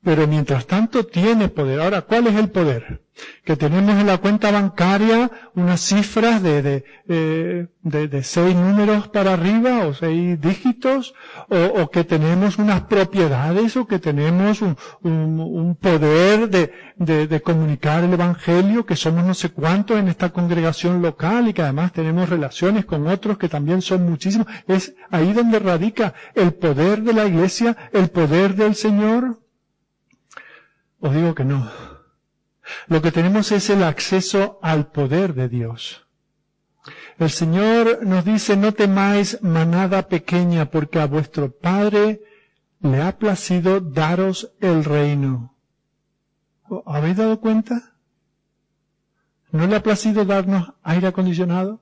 pero 0.03 0.27
mientras 0.27 0.65
tanto 0.65 1.05
tiene 1.05 1.49
poder. 1.49 1.81
Ahora, 1.81 2.01
¿cuál 2.01 2.27
es 2.27 2.35
el 2.35 2.49
poder? 2.49 3.01
Que 3.43 3.55
tenemos 3.57 3.95
en 3.99 4.07
la 4.07 4.17
cuenta 4.17 4.51
bancaria 4.51 5.29
unas 5.55 5.81
cifras 5.81 6.41
de, 6.41 6.61
de, 6.61 6.85
eh, 7.07 7.67
de, 7.83 8.23
seis 8.23 8.55
números 8.55 9.09
para 9.09 9.33
arriba 9.33 9.85
o 9.85 9.93
seis 9.93 10.39
dígitos, 10.39 11.13
o, 11.49 11.89
que 11.91 12.03
tenemos 12.03 12.57
unas 12.57 12.81
propiedades, 12.83 13.75
o 13.75 13.85
que 13.85 13.99
tenemos 13.99 14.61
un, 14.61 14.77
un, 15.01 15.75
poder 15.75 16.49
de, 16.49 16.71
de, 16.95 17.41
comunicar 17.41 18.03
el 18.03 18.13
Evangelio, 18.13 18.85
que 18.85 18.95
somos 18.95 19.25
no 19.25 19.33
sé 19.33 19.49
cuántos 19.49 19.99
en 19.99 20.07
esta 20.07 20.29
congregación 20.29 21.01
local 21.01 21.47
y 21.47 21.53
que 21.53 21.63
además 21.63 21.91
tenemos 21.91 22.29
relaciones 22.29 22.85
con 22.85 23.07
otros 23.07 23.37
que 23.37 23.49
también 23.49 23.81
son 23.81 24.09
muchísimos. 24.09 24.47
Es 24.67 24.95
ahí 25.09 25.33
donde 25.33 25.59
radica 25.59 26.13
el 26.33 26.53
poder 26.53 27.01
de 27.03 27.13
la 27.13 27.25
iglesia, 27.25 27.75
el 27.91 28.09
poder 28.09 28.55
del 28.55 28.75
Señor. 28.75 29.39
Os 30.99 31.13
digo 31.13 31.33
que 31.35 31.43
no. 31.43 31.90
Lo 32.87 33.01
que 33.01 33.11
tenemos 33.11 33.51
es 33.51 33.69
el 33.69 33.83
acceso 33.83 34.59
al 34.61 34.91
poder 34.91 35.33
de 35.33 35.49
Dios. 35.49 36.07
El 37.17 37.29
Señor 37.29 37.99
nos 38.05 38.25
dice, 38.25 38.57
no 38.57 38.73
temáis 38.73 39.41
manada 39.41 40.07
pequeña, 40.07 40.65
porque 40.71 40.99
a 40.99 41.05
vuestro 41.05 41.51
Padre 41.51 42.21
le 42.79 43.01
ha 43.01 43.17
placido 43.17 43.79
daros 43.79 44.51
el 44.59 44.83
reino. 44.83 45.55
¿Habéis 46.85 47.17
dado 47.17 47.39
cuenta? 47.39 47.93
¿No 49.51 49.67
le 49.67 49.75
ha 49.75 49.83
placido 49.83 50.25
darnos 50.25 50.73
aire 50.81 51.07
acondicionado? 51.07 51.81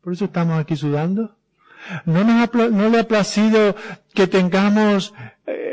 Por 0.00 0.14
eso 0.14 0.24
estamos 0.24 0.58
aquí 0.58 0.74
sudando. 0.76 1.36
¿No, 2.04 2.24
nos 2.24 2.54
no 2.54 2.88
le 2.88 3.00
ha 3.00 3.08
placido 3.08 3.74
que 4.14 4.26
tengamos 4.26 5.14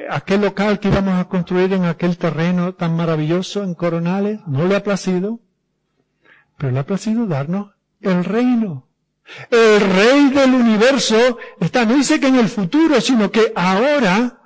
aquel 0.09 0.41
local 0.41 0.79
que 0.79 0.87
íbamos 0.89 1.19
a 1.19 1.27
construir 1.27 1.73
en 1.73 1.85
aquel 1.85 2.17
terreno 2.17 2.73
tan 2.73 2.95
maravilloso 2.95 3.63
en 3.63 3.73
Coronales, 3.75 4.39
no 4.47 4.65
le 4.65 4.75
ha 4.75 4.83
placido, 4.83 5.39
pero 6.57 6.71
le 6.71 6.79
ha 6.79 6.85
placido 6.85 7.25
darnos 7.25 7.71
el 8.01 8.23
reino. 8.23 8.87
El 9.51 9.81
rey 9.81 10.29
del 10.29 10.53
universo 10.53 11.37
está, 11.59 11.85
no 11.85 11.95
dice 11.95 12.19
que 12.19 12.27
en 12.27 12.37
el 12.37 12.47
futuro, 12.47 13.01
sino 13.01 13.29
que 13.29 13.51
ahora 13.55 14.39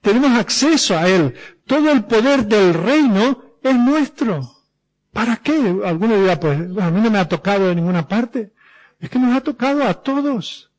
tenemos 0.00 0.38
acceso 0.38 0.96
a 0.96 1.06
él. 1.06 1.34
Todo 1.66 1.90
el 1.90 2.04
poder 2.04 2.46
del 2.46 2.72
reino 2.72 3.56
es 3.62 3.76
nuestro. 3.76 4.50
¿Para 5.12 5.36
qué? 5.36 5.52
Alguno 5.84 6.18
dirá, 6.18 6.40
pues 6.40 6.58
a 6.58 6.90
mí 6.90 7.00
no 7.02 7.10
me 7.10 7.18
ha 7.18 7.28
tocado 7.28 7.68
de 7.68 7.74
ninguna 7.74 8.08
parte. 8.08 8.52
Es 8.98 9.10
que 9.10 9.18
nos 9.18 9.36
ha 9.36 9.42
tocado 9.42 9.84
a 9.84 9.92
todos 9.92 10.71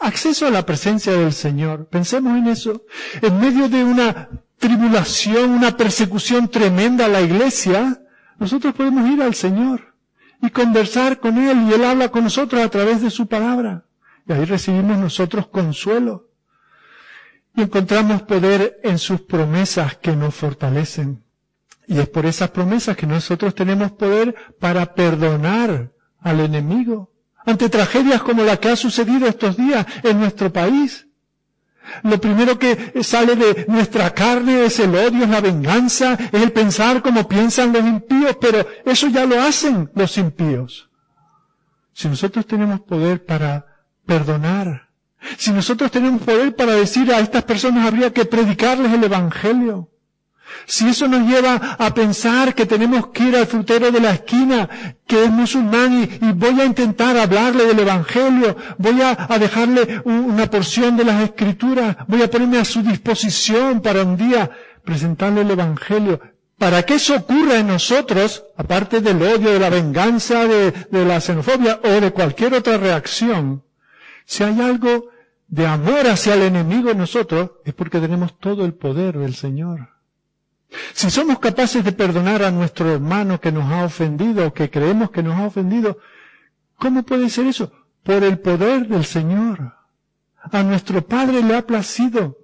acceso 0.00 0.46
a 0.46 0.50
la 0.50 0.64
presencia 0.66 1.12
del 1.12 1.32
Señor. 1.32 1.88
Pensemos 1.88 2.36
en 2.36 2.46
eso. 2.48 2.84
En 3.22 3.40
medio 3.40 3.68
de 3.68 3.84
una 3.84 4.28
tribulación, 4.58 5.50
una 5.50 5.76
persecución 5.76 6.48
tremenda 6.48 7.06
a 7.06 7.08
la 7.08 7.20
iglesia, 7.20 8.02
nosotros 8.38 8.74
podemos 8.74 9.08
ir 9.10 9.22
al 9.22 9.34
Señor 9.34 9.94
y 10.42 10.50
conversar 10.50 11.20
con 11.20 11.38
Él 11.38 11.68
y 11.68 11.72
Él 11.74 11.84
habla 11.84 12.10
con 12.10 12.24
nosotros 12.24 12.62
a 12.62 12.68
través 12.68 13.02
de 13.02 13.10
su 13.10 13.26
palabra. 13.26 13.84
Y 14.28 14.32
ahí 14.32 14.44
recibimos 14.44 14.98
nosotros 14.98 15.46
consuelo. 15.48 16.30
Y 17.54 17.62
encontramos 17.62 18.22
poder 18.22 18.80
en 18.82 18.98
sus 18.98 19.22
promesas 19.22 19.96
que 19.96 20.14
nos 20.14 20.34
fortalecen. 20.34 21.24
Y 21.86 21.98
es 22.00 22.08
por 22.08 22.26
esas 22.26 22.50
promesas 22.50 22.96
que 22.96 23.06
nosotros 23.06 23.54
tenemos 23.54 23.92
poder 23.92 24.34
para 24.58 24.94
perdonar 24.94 25.92
al 26.20 26.40
enemigo 26.40 27.15
ante 27.46 27.68
tragedias 27.68 28.22
como 28.22 28.42
la 28.42 28.58
que 28.58 28.68
ha 28.70 28.76
sucedido 28.76 29.26
estos 29.26 29.56
días 29.56 29.86
en 30.02 30.18
nuestro 30.20 30.52
país. 30.52 31.06
Lo 32.02 32.20
primero 32.20 32.58
que 32.58 32.92
sale 33.02 33.36
de 33.36 33.64
nuestra 33.68 34.12
carne 34.12 34.64
es 34.66 34.78
el 34.80 34.94
odio, 34.94 35.22
es 35.24 35.30
la 35.30 35.40
venganza, 35.40 36.14
es 36.32 36.42
el 36.42 36.52
pensar 36.52 37.00
como 37.00 37.28
piensan 37.28 37.72
los 37.72 37.84
impíos, 37.84 38.36
pero 38.40 38.66
eso 38.84 39.06
ya 39.08 39.24
lo 39.24 39.40
hacen 39.40 39.88
los 39.94 40.18
impíos. 40.18 40.90
Si 41.92 42.08
nosotros 42.08 42.44
tenemos 42.46 42.80
poder 42.80 43.24
para 43.24 43.66
perdonar, 44.04 44.88
si 45.38 45.52
nosotros 45.52 45.90
tenemos 45.90 46.22
poder 46.22 46.54
para 46.56 46.72
decir 46.74 47.10
a 47.12 47.20
estas 47.20 47.44
personas 47.44 47.86
habría 47.86 48.12
que 48.12 48.24
predicarles 48.24 48.92
el 48.92 49.04
Evangelio, 49.04 49.88
si 50.64 50.88
eso 50.88 51.06
nos 51.08 51.28
lleva 51.28 51.76
a 51.78 51.94
pensar 51.94 52.54
que 52.54 52.66
tenemos 52.66 53.08
que 53.08 53.24
ir 53.24 53.36
al 53.36 53.46
frutero 53.46 53.90
de 53.90 54.00
la 54.00 54.12
esquina, 54.12 54.68
que 55.06 55.24
es 55.24 55.30
musulmán, 55.30 56.02
y, 56.02 56.32
voy 56.32 56.60
a 56.60 56.64
intentar 56.64 57.16
hablarle 57.16 57.66
del 57.66 57.78
Evangelio, 57.80 58.56
voy 58.78 59.02
a, 59.02 59.14
dejarle 59.38 60.00
una 60.04 60.48
porción 60.50 60.96
de 60.96 61.04
las 61.04 61.22
Escrituras, 61.22 61.96
voy 62.08 62.22
a 62.22 62.30
ponerme 62.30 62.58
a 62.58 62.64
su 62.64 62.82
disposición 62.82 63.80
para 63.80 64.02
un 64.02 64.16
día 64.16 64.50
presentarle 64.84 65.42
el 65.42 65.50
Evangelio. 65.50 66.20
Para 66.58 66.82
que 66.84 66.94
eso 66.94 67.14
ocurra 67.16 67.58
en 67.58 67.66
nosotros, 67.66 68.44
aparte 68.56 69.00
del 69.02 69.20
odio, 69.20 69.52
de 69.52 69.58
la 69.60 69.68
venganza, 69.68 70.46
de, 70.46 70.72
de 70.90 71.04
la 71.04 71.20
xenofobia 71.20 71.80
o 71.84 72.00
de 72.00 72.12
cualquier 72.12 72.54
otra 72.54 72.78
reacción, 72.78 73.62
si 74.24 74.42
hay 74.42 74.60
algo 74.60 75.10
de 75.48 75.66
amor 75.66 76.06
hacia 76.06 76.34
el 76.34 76.42
enemigo 76.42 76.90
en 76.90 76.98
nosotros, 76.98 77.50
es 77.64 77.74
porque 77.74 78.00
tenemos 78.00 78.38
todo 78.38 78.64
el 78.64 78.74
poder 78.74 79.18
del 79.18 79.34
Señor. 79.34 79.95
Si 80.92 81.10
somos 81.10 81.38
capaces 81.38 81.84
de 81.84 81.92
perdonar 81.92 82.42
a 82.42 82.50
nuestro 82.50 82.90
hermano 82.90 83.40
que 83.40 83.52
nos 83.52 83.70
ha 83.70 83.84
ofendido 83.84 84.46
o 84.46 84.52
que 84.52 84.70
creemos 84.70 85.10
que 85.10 85.22
nos 85.22 85.36
ha 85.38 85.46
ofendido, 85.46 85.98
¿cómo 86.76 87.02
puede 87.04 87.30
ser 87.30 87.46
eso? 87.46 87.72
por 88.06 88.22
el 88.22 88.38
poder 88.38 88.86
del 88.86 89.04
Señor. 89.04 89.74
A 90.52 90.62
nuestro 90.62 91.04
Padre 91.04 91.42
le 91.42 91.56
ha 91.56 91.66
placido 91.66 92.38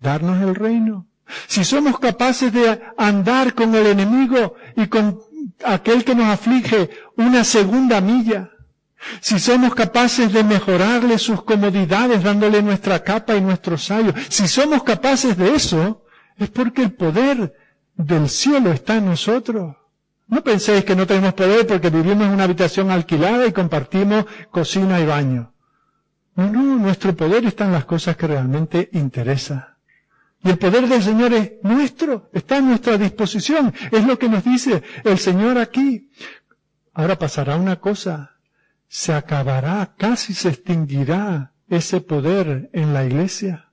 darnos 0.00 0.42
el 0.42 0.54
reino. 0.54 1.06
Si 1.48 1.64
somos 1.64 1.98
capaces 1.98 2.52
de 2.52 2.80
andar 2.98 3.54
con 3.54 3.74
el 3.74 3.86
enemigo 3.86 4.54
y 4.76 4.86
con 4.86 5.18
aquel 5.64 6.04
que 6.04 6.14
nos 6.14 6.26
aflige 6.26 6.90
una 7.16 7.42
segunda 7.42 8.02
milla, 8.02 8.50
si 9.20 9.38
somos 9.38 9.74
capaces 9.74 10.30
de 10.32 10.44
mejorarle 10.44 11.18
sus 11.18 11.42
comodidades 11.42 12.22
dándole 12.22 12.62
nuestra 12.62 13.02
capa 13.02 13.34
y 13.34 13.40
nuestro 13.40 13.78
sayo, 13.78 14.12
si 14.28 14.46
somos 14.46 14.82
capaces 14.82 15.38
de 15.38 15.54
eso, 15.54 16.04
es 16.38 16.50
porque 16.50 16.82
el 16.82 16.92
poder 16.92 17.54
del 17.94 18.28
cielo 18.28 18.72
está 18.72 18.96
en 18.96 19.06
nosotros. 19.06 19.76
No 20.28 20.42
penséis 20.42 20.84
que 20.84 20.96
no 20.96 21.06
tenemos 21.06 21.34
poder 21.34 21.66
porque 21.66 21.90
vivimos 21.90 22.26
en 22.26 22.32
una 22.32 22.44
habitación 22.44 22.90
alquilada 22.90 23.46
y 23.46 23.52
compartimos 23.52 24.26
cocina 24.50 25.00
y 25.00 25.06
baño. 25.06 25.52
No, 26.34 26.50
no, 26.50 26.62
nuestro 26.76 27.14
poder 27.16 27.44
está 27.46 27.64
en 27.64 27.72
las 27.72 27.84
cosas 27.84 28.16
que 28.16 28.26
realmente 28.26 28.90
interesan. 28.92 29.64
Y 30.42 30.50
el 30.50 30.58
poder 30.58 30.86
del 30.86 31.02
Señor 31.02 31.32
es 31.32 31.52
nuestro, 31.62 32.28
está 32.32 32.58
a 32.58 32.60
nuestra 32.60 32.98
disposición. 32.98 33.72
Es 33.90 34.04
lo 34.06 34.18
que 34.18 34.28
nos 34.28 34.44
dice 34.44 34.82
el 35.04 35.18
Señor 35.18 35.58
aquí. 35.58 36.10
Ahora 36.92 37.18
pasará 37.18 37.56
una 37.56 37.76
cosa. 37.76 38.32
Se 38.88 39.12
acabará, 39.12 39.94
casi 39.96 40.34
se 40.34 40.50
extinguirá 40.50 41.52
ese 41.68 42.00
poder 42.00 42.70
en 42.72 42.92
la 42.94 43.04
iglesia. 43.04 43.65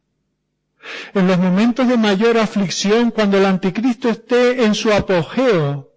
En 1.14 1.28
los 1.28 1.38
momentos 1.38 1.88
de 1.88 1.98
mayor 1.98 2.38
aflicción, 2.38 3.12
cuando 3.12 3.38
el 3.38 3.46
anticristo 3.46 4.10
esté 4.10 4.66
en 4.66 4.76
su 4.76 4.92
apogeo, 4.92 5.92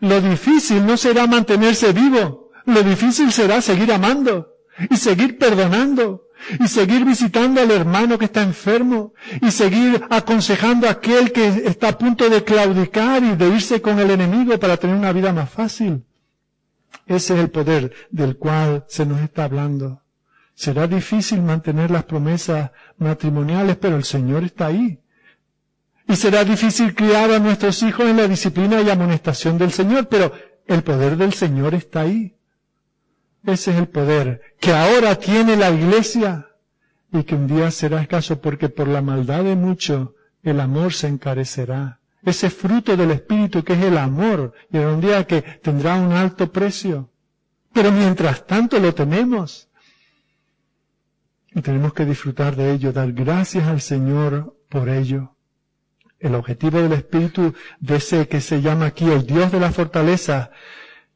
lo 0.00 0.20
difícil 0.20 0.86
no 0.86 0.96
será 0.96 1.26
mantenerse 1.26 1.92
vivo, 1.92 2.50
lo 2.66 2.82
difícil 2.82 3.32
será 3.32 3.60
seguir 3.60 3.92
amando 3.92 4.54
y 4.90 4.96
seguir 4.96 5.38
perdonando 5.38 6.28
y 6.58 6.68
seguir 6.68 7.04
visitando 7.04 7.60
al 7.60 7.70
hermano 7.70 8.18
que 8.18 8.24
está 8.24 8.42
enfermo 8.42 9.14
y 9.40 9.50
seguir 9.50 10.02
aconsejando 10.10 10.88
a 10.88 10.92
aquel 10.92 11.32
que 11.32 11.46
está 11.66 11.88
a 11.88 11.98
punto 11.98 12.28
de 12.28 12.42
claudicar 12.42 13.22
y 13.22 13.36
de 13.36 13.48
irse 13.48 13.80
con 13.80 13.98
el 13.98 14.10
enemigo 14.10 14.58
para 14.58 14.76
tener 14.76 14.96
una 14.96 15.12
vida 15.12 15.32
más 15.32 15.50
fácil. 15.50 16.04
Ese 17.06 17.34
es 17.34 17.40
el 17.40 17.50
poder 17.50 17.92
del 18.10 18.36
cual 18.36 18.84
se 18.88 19.06
nos 19.06 19.20
está 19.20 19.44
hablando. 19.44 20.01
Será 20.54 20.86
difícil 20.86 21.42
mantener 21.42 21.90
las 21.90 22.04
promesas 22.04 22.70
matrimoniales, 22.98 23.76
pero 23.76 23.96
el 23.96 24.04
Señor 24.04 24.44
está 24.44 24.66
ahí. 24.66 25.00
Y 26.08 26.16
será 26.16 26.44
difícil 26.44 26.94
criar 26.94 27.30
a 27.30 27.38
nuestros 27.38 27.82
hijos 27.82 28.06
en 28.06 28.16
la 28.16 28.28
disciplina 28.28 28.80
y 28.80 28.90
amonestación 28.90 29.56
del 29.56 29.72
Señor, 29.72 30.08
pero 30.08 30.32
el 30.66 30.82
poder 30.82 31.16
del 31.16 31.32
Señor 31.32 31.74
está 31.74 32.02
ahí. 32.02 32.36
Ese 33.44 33.72
es 33.72 33.76
el 33.78 33.88
poder 33.88 34.40
que 34.60 34.72
ahora 34.72 35.16
tiene 35.16 35.56
la 35.56 35.70
iglesia 35.70 36.48
y 37.12 37.24
que 37.24 37.34
un 37.34 37.46
día 37.46 37.70
será 37.70 38.00
escaso 38.00 38.40
porque 38.40 38.68
por 38.68 38.88
la 38.88 39.02
maldad 39.02 39.44
de 39.44 39.56
mucho 39.56 40.14
el 40.42 40.60
amor 40.60 40.92
se 40.92 41.08
encarecerá. 41.08 42.00
Ese 42.24 42.50
fruto 42.50 42.96
del 42.96 43.10
Espíritu 43.10 43.64
que 43.64 43.72
es 43.72 43.82
el 43.82 43.98
amor, 43.98 44.52
y 44.70 44.78
un 44.78 45.00
día 45.00 45.26
que 45.26 45.42
tendrá 45.42 45.96
un 45.96 46.12
alto 46.12 46.52
precio. 46.52 47.10
Pero 47.72 47.90
mientras 47.90 48.46
tanto 48.46 48.78
lo 48.78 48.94
tenemos. 48.94 49.68
Y 51.54 51.60
tenemos 51.60 51.92
que 51.92 52.04
disfrutar 52.04 52.56
de 52.56 52.72
ello, 52.72 52.92
dar 52.92 53.12
gracias 53.12 53.66
al 53.68 53.80
Señor 53.80 54.56
por 54.68 54.88
ello. 54.88 55.36
El 56.18 56.34
objetivo 56.34 56.80
del 56.80 56.92
Espíritu 56.92 57.54
de 57.80 57.96
ese 57.96 58.28
que 58.28 58.40
se 58.40 58.62
llama 58.62 58.86
aquí 58.86 59.10
el 59.10 59.26
Dios 59.26 59.52
de 59.52 59.60
la 59.60 59.72
fortaleza, 59.72 60.50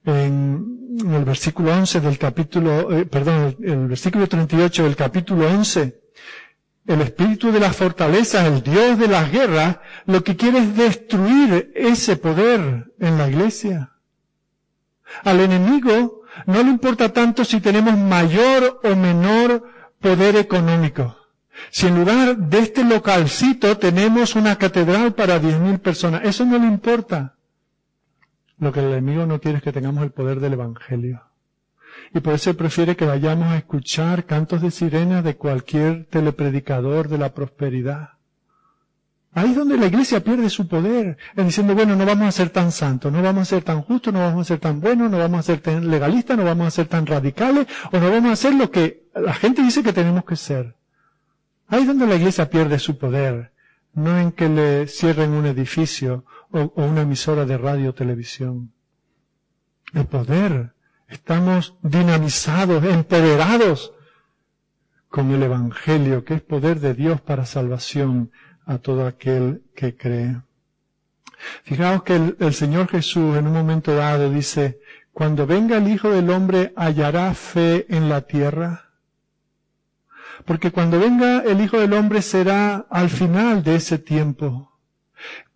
en, 0.05 1.05
el 1.13 1.25
versículo 1.25 1.73
11 1.73 2.01
del 2.01 2.19
capítulo, 2.19 2.93
eh, 2.93 3.07
perdón, 3.07 3.57
el 3.63 3.89
versículo 3.89 4.27
38 4.27 4.85
del 4.85 4.97
capítulo 4.97 5.47
11, 5.49 6.01
el 6.87 7.01
espíritu 7.01 7.51
de 7.51 7.61
las 7.61 7.77
fortalezas, 7.77 8.47
el 8.47 8.63
Dios 8.63 8.99
de 8.99 9.09
las 9.09 9.31
guerras, 9.31 9.79
lo 10.07 10.23
que 10.23 10.37
quiere 10.37 10.59
es 10.59 10.77
destruir 10.77 11.73
ese 11.75 12.17
poder 12.17 12.93
en 13.01 13.19
la 13.19 13.29
iglesia. 13.29 13.93
Al 15.25 15.41
enemigo 15.41 16.23
no 16.47 16.63
le 16.63 16.71
importa 16.71 17.13
tanto 17.13 17.45
si 17.45 17.61
tenemos 17.61 17.97
mayor 17.97 18.81
o 18.85 18.95
menor 18.95 19.76
poder 20.01 20.37
económico. 20.37 21.17
Si 21.71 21.87
en 21.87 21.97
lugar 21.97 22.37
de 22.37 22.59
este 22.59 22.85
localcito 22.85 23.79
tenemos 23.79 24.35
una 24.37 24.57
catedral 24.57 25.15
para 25.15 25.39
diez 25.39 25.59
mil 25.59 25.79
personas, 25.79 26.23
eso 26.25 26.45
no 26.45 26.59
le 26.59 26.67
importa. 26.67 27.35
Lo 28.59 28.73
que 28.73 28.81
el 28.81 28.87
enemigo 28.87 29.27
no 29.27 29.41
quiere 29.41 29.59
es 29.59 29.65
que 29.65 29.73
tengamos 29.73 30.03
el 30.05 30.13
poder 30.13 30.41
del 30.41 30.55
Evangelio. 30.55 31.23
Y 32.15 32.21
por 32.21 32.35
eso 32.35 32.57
prefiere 32.57 32.97
que 32.97 33.05
vayamos 33.05 33.49
a 33.49 33.59
escuchar 33.59 34.25
cantos 34.25 34.63
de 34.63 34.71
sirena 34.71 35.23
de 35.23 35.37
cualquier 35.37 36.07
telepredicador 36.07 37.09
de 37.09 37.19
la 37.19 37.35
prosperidad. 37.35 38.11
Ahí 39.33 39.51
es 39.51 39.57
donde 39.57 39.77
la 39.77 39.87
iglesia 39.87 40.25
pierde 40.25 40.49
su 40.49 40.67
poder, 40.67 41.19
en 41.37 41.45
diciendo, 41.45 41.75
bueno, 41.75 41.95
no 41.95 42.07
vamos 42.07 42.29
a 42.29 42.33
ser 42.33 42.49
tan 42.49 42.73
santos, 42.73 43.13
no 43.13 43.21
vamos 43.21 43.43
a 43.43 43.45
ser 43.45 43.63
tan 43.63 43.83
justos, 43.83 44.15
no 44.15 44.21
vamos 44.21 44.41
a 44.41 44.49
ser 44.49 44.61
tan 44.61 44.81
buenos, 44.81 45.11
no 45.11 45.19
vamos 45.19 45.41
a 45.41 45.43
ser 45.43 45.61
tan 45.61 45.91
legalistas, 45.91 46.39
no 46.39 46.45
vamos 46.45 46.69
a 46.69 46.71
ser 46.71 46.87
tan 46.87 47.05
radicales, 47.05 47.67
o 47.93 47.99
no 47.99 48.11
vamos 48.11 48.31
a 48.31 48.33
hacer 48.33 48.55
lo 48.55 48.71
que 48.71 49.06
la 49.17 49.35
gente 49.35 49.63
dice 49.63 49.83
que 49.83 49.93
tenemos 49.93 50.25
que 50.25 50.37
ser. 50.37 50.77
Ahí 51.69 51.85
donde 51.85 52.07
la 52.07 52.17
iglesia 52.17 52.49
pierde 52.49 52.79
su 52.79 52.99
poder, 52.99 53.53
no 53.93 54.19
en 54.19 54.31
que 54.33 54.49
le 54.49 54.87
cierren 54.87 55.33
un 55.33 55.47
edificio 55.47 56.25
o, 56.51 56.73
una 56.77 57.03
emisora 57.03 57.45
de 57.45 57.59
radio 57.59 57.91
o 57.91 57.95
televisión. 57.95 58.73
El 59.93 60.07
poder. 60.07 60.75
Estamos 61.09 61.77
dinamizados, 61.83 62.85
empoderados 62.85 63.93
con 65.09 65.31
el 65.31 65.43
Evangelio, 65.43 66.25
que 66.25 66.35
es 66.35 66.43
poder 66.43 66.81
de 66.81 66.95
Dios 66.95 67.21
para 67.21 67.47
salvación 67.47 68.33
a 68.67 68.79
todo 68.79 69.07
aquel 69.07 69.63
que 69.75 69.97
cree. 69.97 70.43
Fijaos 71.63 72.03
que 72.03 72.35
el, 72.39 72.55
Señor 72.55 72.89
Jesús 72.89 73.37
en 73.37 73.47
un 73.47 73.53
momento 73.53 73.95
dado 73.95 74.31
dice, 74.31 74.81
cuando 75.13 75.47
venga 75.47 75.77
el 75.77 75.89
Hijo 75.89 76.11
del 76.11 76.29
Hombre, 76.31 76.73
¿hallará 76.77 77.33
fe 77.35 77.87
en 77.89 78.09
la 78.09 78.23
tierra? 78.23 78.86
Porque 80.47 80.71
cuando 80.71 80.99
venga 80.99 81.41
el 81.41 81.61
Hijo 81.61 81.79
del 81.79 81.93
Hombre 81.93 82.23
será 82.23 82.87
al 82.89 83.11
final 83.11 83.63
de 83.63 83.77
ese 83.77 83.99
tiempo 83.99 84.77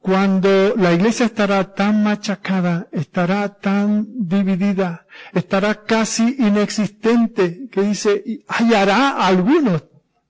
cuando 0.01 0.75
la 0.77 0.93
iglesia 0.95 1.27
estará 1.27 1.75
tan 1.75 2.03
machacada, 2.03 2.89
estará 2.91 3.49
tan 3.49 4.07
dividida, 4.27 5.07
estará 5.35 5.85
casi 5.85 6.37
inexistente, 6.39 7.69
que 7.71 7.83
dice, 7.83 8.43
hallará 8.49 9.27
algunos 9.27 9.85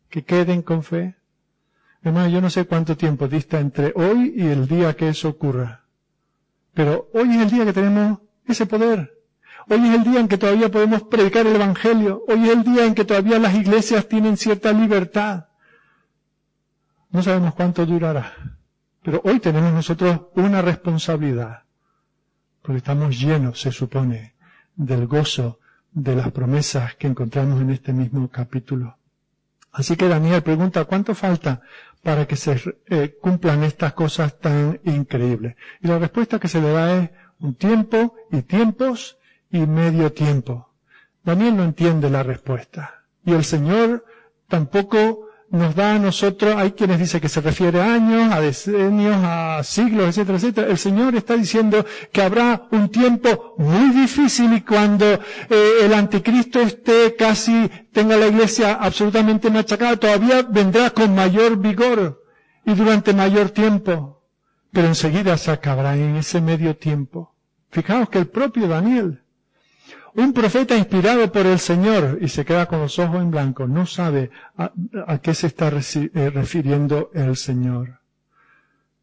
que 0.09 0.25
queden 0.25 0.63
con 0.63 0.83
fe. 0.83 1.17
Hermano, 2.03 2.29
yo 2.31 2.41
no 2.41 2.51
sé 2.51 2.65
cuánto 2.65 2.97
tiempo 2.97 3.29
dista 3.29 3.61
entre 3.61 3.93
hoy 3.95 4.35
y 4.37 4.47
el 4.49 4.67
día 4.67 4.97
que 4.97 5.09
eso 5.09 5.29
ocurra. 5.29 5.85
Pero 6.75 7.09
hoy 7.15 7.31
es 7.37 7.43
el 7.43 7.51
día 7.51 7.65
que 7.65 7.73
tenemos 7.73 8.19
ese 8.47 8.67
poder. 8.67 9.20
Hoy 9.69 9.89
es 9.89 9.95
el 9.95 10.05
día 10.05 10.21
en 10.21 10.29
que 10.29 10.39
todavía 10.39 10.71
podemos 10.71 11.03
predicar 11.03 11.47
el 11.47 11.57
Evangelio. 11.57 12.25
Hoy 12.29 12.45
es 12.45 12.51
el 12.51 12.65
día 12.65 12.87
en 12.87 12.95
que 12.95 13.05
todavía 13.05 13.39
las 13.39 13.55
iglesias 13.55 14.09
tienen 14.09 14.37
cierta 14.37 14.73
libertad. 14.73 15.47
No 17.11 17.23
sabemos 17.23 17.55
cuánto 17.55 17.85
durará. 17.85 18.33
Pero 19.03 19.21
hoy 19.25 19.41
tenemos 19.41 19.73
nosotros 19.73 20.21
una 20.35 20.61
responsabilidad, 20.63 21.63
porque 22.63 22.79
estamos 22.79 23.19
llenos, 23.19 23.61
se 23.61 23.73
supone, 23.73 24.35
del 24.77 25.07
gozo 25.07 25.59
de 25.93 26.15
las 26.15 26.31
promesas 26.31 26.95
que 26.97 27.07
encontramos 27.07 27.61
en 27.61 27.71
este 27.71 27.93
mismo 27.93 28.29
capítulo. 28.29 28.97
Así 29.73 29.97
que 29.97 30.09
Daniel 30.09 30.43
pregunta, 30.43 30.85
¿cuánto 30.85 31.15
falta 31.15 31.63
para 32.03 32.27
que 32.27 32.37
se 32.37 32.61
eh, 32.89 33.17
cumplan 33.21 33.65
estas 33.65 33.95
cosas 33.95 34.39
tan 34.39 34.81
increíbles? 34.85 35.57
Y 35.81 35.89
la 35.89 35.99
respuesta 35.99 36.39
que 36.39 36.49
se 36.49 36.61
le 36.61 36.71
da 36.71 37.03
es 37.03 37.11
un 37.39 37.55
tiempo 37.55 38.15
y 38.31 38.43
tiempos 38.43 39.17
y 39.51 39.67
medio 39.67 40.13
tiempo. 40.13 40.71
Daniel 41.25 41.57
no 41.57 41.65
entiende 41.65 42.11
la 42.11 42.23
respuesta. 42.23 43.05
Y 43.25 43.33
el 43.33 43.45
Señor 43.45 44.05
tampoco 44.49 45.31
nos 45.51 45.75
da 45.75 45.97
a 45.97 45.99
nosotros, 45.99 46.55
hay 46.57 46.73
quienes 46.73 47.01
dicen 47.01 47.21
que 47.21 47.29
se 47.29 47.41
refiere 47.41 47.81
a 47.81 47.95
años, 47.95 48.33
a 48.33 48.41
decenios, 48.41 49.17
a 49.21 49.61
siglos, 49.65 50.09
etcétera, 50.09 50.39
etcétera. 50.39 50.69
El 50.69 50.79
Señor 50.79 51.15
está 51.17 51.37
diciendo 51.37 51.85
que 52.13 52.23
habrá 52.23 52.69
un 52.71 52.89
tiempo 52.89 53.55
muy 53.59 53.91
difícil 53.91 54.53
y 54.53 54.61
cuando 54.61 55.07
eh, 55.07 55.19
el 55.83 55.93
anticristo 55.93 56.61
esté 56.61 57.17
casi, 57.17 57.69
tenga 57.93 58.17
la 58.17 58.29
iglesia 58.29 58.75
absolutamente 58.75 59.51
machacada, 59.51 59.97
todavía 59.97 60.43
vendrá 60.43 60.91
con 60.91 61.17
mayor 61.17 61.57
vigor 61.57 62.23
y 62.65 62.75
durante 62.75 63.13
mayor 63.13 63.51
tiempo. 63.51 64.23
Pero 64.73 64.87
enseguida 64.87 65.37
se 65.37 65.51
acabará 65.51 65.97
en 65.97 66.15
ese 66.15 66.41
medio 66.41 66.77
tiempo. 66.77 67.35
Fijaos 67.73 68.09
que 68.09 68.19
el 68.19 68.29
propio 68.29 68.69
Daniel, 68.69 69.25
un 70.15 70.33
profeta 70.33 70.77
inspirado 70.77 71.31
por 71.31 71.47
el 71.47 71.59
Señor 71.59 72.19
y 72.21 72.29
se 72.29 72.45
queda 72.45 72.67
con 72.67 72.81
los 72.81 72.99
ojos 72.99 73.21
en 73.21 73.31
blanco, 73.31 73.67
no 73.67 73.87
sabe 73.87 74.31
a, 74.57 75.19
qué 75.19 75.35
se 75.35 75.47
está 75.49 75.69
eh, 75.69 76.31
refiriendo 76.31 77.11
el 77.15 77.37
Señor. 77.37 78.01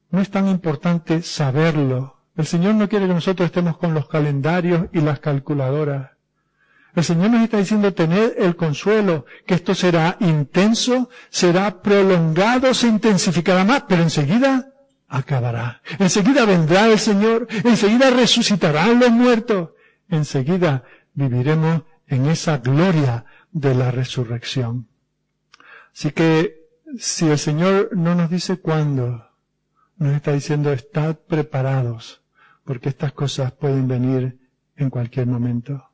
No 0.09 0.21
es 0.21 0.29
tan 0.29 0.47
importante 0.47 1.21
saberlo. 1.21 2.17
El 2.35 2.45
Señor 2.45 2.75
no 2.75 2.87
quiere 2.87 3.07
que 3.07 3.13
nosotros 3.13 3.47
estemos 3.47 3.77
con 3.77 3.93
los 3.93 4.07
calendarios 4.07 4.87
y 4.93 5.01
las 5.01 5.19
calculadoras. 5.19 6.11
El 6.95 7.03
Señor 7.03 7.29
nos 7.29 7.43
está 7.43 7.57
diciendo 7.57 7.93
tener 7.93 8.35
el 8.37 8.55
consuelo, 8.55 9.25
que 9.45 9.53
esto 9.53 9.75
será 9.75 10.17
intenso, 10.19 11.09
será 11.29 11.81
prolongado, 11.81 12.73
se 12.73 12.87
intensificará 12.87 13.63
más, 13.63 13.83
pero 13.87 14.01
enseguida 14.01 14.71
acabará. 15.07 15.81
Enseguida 15.99 16.45
vendrá 16.45 16.87
el 16.87 16.99
Señor, 16.99 17.47
enseguida 17.63 18.09
resucitarán 18.09 18.99
los 18.99 19.11
muertos, 19.11 19.69
enseguida 20.09 20.83
viviremos 21.17 21.81
en 22.05 22.27
esa 22.27 22.59
gloria 22.59 23.25
de 23.51 23.73
la 23.73 23.89
resurrección. 23.91 24.87
Así 25.93 26.11
que 26.11 26.69
si 26.99 27.27
el 27.27 27.39
Señor 27.39 27.89
no 27.93 28.13
nos 28.13 28.29
dice 28.29 28.57
cuándo, 28.59 29.27
nos 29.97 30.13
está 30.13 30.31
diciendo 30.31 30.71
estad 30.71 31.17
preparados, 31.17 32.21
porque 32.63 32.89
estas 32.89 33.13
cosas 33.13 33.51
pueden 33.51 33.87
venir 33.87 34.37
en 34.75 34.91
cualquier 34.91 35.25
momento. 35.25 35.89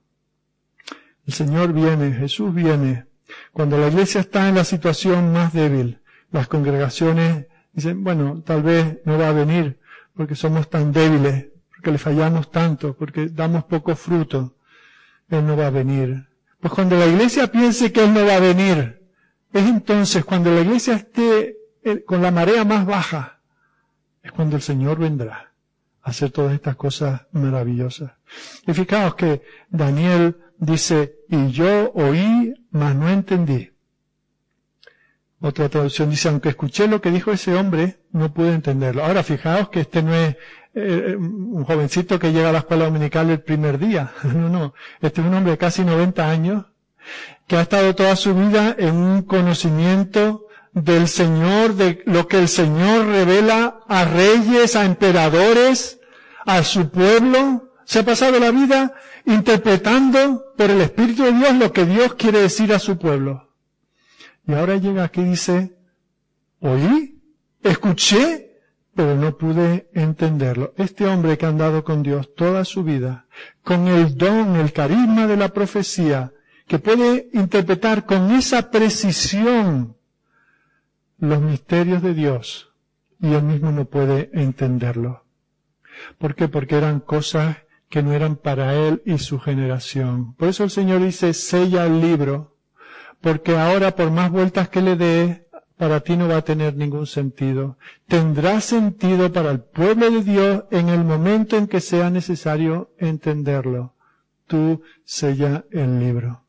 El 1.26 1.34
Señor 1.34 1.72
viene, 1.72 2.12
Jesús 2.12 2.54
viene. 2.54 3.06
Cuando 3.54 3.78
la 3.78 3.88
iglesia 3.88 4.20
está 4.20 4.50
en 4.50 4.56
la 4.56 4.66
situación 4.66 5.32
más 5.32 5.54
débil, 5.54 6.02
las 6.32 6.50
congregaciones 6.50 7.48
dicen, 7.72 8.04
bueno, 8.04 8.44
tal 8.46 8.62
vez 8.62 9.00
no 9.06 9.18
va 9.18 9.30
a 9.30 9.34
venir 9.34 9.80
porque 10.14 10.36
somos 10.36 10.70
tan 10.70 10.92
débiles, 10.92 11.48
porque 11.70 11.92
le 11.92 11.98
fallamos 11.98 12.52
tanto, 12.52 12.94
porque 12.94 13.30
damos 13.30 13.64
poco 13.64 13.96
fruto. 13.96 14.58
Él 15.30 15.46
no 15.46 15.58
va 15.58 15.68
a 15.68 15.72
venir. 15.72 16.28
Pues 16.60 16.74
cuando 16.74 16.98
la 16.98 17.06
iglesia 17.06 17.52
piense 17.52 17.92
que 17.92 18.04
Él 18.04 18.14
no 18.14 18.26
va 18.26 18.36
a 18.36 18.40
venir, 18.40 19.02
es 19.52 19.68
entonces 19.68 20.24
cuando 20.26 20.54
la 20.54 20.62
iglesia 20.62 20.96
esté 20.96 21.58
eh, 21.84 22.04
con 22.06 22.22
la 22.22 22.32
marea 22.32 22.64
más 22.64 22.86
baja, 22.86 23.42
es 24.22 24.32
cuando 24.32 24.56
el 24.56 24.62
Señor 24.62 24.98
vendrá 24.98 25.54
a 26.02 26.10
hacer 26.10 26.32
todas 26.32 26.54
estas 26.54 26.76
cosas 26.76 27.28
maravillosas. 27.32 28.12
Y 28.66 28.74
fijaos 28.74 29.16
que 29.16 29.42
Daniel 29.70 30.38
dice, 30.58 31.16
y 31.30 31.52
yo 31.52 31.92
oí, 31.94 32.54
mas 32.72 32.96
no 32.96 33.10
entendí. 33.10 33.73
Otra 35.46 35.68
traducción 35.68 36.10
dice, 36.10 36.30
aunque 36.30 36.48
escuché 36.48 36.88
lo 36.88 37.02
que 37.02 37.12
dijo 37.12 37.30
ese 37.34 37.54
hombre, 37.54 38.00
no 38.14 38.34
pude 38.34 38.54
entenderlo. 38.54 39.04
Ahora 39.04 39.24
fijaos 39.24 39.68
que 39.68 39.82
este 39.82 40.02
no 40.02 40.16
es 40.16 40.38
eh, 40.74 41.18
un 41.20 41.66
jovencito 41.66 42.18
que 42.18 42.32
llega 42.32 42.48
a 42.48 42.54
la 42.54 42.60
escuela 42.60 42.86
dominical 42.86 43.30
el 43.30 43.42
primer 43.42 43.78
día. 43.78 44.14
No, 44.24 44.48
no. 44.48 44.74
Este 45.02 45.20
es 45.20 45.28
un 45.28 45.34
hombre 45.34 45.52
de 45.52 45.58
casi 45.58 45.84
90 45.84 46.30
años 46.30 46.68
que 47.46 47.58
ha 47.58 47.62
estado 47.62 47.94
toda 47.94 48.16
su 48.16 48.34
vida 48.34 48.74
en 48.80 48.96
un 48.96 49.24
conocimiento 49.24 50.48
del 50.72 51.10
Señor, 51.10 51.76
de 51.76 52.04
lo 52.06 52.26
que 52.30 52.40
el 52.40 52.48
Señor 52.48 53.08
revela 53.08 53.82
a 53.90 54.06
reyes, 54.06 54.78
a 54.78 54.86
emperadores, 54.86 56.00
a 56.46 56.64
su 56.64 56.90
pueblo. 56.90 57.70
Se 57.84 58.00
ha 58.00 58.04
pasado 58.06 58.40
la 58.40 58.52
vida 58.52 58.94
interpretando 59.26 60.54
por 60.56 60.72
el 60.72 60.80
Espíritu 60.80 61.24
de 61.24 61.34
Dios 61.34 61.54
lo 61.56 61.74
que 61.74 61.86
Dios 61.86 62.14
quiere 62.14 62.40
decir 62.40 62.72
a 62.72 62.80
su 62.80 62.98
pueblo. 62.98 63.43
Y 64.46 64.54
ahora 64.54 64.78
llega 64.78 65.04
aquí 65.04 65.22
y 65.22 65.26
dice, 65.26 65.78
oí, 66.60 67.22
escuché, 67.62 68.60
pero 68.96 69.16
no 69.16 69.38
pude 69.38 69.90
entenderlo. 69.94 70.74
Este 70.78 71.06
hombre 71.06 71.38
que 71.38 71.46
ha 71.46 71.50
andado 71.50 71.84
con 71.84 72.04
Dios 72.04 72.34
toda 72.36 72.66
su 72.66 72.84
vida, 72.84 73.26
con 73.64 73.88
el 73.88 74.18
don, 74.18 74.56
el 74.56 74.74
carisma 74.74 75.28
de 75.28 75.38
la 75.38 75.50
profecía, 75.50 76.34
que 76.68 76.80
puede 76.80 77.30
interpretar 77.34 78.06
con 78.06 78.32
esa 78.32 78.70
precisión 78.70 79.98
los 81.18 81.42
misterios 81.42 82.02
de 82.02 82.14
Dios, 82.14 82.74
y 83.20 83.34
él 83.34 83.44
mismo 83.44 83.72
no 83.72 83.86
puede 83.86 84.30
entenderlo. 84.34 85.26
¿Por 86.18 86.36
qué? 86.36 86.48
Porque 86.48 86.76
eran 86.76 87.00
cosas 87.00 87.58
que 87.90 88.04
no 88.04 88.14
eran 88.14 88.36
para 88.36 88.74
él 88.76 89.02
y 89.06 89.20
su 89.20 89.40
generación. 89.40 90.34
Por 90.36 90.48
eso 90.50 90.64
el 90.64 90.72
Señor 90.72 91.02
dice, 91.02 91.34
sella 91.34 91.86
el 91.86 92.02
libro, 92.02 92.53
porque 93.24 93.56
ahora 93.58 93.96
por 93.96 94.12
más 94.12 94.30
vueltas 94.30 94.68
que 94.68 94.82
le 94.82 94.98
dé, 94.98 95.48
para 95.78 96.02
ti 96.02 96.18
no 96.18 96.28
va 96.28 96.38
a 96.38 96.42
tener 96.44 96.76
ningún 96.76 97.08
sentido. 97.08 97.78
Tendrá 98.06 98.60
sentido 98.60 99.32
para 99.32 99.50
el 99.52 99.62
pueblo 99.62 100.12
de 100.12 100.22
Dios 100.24 100.64
en 100.72 100.90
el 100.90 101.06
momento 101.06 101.56
en 101.56 101.68
que 101.68 101.80
sea 101.80 102.10
necesario 102.10 102.92
entenderlo. 102.98 103.96
Tú 104.46 104.82
sella 105.06 105.64
el 105.72 106.00
libro. 106.00 106.44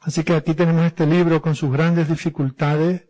Así 0.00 0.24
que 0.24 0.32
aquí 0.32 0.54
tenemos 0.54 0.86
este 0.86 1.06
libro 1.06 1.42
con 1.42 1.54
sus 1.54 1.70
grandes 1.70 2.08
dificultades. 2.08 3.06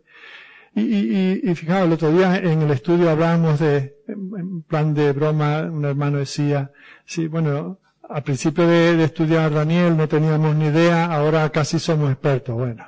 Y, 0.75 0.81
y, 0.81 1.41
y 1.41 1.55
fijaos, 1.55 1.85
el 1.87 1.93
otro 1.93 2.11
día 2.11 2.35
en 2.35 2.61
el 2.63 2.71
estudio 2.71 3.09
hablábamos 3.09 3.59
de, 3.59 3.95
en 4.07 4.61
plan 4.63 4.93
de 4.93 5.13
broma, 5.13 5.61
un 5.61 5.85
hermano 5.85 6.17
decía, 6.17 6.71
Sí, 7.05 7.27
bueno, 7.27 7.79
al 8.09 8.23
principio 8.23 8.67
de, 8.67 9.03
estudiar 9.03 9.53
Daniel 9.53 9.95
no 9.95 10.07
teníamos 10.07 10.55
ni 10.55 10.65
idea, 10.65 11.05
ahora 11.05 11.49
casi 11.51 11.79
somos 11.79 12.11
expertos. 12.11 12.55
Bueno, 12.55 12.85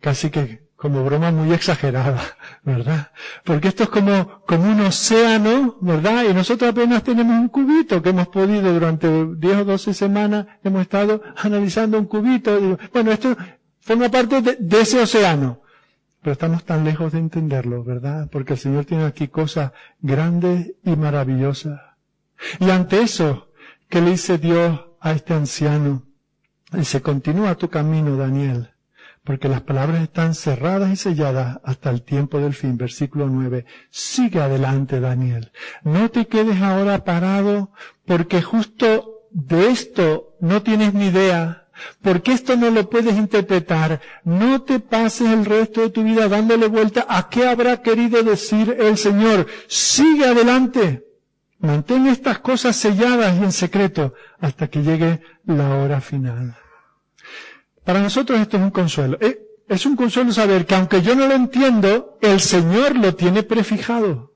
casi 0.00 0.30
que 0.30 0.68
como 0.74 1.04
broma 1.04 1.30
muy 1.30 1.52
exagerada, 1.52 2.20
¿verdad? 2.62 3.10
Porque 3.44 3.68
esto 3.68 3.84
es 3.84 3.88
como, 3.88 4.42
como 4.46 4.70
un 4.70 4.80
océano, 4.80 5.76
¿verdad? 5.80 6.24
Y 6.28 6.34
nosotros 6.34 6.70
apenas 6.70 7.02
tenemos 7.02 7.38
un 7.38 7.48
cubito 7.48 8.02
que 8.02 8.10
hemos 8.10 8.28
podido 8.28 8.72
durante 8.72 9.08
10 9.08 9.56
o 9.58 9.64
12 9.64 9.94
semanas, 9.94 10.46
hemos 10.62 10.82
estado 10.82 11.22
analizando 11.36 11.98
un 11.98 12.06
cubito. 12.06 12.78
Bueno, 12.92 13.12
esto 13.12 13.36
forma 13.80 14.08
parte 14.08 14.42
de, 14.42 14.56
de 14.58 14.80
ese 14.80 15.00
océano. 15.00 15.62
Pero 16.20 16.32
estamos 16.32 16.64
tan 16.64 16.84
lejos 16.84 17.12
de 17.12 17.20
entenderlo, 17.20 17.84
¿verdad? 17.84 18.28
Porque 18.30 18.54
el 18.54 18.58
Señor 18.58 18.84
tiene 18.84 19.04
aquí 19.04 19.28
cosas 19.28 19.70
grandes 20.00 20.74
y 20.84 20.96
maravillosas. 20.96 21.80
Y 22.60 22.70
ante 22.70 23.02
eso, 23.02 23.47
¿qué 23.88 24.00
le 24.00 24.12
dice 24.12 24.38
Dios 24.38 24.80
a 25.00 25.12
este 25.12 25.34
anciano? 25.34 26.04
Dice, 26.72 27.00
continúa 27.00 27.54
tu 27.54 27.70
camino, 27.70 28.16
Daniel, 28.16 28.70
porque 29.24 29.48
las 29.48 29.62
palabras 29.62 30.02
están 30.02 30.34
cerradas 30.34 30.92
y 30.92 30.96
selladas 30.96 31.58
hasta 31.64 31.88
el 31.90 32.02
tiempo 32.02 32.38
del 32.38 32.52
fin. 32.52 32.76
Versículo 32.76 33.28
9. 33.28 33.64
Sigue 33.90 34.40
adelante, 34.40 35.00
Daniel. 35.00 35.50
No 35.82 36.10
te 36.10 36.26
quedes 36.26 36.60
ahora 36.60 37.04
parado, 37.04 37.72
porque 38.04 38.42
justo 38.42 39.22
de 39.30 39.70
esto 39.70 40.36
no 40.40 40.62
tienes 40.62 40.92
ni 40.92 41.06
idea, 41.06 41.68
porque 42.02 42.32
esto 42.32 42.56
no 42.56 42.70
lo 42.70 42.90
puedes 42.90 43.16
interpretar. 43.16 44.02
No 44.24 44.62
te 44.62 44.78
pases 44.78 45.28
el 45.28 45.46
resto 45.46 45.80
de 45.80 45.90
tu 45.90 46.02
vida 46.02 46.28
dándole 46.28 46.66
vuelta 46.66 47.06
a 47.08 47.30
qué 47.30 47.48
habrá 47.48 47.80
querido 47.80 48.22
decir 48.22 48.76
el 48.78 48.98
Señor. 48.98 49.46
Sigue 49.68 50.26
adelante. 50.26 51.07
Mantén 51.60 52.06
estas 52.06 52.38
cosas 52.38 52.76
selladas 52.76 53.36
y 53.36 53.42
en 53.42 53.52
secreto 53.52 54.14
hasta 54.38 54.68
que 54.68 54.82
llegue 54.82 55.20
la 55.44 55.74
hora 55.76 56.00
final. 56.00 56.54
Para 57.84 58.00
nosotros 58.00 58.38
esto 58.38 58.56
es 58.56 58.62
un 58.62 58.70
consuelo. 58.70 59.18
Eh, 59.20 59.40
es 59.68 59.84
un 59.84 59.96
consuelo 59.96 60.32
saber 60.32 60.66
que 60.66 60.74
aunque 60.76 61.02
yo 61.02 61.16
no 61.16 61.26
lo 61.26 61.34
entiendo, 61.34 62.18
el 62.20 62.40
Señor 62.40 62.96
lo 62.96 63.14
tiene 63.14 63.42
prefijado. 63.42 64.32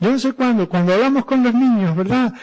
Yo 0.00 0.10
no 0.10 0.18
sé 0.18 0.32
cuándo, 0.32 0.68
cuando 0.68 0.92
hablamos 0.92 1.24
con 1.24 1.42
los 1.42 1.54
niños, 1.54 1.96
¿verdad? 1.96 2.34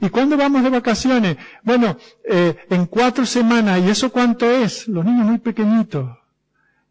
¿Y, 0.00 0.06
y 0.06 0.10
cuándo 0.10 0.36
vamos 0.36 0.62
de 0.62 0.70
vacaciones? 0.70 1.36
Bueno, 1.64 1.96
eh, 2.24 2.56
en 2.70 2.86
cuatro 2.86 3.26
semanas, 3.26 3.80
¿y 3.80 3.90
eso 3.90 4.12
cuánto 4.12 4.48
es? 4.48 4.86
Los 4.86 5.04
niños 5.04 5.26
muy 5.26 5.38
pequeñitos. 5.38 6.16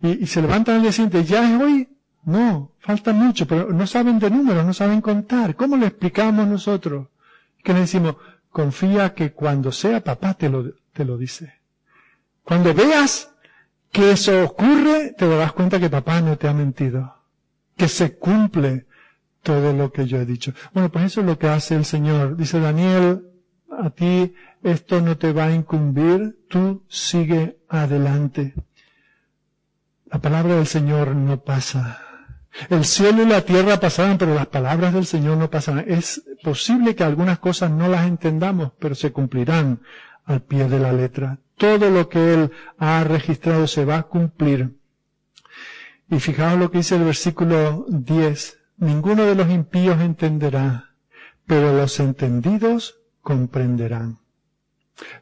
Y, 0.01 0.23
y 0.23 0.27
se 0.27 0.41
levantan 0.41 0.75
al 0.75 0.81
día 0.81 0.91
siguiente, 0.91 1.23
¿ya 1.23 1.49
es 1.49 1.61
hoy? 1.61 1.87
No, 2.23 2.73
falta 2.79 3.13
mucho, 3.13 3.47
pero 3.47 3.71
no 3.71 3.87
saben 3.87 4.19
de 4.19 4.29
números, 4.29 4.65
no 4.65 4.73
saben 4.73 5.01
contar. 5.01 5.55
¿Cómo 5.55 5.77
le 5.77 5.87
explicamos 5.87 6.47
nosotros? 6.47 7.07
Que 7.63 7.73
le 7.73 7.81
decimos, 7.81 8.15
confía 8.49 9.13
que 9.13 9.31
cuando 9.31 9.71
sea 9.71 10.03
papá 10.03 10.33
te 10.33 10.49
lo, 10.49 10.73
te 10.93 11.05
lo 11.05 11.17
dice. 11.17 11.53
Cuando 12.43 12.73
veas 12.73 13.31
que 13.91 14.11
eso 14.11 14.43
ocurre, 14.43 15.13
te 15.17 15.27
darás 15.27 15.53
cuenta 15.53 15.79
que 15.79 15.89
papá 15.89 16.21
no 16.21 16.37
te 16.37 16.47
ha 16.47 16.53
mentido. 16.53 17.15
Que 17.75 17.87
se 17.87 18.17
cumple 18.17 18.87
todo 19.43 19.73
lo 19.73 19.91
que 19.91 20.05
yo 20.05 20.17
he 20.17 20.25
dicho. 20.25 20.53
Bueno, 20.73 20.91
pues 20.91 21.05
eso 21.05 21.21
es 21.21 21.27
lo 21.27 21.37
que 21.37 21.47
hace 21.47 21.75
el 21.75 21.85
Señor. 21.85 22.35
Dice 22.35 22.59
Daniel, 22.59 23.23
a 23.71 23.89
ti 23.89 24.33
esto 24.63 25.01
no 25.01 25.17
te 25.17 25.31
va 25.31 25.45
a 25.45 25.53
incumbir, 25.53 26.45
tú 26.49 26.83
sigue 26.89 27.59
adelante. 27.69 28.53
La 30.05 30.19
palabra 30.19 30.55
del 30.55 30.67
Señor 30.67 31.15
no 31.15 31.41
pasa. 31.41 32.06
El 32.69 32.85
cielo 32.85 33.23
y 33.23 33.27
la 33.27 33.41
tierra 33.41 33.79
pasarán, 33.79 34.17
pero 34.17 34.33
las 34.33 34.47
palabras 34.47 34.93
del 34.93 35.05
Señor 35.05 35.37
no 35.37 35.49
pasarán. 35.49 35.85
Es 35.87 36.23
posible 36.43 36.95
que 36.95 37.03
algunas 37.03 37.39
cosas 37.39 37.71
no 37.71 37.87
las 37.87 38.07
entendamos, 38.07 38.71
pero 38.79 38.95
se 38.95 39.11
cumplirán 39.11 39.81
al 40.25 40.41
pie 40.41 40.67
de 40.67 40.79
la 40.79 40.91
letra. 40.91 41.39
Todo 41.55 41.89
lo 41.89 42.09
que 42.09 42.33
Él 42.33 42.51
ha 42.77 43.03
registrado 43.03 43.67
se 43.67 43.85
va 43.85 43.97
a 43.97 44.03
cumplir. 44.03 44.77
Y 46.09 46.19
fijaos 46.19 46.59
lo 46.59 46.71
que 46.71 46.79
dice 46.79 46.95
el 46.95 47.03
versículo 47.03 47.85
10. 47.89 48.59
Ninguno 48.77 49.25
de 49.25 49.35
los 49.35 49.49
impíos 49.49 49.99
entenderá, 50.01 50.91
pero 51.45 51.75
los 51.75 51.99
entendidos 51.99 52.99
comprenderán. 53.21 54.19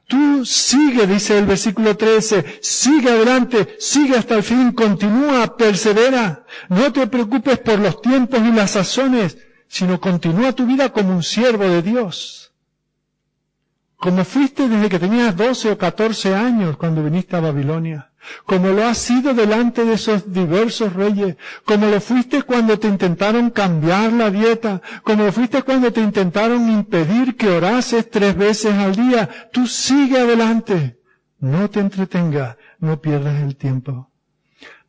Tú 0.08 0.46
sigue, 0.46 1.06
dice 1.08 1.38
el 1.38 1.46
versículo 1.46 1.98
13, 1.98 2.60
sigue 2.62 3.10
adelante, 3.10 3.76
sigue 3.80 4.16
hasta 4.16 4.36
el 4.36 4.44
fin, 4.44 4.72
continúa, 4.72 5.58
persevera. 5.58 6.46
No 6.70 6.94
te 6.94 7.08
preocupes 7.08 7.60
por 7.60 7.80
los 7.80 8.02
tiempos 8.02 8.40
y 8.42 8.52
las 8.52 8.72
sazones, 8.72 9.38
sino 9.68 10.00
continúa 10.00 10.54
tu 10.54 10.66
vida 10.66 10.90
como 10.94 11.12
un 11.16 11.24
siervo 11.24 11.66
de 11.66 11.82
Dios. 11.82 12.42
como 13.98 14.24
fuiste 14.24 14.68
desde 14.68 14.90
que 14.90 15.00
tenías 15.00 15.36
12 15.36 15.72
o 15.72 15.78
14 15.78 16.36
años 16.36 16.78
cuando 16.78 17.02
viniste 17.04 17.36
a 17.36 17.40
Babilonia, 17.40 18.12
como 18.46 18.70
lo 18.70 18.86
has 18.86 18.98
sido 18.98 19.34
delante 19.34 19.86
de 19.86 19.94
esos 19.94 20.32
diversos 20.32 20.94
reyes, 20.94 21.38
como 21.66 21.88
lo 21.88 22.00
fuiste 22.02 22.44
cuando 22.44 22.80
te 22.80 22.88
intentaron 22.88 23.50
cambiar 23.50 24.14
la 24.14 24.30
dieta, 24.30 24.82
como 25.04 25.24
lo 25.24 25.32
fuiste 25.32 25.64
cuando 25.64 25.92
te 25.92 26.02
intentaron 26.02 26.70
impedir 26.70 27.36
que 27.36 27.50
orases 27.50 28.10
tres 28.10 28.36
veces 28.36 28.74
al 28.74 28.96
día, 28.96 29.30
tú 29.52 29.68
sigue 29.68 30.20
adelante, 30.20 31.00
no 31.40 31.70
te 31.70 31.80
entretengas, 31.80 32.58
no 32.80 33.02
pierdas 33.02 33.42
el 33.42 33.56
tiempo. 33.56 34.10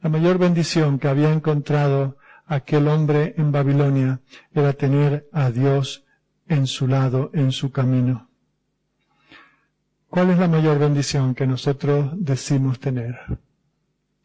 La 0.03 0.11
mayor 0.11 0.39
bendición 0.39 0.99
que 0.99 1.09
había 1.09 1.33
encontrado 1.33 2.19
aquel 2.47 2.89
hombre 2.89 3.35
en 3.37 3.51
Babilonia 3.51 4.21
era 4.55 4.73
tener 4.73 5.29
a 5.33 5.51
Dios 5.51 6.05
en 6.49 6.67
su 6.67 6.87
lado, 6.87 7.31
en 7.35 7.51
su 7.53 7.73
camino. 7.73 8.26
¿Cuál 10.09 10.31
es 10.31 10.39
la 10.39 10.49
mayor 10.49 10.79
bendición 10.79 11.35
que 11.35 11.47
nosotros 11.47 12.13
decimos 12.15 12.79
tener? 12.79 13.19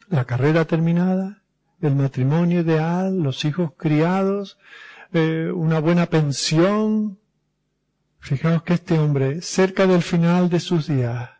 La 0.09 0.25
carrera 0.25 0.65
terminada, 0.65 1.41
el 1.81 1.95
matrimonio 1.95 2.61
ideal, 2.61 3.17
los 3.21 3.43
hijos 3.45 3.71
criados, 3.77 4.57
eh, 5.11 5.51
una 5.53 5.79
buena 5.79 6.05
pensión. 6.05 7.19
Fijaos 8.19 8.61
que 8.63 8.73
este 8.75 8.99
hombre, 8.99 9.41
cerca 9.41 9.87
del 9.87 10.03
final 10.03 10.49
de 10.49 10.59
sus 10.59 10.87
días, 10.87 11.31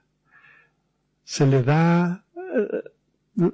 se 1.24 1.46
le 1.46 1.62
da 1.62 2.26
eh, 2.36 2.84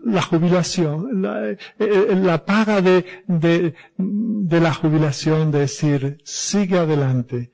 la 0.06 0.22
jubilación, 0.22 1.22
la, 1.22 1.50
eh, 1.52 2.40
paga 2.46 2.82
de, 2.82 3.76
de 3.98 4.60
la 4.62 4.74
jubilación, 4.74 5.52
de 5.52 5.60
decir, 5.60 6.20
sigue 6.24 6.78
adelante, 6.78 7.52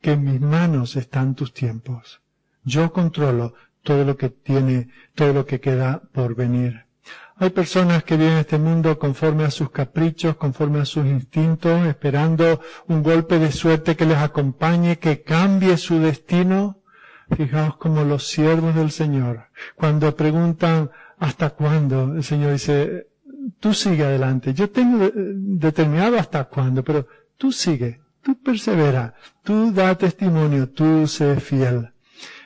que 0.00 0.12
en 0.12 0.24
mis 0.24 0.40
manos 0.40 0.96
están 0.96 1.34
tus 1.34 1.54
tiempos. 1.54 2.23
Yo 2.64 2.92
controlo 2.92 3.54
todo 3.82 4.04
lo 4.04 4.16
que 4.16 4.30
tiene, 4.30 4.88
todo 5.14 5.32
lo 5.32 5.46
que 5.46 5.60
queda 5.60 6.02
por 6.12 6.34
venir. 6.34 6.84
Hay 7.36 7.50
personas 7.50 8.04
que 8.04 8.16
viven 8.16 8.34
en 8.34 8.38
este 8.38 8.58
mundo 8.58 8.98
conforme 8.98 9.44
a 9.44 9.50
sus 9.50 9.70
caprichos, 9.70 10.36
conforme 10.36 10.80
a 10.80 10.84
sus 10.84 11.04
instintos, 11.04 11.86
esperando 11.86 12.60
un 12.86 13.02
golpe 13.02 13.38
de 13.38 13.50
suerte 13.50 13.96
que 13.96 14.06
les 14.06 14.18
acompañe, 14.18 14.98
que 14.98 15.22
cambie 15.22 15.76
su 15.76 15.98
destino. 15.98 16.80
Fijaos 17.36 17.76
como 17.78 18.04
los 18.04 18.28
siervos 18.28 18.74
del 18.74 18.90
Señor, 18.90 19.48
cuando 19.74 20.14
preguntan 20.14 20.90
¿hasta 21.18 21.50
cuándo? 21.50 22.14
El 22.14 22.22
Señor 22.22 22.52
dice, 22.52 23.08
tú 23.60 23.72
sigue 23.72 24.04
adelante. 24.04 24.52
Yo 24.54 24.70
tengo 24.70 25.10
determinado 25.14 26.18
hasta 26.18 26.44
cuándo, 26.44 26.84
pero 26.84 27.06
tú 27.36 27.50
sigue, 27.50 28.00
tú 28.22 28.40
persevera, 28.42 29.14
tú 29.42 29.72
da 29.72 29.96
testimonio, 29.96 30.68
tú 30.68 31.06
sé 31.06 31.40
fiel. 31.40 31.93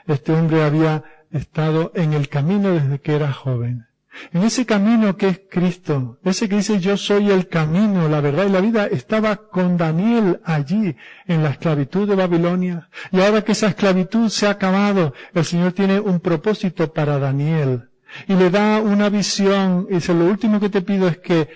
Este 0.09 0.33
hombre 0.33 0.65
había 0.65 1.05
estado 1.31 1.93
en 1.95 2.15
el 2.15 2.29
camino 2.29 2.73
desde 2.73 2.99
que 3.01 3.15
era 3.15 3.31
joven. 3.31 3.87
En 4.33 4.43
ese 4.43 4.67
camino 4.67 5.17
que 5.17 5.29
es 5.29 5.41
Cristo, 5.51 6.19
ese 6.25 6.49
que 6.49 6.57
dice 6.57 6.81
yo 6.81 6.97
soy 6.97 7.31
el 7.31 7.47
camino, 7.47 8.09
la 8.09 8.21
verdad 8.21 8.47
y 8.47 8.51
la 8.51 8.61
vida, 8.61 8.87
estaba 8.87 9.37
con 9.37 9.77
Daniel 9.77 10.41
allí 10.45 10.97
en 11.27 11.43
la 11.43 11.51
esclavitud 11.51 12.09
de 12.09 12.17
Babilonia. 12.17 12.89
Y 13.13 13.21
ahora 13.21 13.43
que 13.43 13.53
esa 13.53 13.69
esclavitud 13.69 14.29
se 14.31 14.47
ha 14.47 14.51
acabado, 14.51 15.13
el 15.35 15.45
Señor 15.45 15.73
tiene 15.73 16.01
un 16.01 16.21
propósito 16.21 16.93
para 16.93 17.19
Daniel. 17.19 17.91
Y 18.27 18.35
le 18.35 18.51
da 18.51 18.81
una 18.81 19.11
visión. 19.11 19.87
Y 19.91 19.97
dice, 19.97 20.15
lo 20.15 20.25
último 20.25 20.59
que 20.59 20.71
te 20.71 20.81
pido 20.81 21.07
es 21.07 21.19
que 21.19 21.49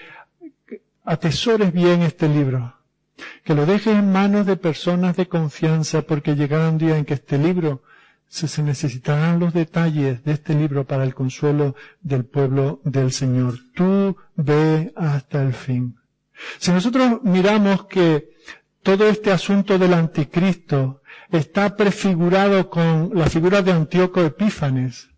atesores 1.04 1.72
bien 1.72 2.02
este 2.02 2.28
libro. 2.28 2.76
Que 3.44 3.54
lo 3.54 3.66
dejes 3.66 3.96
en 3.96 4.12
manos 4.12 4.46
de 4.46 4.56
personas 4.56 5.16
de 5.16 5.26
confianza 5.26 6.02
porque 6.02 6.36
llegará 6.36 6.68
un 6.68 6.78
día 6.78 6.96
en 6.98 7.06
que 7.06 7.14
este 7.14 7.38
libro 7.38 7.82
se 8.32 8.62
necesitarán 8.62 9.38
los 9.38 9.52
detalles 9.52 10.24
de 10.24 10.32
este 10.32 10.54
libro 10.54 10.86
para 10.86 11.04
el 11.04 11.14
consuelo 11.14 11.76
del 12.00 12.24
pueblo 12.24 12.80
del 12.82 13.12
Señor. 13.12 13.58
Tú 13.74 14.16
ve 14.36 14.90
hasta 14.96 15.42
el 15.42 15.52
fin. 15.52 15.96
Si 16.58 16.72
nosotros 16.72 17.22
miramos 17.22 17.84
que 17.84 18.30
todo 18.82 19.06
este 19.06 19.30
asunto 19.30 19.78
del 19.78 19.92
anticristo 19.92 21.02
está 21.30 21.76
prefigurado 21.76 22.70
con 22.70 23.10
la 23.12 23.26
figura 23.26 23.60
de 23.60 23.72
Antíoco 23.72 24.22
Epífanes, 24.22 25.10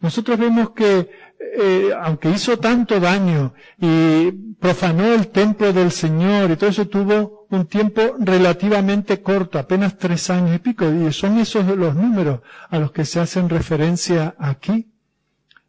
nosotros 0.00 0.36
vemos 0.36 0.70
que 0.70 1.08
eh, 1.40 1.90
aunque 2.00 2.30
hizo 2.30 2.58
tanto 2.58 2.98
daño 3.00 3.54
y 3.80 4.30
profanó 4.60 5.12
el 5.12 5.28
templo 5.28 5.72
del 5.72 5.92
Señor 5.92 6.50
y 6.50 6.56
todo 6.56 6.70
eso 6.70 6.88
tuvo 6.88 7.46
un 7.50 7.66
tiempo 7.66 8.16
relativamente 8.18 9.22
corto, 9.22 9.58
apenas 9.58 9.96
tres 9.96 10.30
años 10.30 10.56
y 10.56 10.58
pico, 10.58 10.90
y 10.90 11.12
son 11.12 11.38
esos 11.38 11.64
los 11.66 11.94
números 11.94 12.40
a 12.68 12.78
los 12.78 12.92
que 12.92 13.04
se 13.04 13.20
hacen 13.20 13.48
referencia 13.48 14.34
aquí. 14.38 14.90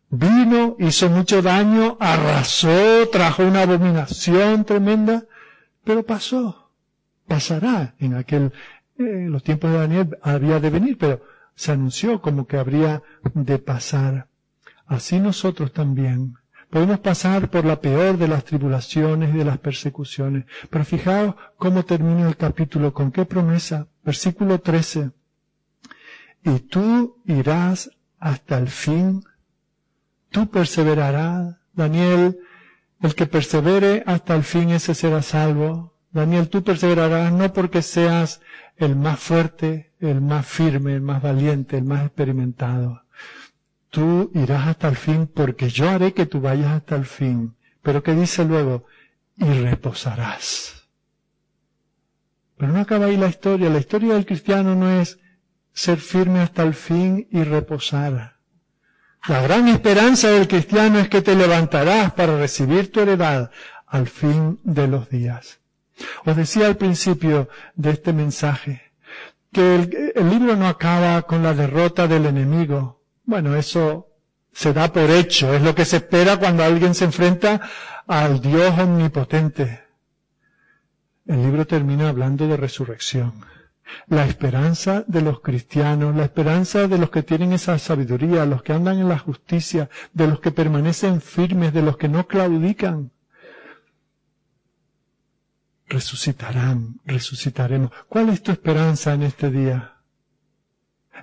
Vino, 0.09 0.75
hizo 0.79 1.09
mucho 1.09 1.41
daño, 1.41 1.97
arrasó, 1.99 3.07
trajo 3.11 3.43
una 3.43 3.61
abominación 3.61 4.65
tremenda, 4.65 5.23
pero 5.83 6.03
pasó, 6.03 6.71
pasará 7.27 7.93
en 7.99 8.15
aquel, 8.15 8.51
eh, 8.97 9.27
los 9.29 9.43
tiempos 9.43 9.71
de 9.71 9.77
Daniel 9.77 10.17
había 10.23 10.59
de 10.59 10.69
venir, 10.71 10.97
pero 10.97 11.21
se 11.55 11.71
anunció 11.71 12.21
como 12.21 12.47
que 12.47 12.57
habría 12.57 13.03
de 13.33 13.59
pasar. 13.59 14.27
Así 14.89 15.19
nosotros 15.19 15.71
también 15.71 16.33
podemos 16.71 16.99
pasar 16.99 17.51
por 17.51 17.63
la 17.63 17.79
peor 17.79 18.17
de 18.17 18.27
las 18.27 18.43
tribulaciones 18.43 19.33
y 19.33 19.37
de 19.37 19.45
las 19.45 19.59
persecuciones. 19.59 20.45
Pero 20.71 20.83
fijaos 20.83 21.35
cómo 21.57 21.85
termina 21.85 22.27
el 22.27 22.35
capítulo, 22.35 22.91
con 22.91 23.11
qué 23.11 23.23
promesa. 23.23 23.87
Versículo 24.03 24.59
13. 24.59 25.11
Y 26.43 26.59
tú 26.61 27.21
irás 27.25 27.91
hasta 28.17 28.57
el 28.57 28.67
fin. 28.67 29.23
Tú 30.31 30.49
perseverarás. 30.49 31.55
Daniel, 31.73 32.39
el 32.99 33.13
que 33.13 33.27
persevere 33.27 34.03
hasta 34.07 34.35
el 34.35 34.43
fin, 34.43 34.71
ese 34.71 34.95
será 34.95 35.21
salvo. 35.21 35.93
Daniel, 36.11 36.49
tú 36.49 36.63
perseverarás 36.63 37.31
no 37.31 37.53
porque 37.53 37.83
seas 37.83 38.41
el 38.75 38.95
más 38.95 39.19
fuerte, 39.19 39.93
el 39.99 40.19
más 40.19 40.47
firme, 40.47 40.95
el 40.95 41.01
más 41.01 41.21
valiente, 41.21 41.77
el 41.77 41.83
más 41.83 42.07
experimentado 42.07 43.03
tú 43.89 44.31
irás 44.33 44.67
hasta 44.67 44.87
el 44.87 44.95
fin 44.95 45.27
porque 45.27 45.69
yo 45.69 45.89
haré 45.89 46.13
que 46.13 46.25
tú 46.25 46.41
vayas 46.41 46.71
hasta 46.71 46.95
el 46.95 47.05
fin. 47.05 47.55
Pero 47.81 48.03
¿qué 48.03 48.13
dice 48.13 48.45
luego? 48.45 48.85
Y 49.37 49.45
reposarás. 49.45 50.87
Pero 52.57 52.73
no 52.73 52.79
acaba 52.81 53.05
ahí 53.05 53.17
la 53.17 53.27
historia. 53.27 53.69
La 53.69 53.79
historia 53.79 54.13
del 54.13 54.25
cristiano 54.25 54.75
no 54.75 54.89
es 54.89 55.17
ser 55.73 55.97
firme 55.99 56.41
hasta 56.41 56.63
el 56.63 56.73
fin 56.73 57.27
y 57.31 57.43
reposar. 57.43 58.35
La 59.27 59.41
gran 59.41 59.67
esperanza 59.67 60.29
del 60.29 60.47
cristiano 60.47 60.99
es 60.99 61.09
que 61.09 61.21
te 61.21 61.35
levantarás 61.35 62.13
para 62.13 62.37
recibir 62.37 62.91
tu 62.91 62.99
heredad 63.01 63.51
al 63.87 64.07
fin 64.07 64.59
de 64.63 64.87
los 64.87 65.09
días. 65.09 65.59
Os 66.25 66.35
decía 66.35 66.67
al 66.67 66.77
principio 66.77 67.49
de 67.75 67.91
este 67.91 68.13
mensaje 68.13 68.93
que 69.51 69.75
el, 69.75 70.11
el 70.15 70.29
libro 70.29 70.55
no 70.55 70.67
acaba 70.67 71.21
con 71.23 71.43
la 71.43 71.53
derrota 71.53 72.07
del 72.07 72.25
enemigo, 72.25 72.98
bueno, 73.29 73.55
eso 73.55 74.07
se 74.51 74.73
da 74.73 74.91
por 74.91 75.11
hecho, 75.11 75.53
es 75.53 75.61
lo 75.61 75.75
que 75.75 75.85
se 75.85 75.97
espera 75.97 76.37
cuando 76.37 76.63
alguien 76.63 76.95
se 76.95 77.05
enfrenta 77.05 77.61
al 78.07 78.41
Dios 78.41 78.77
omnipotente. 78.79 79.83
El 81.27 81.43
libro 81.43 81.67
termina 81.67 82.09
hablando 82.09 82.47
de 82.47 82.57
resurrección. 82.57 83.45
La 84.07 84.25
esperanza 84.25 85.03
de 85.05 85.21
los 85.21 85.41
cristianos, 85.41 86.15
la 86.15 86.23
esperanza 86.23 86.87
de 86.87 86.97
los 86.97 87.11
que 87.11 87.21
tienen 87.21 87.53
esa 87.53 87.77
sabiduría, 87.77 88.47
los 88.47 88.63
que 88.63 88.73
andan 88.73 88.97
en 88.97 89.09
la 89.09 89.19
justicia, 89.19 89.91
de 90.11 90.25
los 90.25 90.39
que 90.39 90.49
permanecen 90.49 91.21
firmes, 91.21 91.71
de 91.71 91.83
los 91.83 91.97
que 91.97 92.09
no 92.09 92.27
claudican. 92.27 93.11
Resucitarán, 95.87 96.99
resucitaremos. 97.05 97.91
¿Cuál 98.07 98.29
es 98.29 98.41
tu 98.41 98.51
esperanza 98.51 99.13
en 99.13 99.21
este 99.21 99.51
día? 99.51 99.98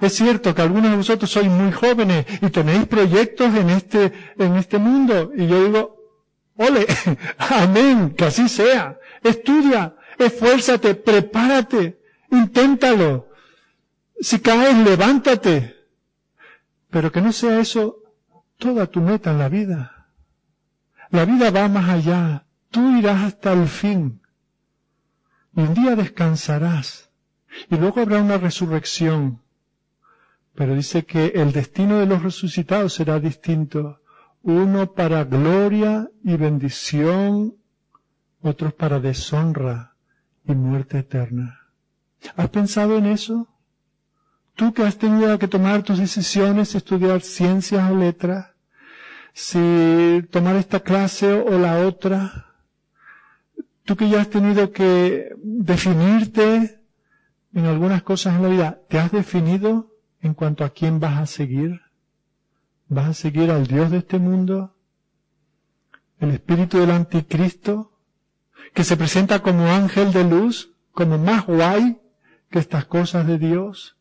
Es 0.00 0.14
cierto 0.14 0.54
que 0.54 0.62
algunos 0.62 0.90
de 0.90 0.96
vosotros 0.96 1.30
sois 1.30 1.48
muy 1.48 1.72
jóvenes 1.72 2.26
y 2.42 2.50
tenéis 2.50 2.86
proyectos 2.86 3.54
en 3.54 3.70
este, 3.70 4.12
en 4.36 4.56
este 4.56 4.78
mundo. 4.78 5.32
Y 5.34 5.46
yo 5.46 5.64
digo, 5.64 5.96
ole, 6.56 6.86
amén, 7.38 8.14
que 8.14 8.26
así 8.26 8.48
sea. 8.48 8.98
Estudia, 9.22 9.96
esfuérzate, 10.18 10.94
prepárate, 10.94 12.00
inténtalo. 12.30 13.28
Si 14.20 14.40
caes, 14.40 14.76
levántate. 14.78 15.76
Pero 16.90 17.10
que 17.12 17.20
no 17.20 17.32
sea 17.32 17.58
eso 17.58 17.98
toda 18.58 18.86
tu 18.86 19.00
meta 19.00 19.30
en 19.30 19.38
la 19.38 19.48
vida. 19.48 20.08
La 21.10 21.24
vida 21.24 21.50
va 21.50 21.68
más 21.68 21.88
allá. 21.88 22.46
Tú 22.70 22.98
irás 22.98 23.22
hasta 23.22 23.52
el 23.52 23.68
fin. 23.68 24.20
Y 25.54 25.60
un 25.60 25.74
día 25.74 25.96
descansarás. 25.96 27.10
Y 27.70 27.76
luego 27.76 28.00
habrá 28.00 28.20
una 28.20 28.38
resurrección 28.38 29.42
pero 30.56 30.74
dice 30.74 31.04
que 31.04 31.26
el 31.34 31.52
destino 31.52 31.98
de 31.98 32.06
los 32.06 32.22
resucitados 32.22 32.94
será 32.94 33.20
distinto. 33.20 34.00
Uno 34.42 34.92
para 34.92 35.24
gloria 35.24 36.08
y 36.24 36.36
bendición, 36.36 37.56
otros 38.40 38.72
para 38.72 38.98
deshonra 38.98 39.94
y 40.46 40.54
muerte 40.54 40.98
eterna. 40.98 41.60
¿Has 42.36 42.48
pensado 42.48 42.96
en 42.96 43.06
eso? 43.06 43.48
Tú 44.54 44.72
que 44.72 44.84
has 44.84 44.96
tenido 44.96 45.38
que 45.38 45.48
tomar 45.48 45.82
tus 45.82 45.98
decisiones, 45.98 46.74
estudiar 46.74 47.20
ciencias 47.20 47.90
o 47.90 47.94
letras, 47.96 48.46
si 49.34 50.24
tomar 50.30 50.56
esta 50.56 50.80
clase 50.80 51.30
o 51.30 51.58
la 51.58 51.86
otra, 51.86 52.46
tú 53.84 53.94
que 53.96 54.08
ya 54.08 54.22
has 54.22 54.30
tenido 54.30 54.72
que 54.72 55.34
definirte 55.42 56.80
en 57.52 57.66
algunas 57.66 58.02
cosas 58.02 58.36
en 58.36 58.42
la 58.42 58.48
vida, 58.48 58.80
¿te 58.88 58.98
has 58.98 59.12
definido 59.12 59.95
en 60.26 60.34
cuanto 60.34 60.64
a 60.64 60.70
quién 60.70 61.00
vas 61.00 61.18
a 61.18 61.26
seguir? 61.26 61.80
¿Vas 62.88 63.08
a 63.08 63.14
seguir 63.14 63.50
al 63.50 63.66
Dios 63.66 63.90
de 63.90 63.98
este 63.98 64.18
mundo? 64.18 64.76
¿El 66.18 66.30
espíritu 66.30 66.78
del 66.78 66.90
anticristo? 66.90 67.92
¿Que 68.74 68.84
se 68.84 68.96
presenta 68.96 69.40
como 69.40 69.66
ángel 69.66 70.12
de 70.12 70.24
luz? 70.24 70.72
¿Como 70.92 71.18
más 71.18 71.46
guay 71.46 72.00
que 72.50 72.58
estas 72.58 72.84
cosas 72.84 73.26
de 73.26 73.38
Dios? 73.38 73.96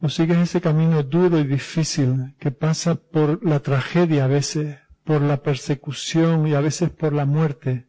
o 0.00 0.08
sigues 0.08 0.38
ese 0.38 0.60
camino 0.60 1.02
duro 1.02 1.38
y 1.38 1.44
difícil 1.44 2.34
que 2.38 2.50
pasa 2.50 2.94
por 2.94 3.44
la 3.44 3.60
tragedia 3.60 4.24
a 4.24 4.28
veces, 4.28 4.78
por 5.04 5.20
la 5.22 5.38
persecución 5.38 6.46
y 6.46 6.54
a 6.54 6.60
veces 6.60 6.90
por 6.90 7.12
la 7.12 7.24
muerte, 7.24 7.86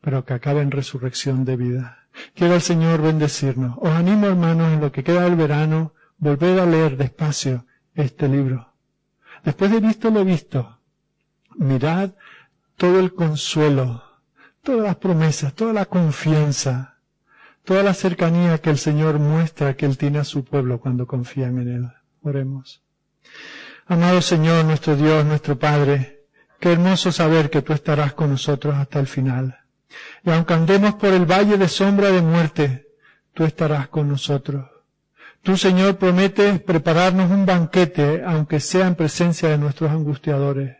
pero 0.00 0.24
que 0.24 0.32
acaba 0.32 0.62
en 0.62 0.70
resurrección 0.70 1.44
de 1.44 1.56
vida. 1.56 1.98
Quiero 2.34 2.54
el 2.54 2.60
Señor 2.60 3.02
bendecirnos. 3.02 3.76
Os 3.78 3.90
animo, 3.90 4.26
hermanos, 4.26 4.72
en 4.72 4.80
lo 4.80 4.92
que 4.92 5.04
queda 5.04 5.24
del 5.24 5.36
verano, 5.36 5.94
volver 6.22 6.60
a 6.60 6.66
leer 6.66 6.96
despacio 6.96 7.66
este 7.96 8.28
libro. 8.28 8.72
Después 9.44 9.72
de 9.72 9.80
visto 9.80 10.08
lo 10.08 10.24
visto, 10.24 10.78
mirad 11.56 12.10
todo 12.76 13.00
el 13.00 13.12
consuelo, 13.12 14.04
todas 14.62 14.84
las 14.84 14.96
promesas, 14.96 15.52
toda 15.54 15.72
la 15.72 15.86
confianza, 15.86 16.98
toda 17.64 17.82
la 17.82 17.92
cercanía 17.92 18.58
que 18.58 18.70
el 18.70 18.78
Señor 18.78 19.18
muestra 19.18 19.76
que 19.76 19.84
Él 19.84 19.98
tiene 19.98 20.20
a 20.20 20.24
su 20.24 20.44
pueblo 20.44 20.78
cuando 20.78 21.08
confían 21.08 21.58
en 21.58 21.68
Él. 21.68 21.92
Oremos. 22.22 22.84
Amado 23.86 24.22
Señor, 24.22 24.64
nuestro 24.64 24.94
Dios, 24.94 25.24
nuestro 25.24 25.58
Padre, 25.58 26.26
qué 26.60 26.70
hermoso 26.70 27.10
saber 27.10 27.50
que 27.50 27.62
tú 27.62 27.72
estarás 27.72 28.14
con 28.14 28.30
nosotros 28.30 28.76
hasta 28.76 29.00
el 29.00 29.08
final. 29.08 29.58
Y 30.22 30.30
aunque 30.30 30.54
andemos 30.54 30.94
por 30.94 31.12
el 31.12 31.26
valle 31.26 31.58
de 31.58 31.66
sombra 31.66 32.12
de 32.12 32.22
muerte, 32.22 32.86
tú 33.34 33.42
estarás 33.42 33.88
con 33.88 34.08
nosotros. 34.08 34.72
Tú, 35.42 35.56
Señor, 35.56 35.96
prometes 35.96 36.60
prepararnos 36.60 37.30
un 37.30 37.44
banquete, 37.46 38.22
aunque 38.24 38.60
sea 38.60 38.86
en 38.86 38.94
presencia 38.94 39.48
de 39.48 39.58
nuestros 39.58 39.90
angustiadores. 39.90 40.76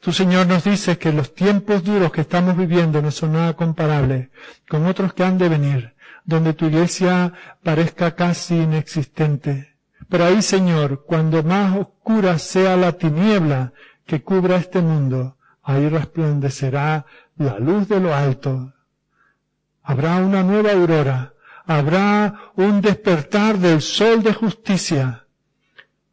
Tú, 0.00 0.12
Señor, 0.12 0.46
nos 0.46 0.64
dices 0.64 0.98
que 0.98 1.12
los 1.12 1.34
tiempos 1.34 1.82
duros 1.82 2.12
que 2.12 2.20
estamos 2.20 2.56
viviendo 2.56 3.02
no 3.02 3.10
son 3.10 3.32
nada 3.32 3.54
comparables 3.54 4.28
con 4.68 4.86
otros 4.86 5.12
que 5.14 5.24
han 5.24 5.38
de 5.38 5.48
venir 5.48 5.98
donde 6.28 6.52
tu 6.52 6.66
iglesia 6.66 7.32
parezca 7.62 8.14
casi 8.14 8.54
inexistente. 8.54 9.78
Pero 10.10 10.26
ahí, 10.26 10.42
Señor, 10.42 11.06
cuando 11.06 11.42
más 11.42 11.74
oscura 11.74 12.38
sea 12.38 12.76
la 12.76 12.92
tiniebla 12.92 13.72
que 14.04 14.22
cubra 14.22 14.56
este 14.56 14.82
mundo, 14.82 15.38
ahí 15.62 15.88
resplandecerá 15.88 17.06
la 17.38 17.58
luz 17.58 17.88
de 17.88 18.00
lo 18.00 18.14
alto. 18.14 18.74
Habrá 19.82 20.16
una 20.16 20.42
nueva 20.42 20.72
aurora, 20.72 21.32
habrá 21.68 22.52
un 22.56 22.80
despertar 22.80 23.58
del 23.58 23.82
sol 23.82 24.22
de 24.22 24.32
justicia. 24.32 25.26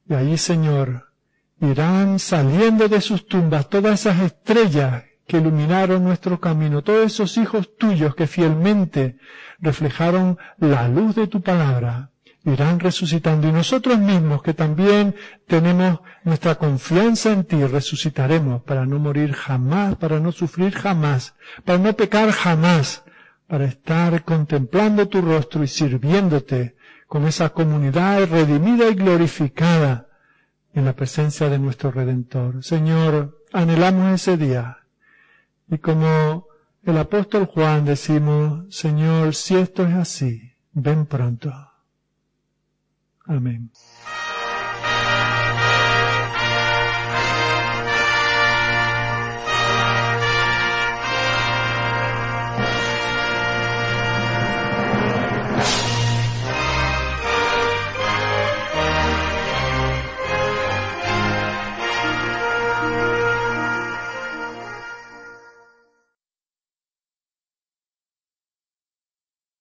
Y 0.07 0.13
allí, 0.13 0.37
Señor, 0.37 1.13
irán 1.61 2.19
saliendo 2.19 2.89
de 2.89 2.99
sus 2.99 3.25
tumbas 3.25 3.69
todas 3.69 4.01
esas 4.01 4.19
estrellas 4.19 5.05
que 5.25 5.37
iluminaron 5.37 6.03
nuestro 6.03 6.41
camino, 6.41 6.83
todos 6.83 7.05
esos 7.05 7.37
hijos 7.37 7.77
tuyos 7.77 8.13
que 8.15 8.27
fielmente 8.27 9.17
reflejaron 9.59 10.37
la 10.57 10.89
luz 10.89 11.15
de 11.15 11.27
tu 11.27 11.41
palabra, 11.41 12.11
irán 12.43 12.81
resucitando. 12.81 13.47
Y 13.47 13.53
nosotros 13.53 13.97
mismos 13.97 14.43
que 14.43 14.53
también 14.53 15.15
tenemos 15.47 16.01
nuestra 16.25 16.55
confianza 16.55 17.31
en 17.31 17.45
ti, 17.45 17.63
resucitaremos 17.63 18.61
para 18.63 18.85
no 18.85 18.99
morir 18.99 19.31
jamás, 19.31 19.95
para 19.95 20.19
no 20.19 20.33
sufrir 20.33 20.73
jamás, 20.73 21.33
para 21.63 21.79
no 21.79 21.93
pecar 21.93 22.29
jamás, 22.31 23.04
para 23.47 23.65
estar 23.65 24.23
contemplando 24.23 25.07
tu 25.07 25.21
rostro 25.21 25.63
y 25.63 25.67
sirviéndote 25.67 26.75
con 27.07 27.25
esa 27.27 27.49
comunidad 27.49 28.27
redimida 28.29 28.89
y 28.89 28.95
glorificada 28.95 30.07
en 30.73 30.85
la 30.85 30.93
presencia 30.93 31.49
de 31.49 31.59
nuestro 31.59 31.91
Redentor. 31.91 32.63
Señor, 32.63 33.43
anhelamos 33.53 34.13
ese 34.13 34.37
día 34.37 34.79
y 35.69 35.77
como 35.77 36.47
el 36.83 36.97
apóstol 36.97 37.45
Juan 37.45 37.85
decimos, 37.85 38.75
Señor, 38.75 39.33
si 39.33 39.55
esto 39.55 39.87
es 39.87 39.93
así, 39.93 40.53
ven 40.73 41.05
pronto. 41.05 41.51
Amén. 43.25 43.71